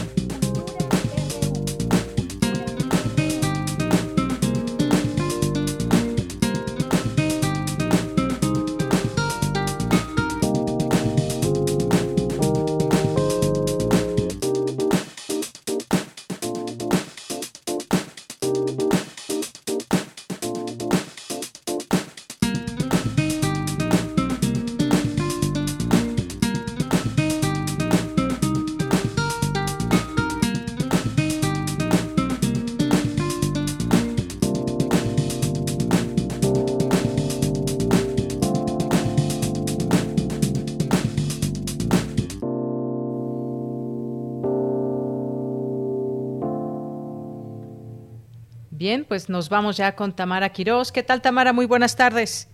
[49.07, 50.91] Pues nos vamos ya con Tamara Quirós.
[50.91, 51.53] ¿Qué tal, Tamara?
[51.53, 52.49] Muy buenas tardes.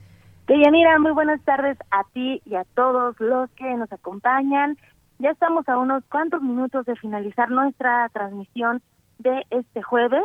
[0.47, 4.77] Deyanira, muy buenas tardes a ti y a todos los que nos acompañan.
[5.19, 8.81] Ya estamos a unos cuantos minutos de finalizar nuestra transmisión
[9.17, 10.23] de este jueves,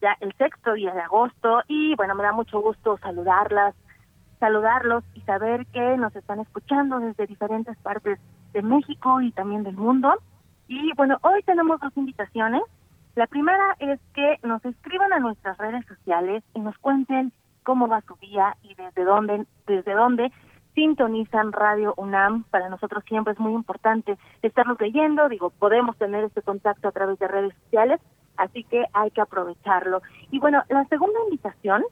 [0.00, 3.74] ya el sexto día de agosto, y bueno, me da mucho gusto saludarlas,
[4.38, 8.18] saludarlos y saber que nos están escuchando desde diferentes partes
[8.54, 10.14] de México y también del mundo.
[10.68, 12.62] Y bueno, hoy tenemos dos invitaciones.
[13.16, 17.32] La primera es que nos escriban a nuestras redes sociales y nos cuenten
[17.64, 20.32] cómo va su día y desde dónde, desde dónde
[20.74, 22.44] sintonizan Radio UNAM.
[22.44, 27.18] Para nosotros siempre es muy importante estarnos leyendo, digo, podemos tener este contacto a través
[27.18, 28.00] de redes sociales,
[28.36, 30.02] así que hay que aprovecharlo.
[30.30, 31.84] Y bueno, la segunda invitación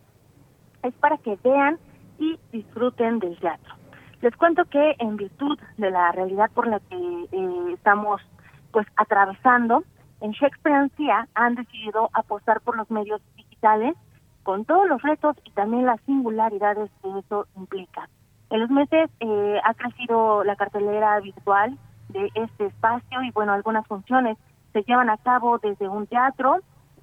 [0.83, 1.79] es para que vean
[2.19, 3.75] y disfruten del teatro.
[4.21, 8.21] Les cuento que en virtud de la realidad por la que eh, estamos
[8.73, 9.85] pues atravesando,
[10.21, 13.95] en Shakespeare CIA han decidido apostar por los medios digitales
[14.43, 18.09] con todos los retos y también las singularidades que eso implica.
[18.51, 21.79] En los meses eh, ha crecido la cartelera virtual
[22.09, 24.39] de este espacio y bueno, algunas funciones
[24.73, 26.59] se llevan a cabo desde un teatro,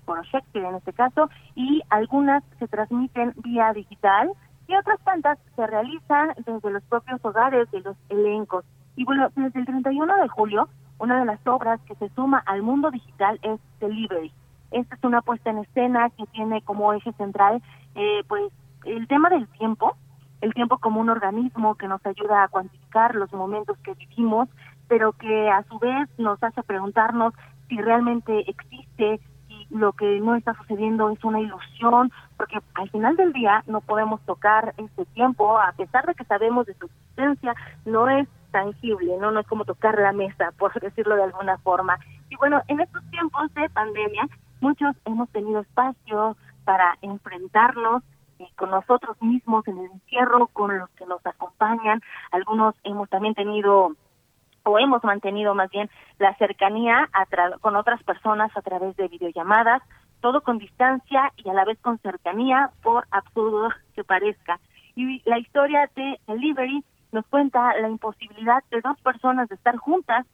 [0.06, 4.32] por Shakespeare en este caso, y algunas se transmiten vía digital
[4.68, 8.66] y otras tantas se realizan desde los propios hogares de los elencos.
[8.96, 10.70] Y bueno, desde el 31 de julio
[11.00, 14.32] una de las obras que se suma al mundo digital es Delivery.
[14.72, 17.62] Esta es una puesta en escena que tiene como eje central
[17.96, 18.52] eh, pues
[18.86, 19.96] el tema del tiempo
[20.42, 24.50] el tiempo como un organismo que nos ayuda a cuantificar los momentos que vivimos,
[24.88, 27.34] pero que a su vez nos hace preguntarnos
[27.68, 29.20] si realmente existe
[29.50, 33.82] y lo que no está sucediendo es una ilusión, porque al final del día no
[33.82, 37.56] podemos tocar este tiempo, a pesar de que sabemos de su existencia,
[37.86, 39.32] no es tangible, ¿no?
[39.32, 42.00] No es como tocar la mesa, por decirlo de alguna forma.
[42.30, 44.30] Y bueno, en estos tiempos de pandemia,
[44.62, 48.02] muchos hemos tenido espacio para enfrentarnos
[48.40, 52.02] eh, con nosotros mismos en el encierro, con los que nos acompañan.
[52.32, 53.92] Algunos hemos también tenido
[54.64, 57.10] o hemos mantenido más bien la cercanía
[57.60, 59.84] con otras personas a través de videollamadas,
[60.22, 64.60] todo con distancia y a la vez con cercanía, por absurdo que parezca.
[64.96, 66.84] Y la historia de Delivery
[67.16, 70.26] nos cuenta la imposibilidad de dos personas de estar juntas,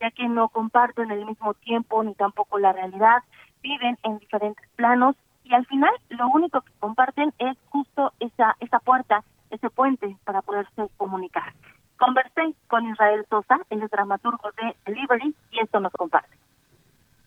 [0.00, 3.22] ya que no comparten el mismo tiempo ni tampoco la realidad,
[3.62, 5.14] viven en diferentes planos
[5.44, 10.40] y al final lo único que comparten es justo esa, esa puerta, ese puente para
[10.40, 11.52] poderse comunicar.
[11.98, 16.34] Conversé con Israel Sosa, el dramaturgo de Delivery, y esto nos comparte.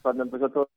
[0.02, 0.68] Cuando empezó todo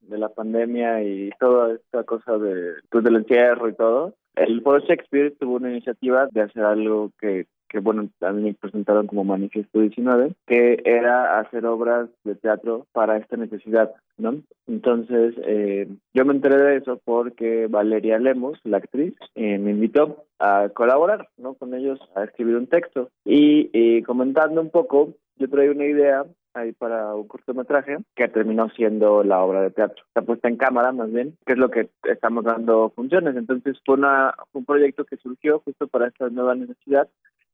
[0.00, 4.14] de la pandemia y toda esta cosa de, pues, del encierro y todo,
[4.46, 9.24] el Foro Shakespeare tuvo una iniciativa de hacer algo que que bueno, también presentaron como
[9.24, 14.36] Manifiesto 19, que era hacer obras de teatro para esta necesidad, ¿no?
[14.66, 20.24] Entonces, eh, yo me enteré de eso porque Valeria Lemos, la actriz, eh, me invitó
[20.38, 21.54] a colaborar, ¿no?
[21.54, 23.10] Con ellos a escribir un texto.
[23.24, 26.24] Y, y comentando un poco, yo traía una idea
[26.54, 30.04] ahí para un cortometraje que terminó siendo la obra de teatro.
[30.06, 33.36] Está puesta en cámara más bien, que es lo que estamos dando funciones.
[33.36, 37.08] Entonces fue, una, un proyecto que surgió justo para esta nueva necesidad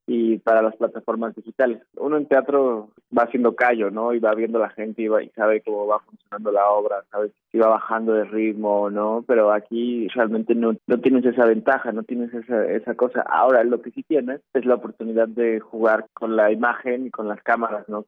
[0.07, 1.81] y para las plataformas digitales.
[1.97, 4.12] Uno en teatro va haciendo callo, ¿no?
[4.12, 7.31] Y va viendo la gente y, va, y sabe cómo va funcionando la obra, sabe
[7.51, 11.93] si va bajando de ritmo o no, pero aquí realmente no, no tienes esa ventaja,
[11.93, 13.23] no tienes esa, esa cosa.
[13.23, 17.29] Ahora lo que sí tienes es la oportunidad de jugar con la imagen y con
[17.29, 18.05] las cámaras, ¿no?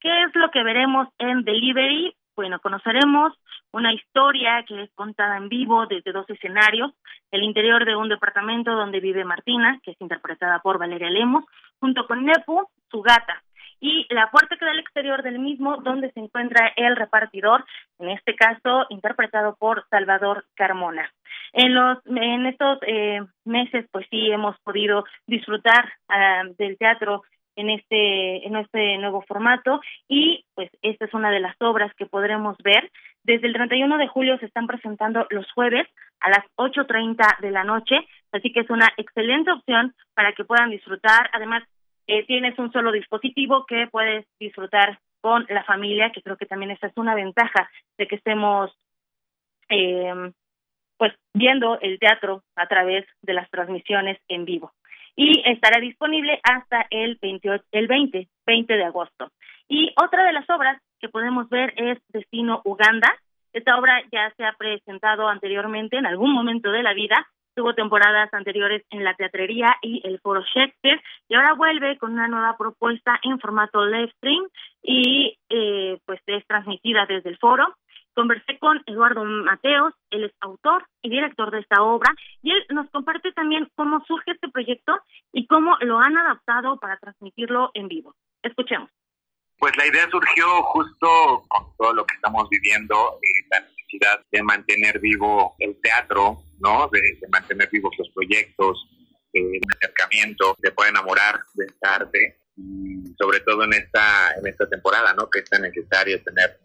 [0.00, 2.14] ¿Qué es lo que veremos en Delivery?
[2.36, 3.32] Bueno, conoceremos
[3.72, 6.92] una historia que es contada en vivo desde dos escenarios,
[7.32, 11.44] el interior de un departamento donde vive Martina, que es interpretada por Valeria Lemos,
[11.80, 13.42] junto con Nepu, su gata,
[13.80, 17.64] y la puerta que da al exterior del mismo, donde se encuentra el repartidor,
[17.98, 21.12] en este caso interpretado por Salvador Carmona.
[21.52, 27.22] En los en estos eh, meses, pues sí hemos podido disfrutar ah, del teatro
[27.58, 32.06] en este en este nuevo formato y pues esta es una de las obras que
[32.06, 32.90] podremos ver.
[33.24, 35.86] Desde el 31 de julio se están presentando los jueves
[36.20, 37.96] a las 8.30 de la noche,
[38.32, 41.28] así que es una excelente opción para que puedan disfrutar.
[41.32, 41.64] Además,
[42.06, 46.70] eh, tienes un solo dispositivo que puedes disfrutar con la familia, que creo que también
[46.70, 47.68] esa es una ventaja
[47.98, 48.70] de que estemos
[49.68, 50.32] eh,
[50.96, 54.72] pues viendo el teatro a través de las transmisiones en vivo
[55.18, 59.32] y estará disponible hasta el 28, el 20, 20 de agosto.
[59.68, 63.12] Y otra de las obras que podemos ver es Destino Uganda.
[63.52, 67.26] Esta obra ya se ha presentado anteriormente en algún momento de la vida,
[67.56, 72.28] tuvo temporadas anteriores en la teatrería y el foro Shakespeare y ahora vuelve con una
[72.28, 74.46] nueva propuesta en formato live stream
[74.84, 77.66] y eh, pues es transmitida desde el foro
[78.18, 82.12] Conversé con Eduardo Mateos, él es autor y director de esta obra,
[82.42, 84.98] y él nos comparte también cómo surge este proyecto
[85.32, 88.16] y cómo lo han adaptado para transmitirlo en vivo.
[88.42, 88.90] Escuchemos.
[89.60, 94.42] Pues la idea surgió justo con todo lo que estamos viviendo, eh, la necesidad de
[94.42, 96.88] mantener vivo el teatro, ¿no?
[96.88, 97.00] De,
[97.30, 98.84] mantener vivos los proyectos,
[99.32, 102.37] eh, acercamiento, de poder enamorar de esta arte
[103.18, 105.28] sobre todo en esta en esta temporada, ¿no?
[105.30, 106.58] Que es tan necesario tener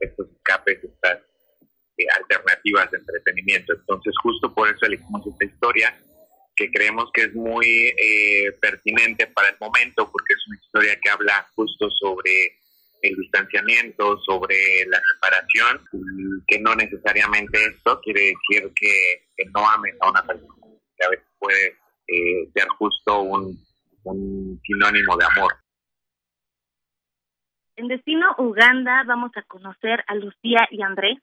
[0.00, 1.18] estos escapes, estas
[1.96, 3.74] eh, alternativas de entretenimiento.
[3.74, 5.94] Entonces, justo por eso elegimos esta historia
[6.56, 11.10] que creemos que es muy eh, pertinente para el momento, porque es una historia que
[11.10, 12.58] habla justo sobre
[13.02, 15.82] el distanciamiento, sobre la separación,
[16.46, 19.24] que no necesariamente esto quiere decir que,
[19.54, 20.54] no ames a una persona,
[20.96, 21.76] que a veces puede
[22.08, 23.58] eh, ser justo un
[24.04, 25.54] un sinónimo de amor.
[27.76, 31.18] En Destino Uganda vamos a conocer a Lucía y Andrés.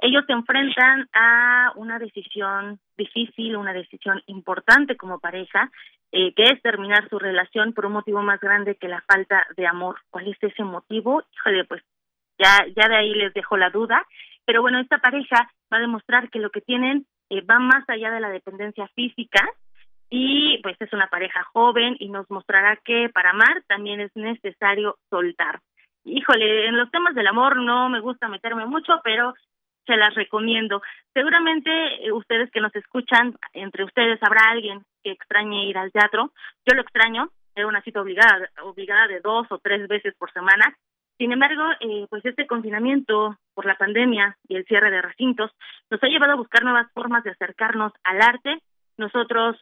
[0.00, 5.72] Ellos se enfrentan a una decisión difícil, una decisión importante como pareja,
[6.12, 9.66] eh, que es terminar su relación por un motivo más grande que la falta de
[9.66, 9.96] amor.
[10.10, 11.24] ¿Cuál es ese motivo?
[11.34, 11.82] Híjole, pues
[12.38, 14.06] ya, ya de ahí les dejo la duda.
[14.44, 18.10] Pero bueno, esta pareja va a demostrar que lo que tienen eh, va más allá
[18.10, 19.44] de la dependencia física,
[20.10, 24.96] y pues es una pareja joven y nos mostrará que para amar también es necesario
[25.10, 25.60] soltar.
[26.04, 29.34] Híjole, en los temas del amor no me gusta meterme mucho, pero
[29.86, 30.80] se las recomiendo.
[31.12, 31.70] Seguramente
[32.06, 36.32] eh, ustedes que nos escuchan, entre ustedes habrá alguien que extrañe ir al teatro.
[36.66, 40.76] Yo lo extraño, era una cita obligada, obligada de dos o tres veces por semana.
[41.18, 45.50] Sin embargo, eh, pues este confinamiento por la pandemia y el cierre de recintos
[45.90, 48.58] nos ha llevado a buscar nuevas formas de acercarnos al arte.
[48.96, 49.56] Nosotros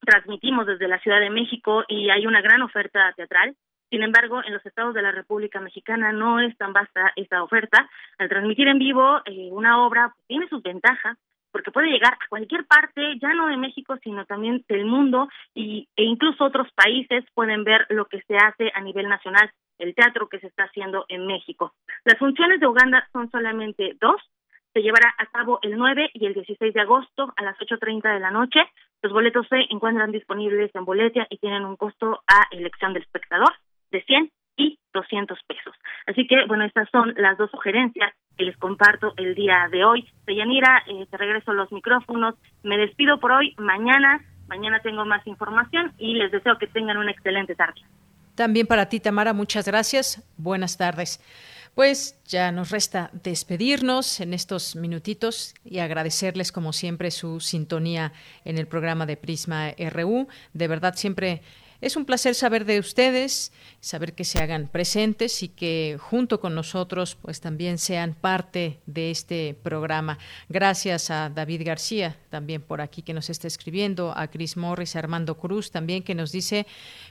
[0.00, 3.54] transmitimos desde la Ciudad de México y hay una gran oferta teatral.
[3.90, 7.88] Sin embargo, en los estados de la República Mexicana no es tan vasta esta oferta.
[8.18, 11.18] Al transmitir en vivo eh, una obra pues, tiene sus ventajas
[11.52, 15.88] porque puede llegar a cualquier parte, ya no de México, sino también del mundo y,
[15.96, 20.28] e incluso otros países pueden ver lo que se hace a nivel nacional, el teatro
[20.28, 21.74] que se está haciendo en México.
[22.04, 24.20] Las funciones de Uganda son solamente dos,
[24.72, 28.20] se llevará a cabo el 9 y el 16 de agosto a las 8.30 de
[28.20, 28.60] la noche.
[29.02, 33.52] Los boletos se encuentran disponibles en Boletia y tienen un costo a elección del espectador
[33.90, 35.74] de 100 y 200 pesos.
[36.06, 40.08] Así que, bueno, estas son las dos sugerencias que les comparto el día de hoy.
[40.26, 42.34] Deyanira, eh, te regreso los micrófonos.
[42.62, 43.54] Me despido por hoy.
[43.58, 47.80] Mañana, mañana tengo más información y les deseo que tengan una excelente tarde.
[48.34, 50.22] También para ti, Tamara, muchas gracias.
[50.36, 51.20] Buenas tardes.
[51.74, 58.12] Pues ya nos resta despedirnos en estos minutitos y agradecerles como siempre su sintonía
[58.44, 60.26] en el programa de Prisma RU.
[60.52, 61.42] De verdad siempre
[61.80, 66.54] es un placer saber de ustedes, saber que se hagan presentes y que junto con
[66.54, 70.18] nosotros pues también sean parte de este programa.
[70.48, 75.00] Gracias a David García también por aquí que nos está escribiendo, a Chris Morris, a
[75.00, 76.66] Armando Cruz también que nos dice,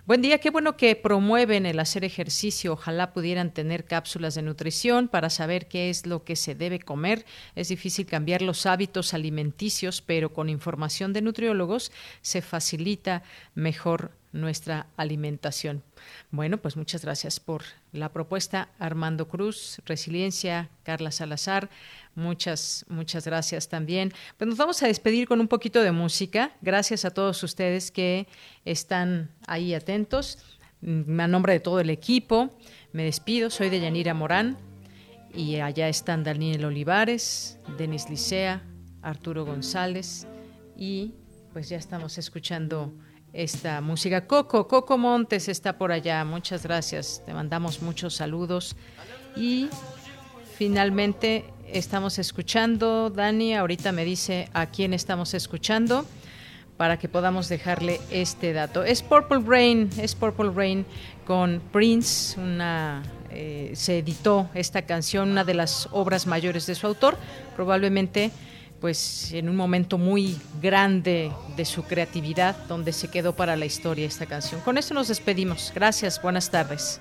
[0.05, 5.07] buen día, qué bueno que promueven el hacer ejercicio, ojalá pudieran tener cápsulas de nutrición
[5.07, 7.25] para saber qué es lo que se debe comer.
[7.55, 11.91] Es difícil cambiar los hábitos alimenticios, pero con información de nutriólogos
[12.21, 13.23] se facilita
[13.55, 15.83] mejor nuestra alimentación.
[16.31, 21.69] Bueno, pues muchas gracias por la propuesta, Armando Cruz, Resiliencia, Carla Salazar,
[22.15, 24.13] muchas, muchas gracias también.
[24.37, 26.51] Pues nos vamos a despedir con un poquito de música.
[26.61, 28.27] Gracias a todos ustedes que
[28.65, 30.37] están ahí atentos.
[30.81, 32.55] Mm, a nombre de todo el equipo,
[32.93, 33.49] me despido.
[33.49, 34.57] Soy de Yanira Morán
[35.33, 38.63] y allá están Daniel Olivares, Denis Licea,
[39.01, 40.27] Arturo González
[40.77, 41.13] y
[41.53, 42.93] pues ya estamos escuchando
[43.33, 44.25] esta música.
[44.27, 46.23] Coco, Coco Montes está por allá.
[46.25, 47.21] Muchas gracias.
[47.25, 48.75] Te mandamos muchos saludos.
[49.35, 49.69] Y
[50.57, 53.09] finalmente estamos escuchando.
[53.09, 56.05] Dani ahorita me dice a quién estamos escuchando
[56.77, 58.83] para que podamos dejarle este dato.
[58.83, 60.85] Es Purple Rain, es Purple Rain
[61.25, 66.87] con Prince, una eh, se editó esta canción, una de las obras mayores de su
[66.87, 67.17] autor,
[67.55, 68.31] probablemente
[68.79, 74.07] pues en un momento muy grande de su creatividad donde se quedó para la historia
[74.07, 74.61] esta canción.
[74.61, 75.71] Con esto nos despedimos.
[75.75, 76.99] Gracias, buenas tardes.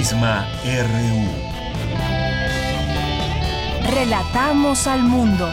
[0.00, 1.26] RU.
[3.90, 5.52] Relatamos al mundo.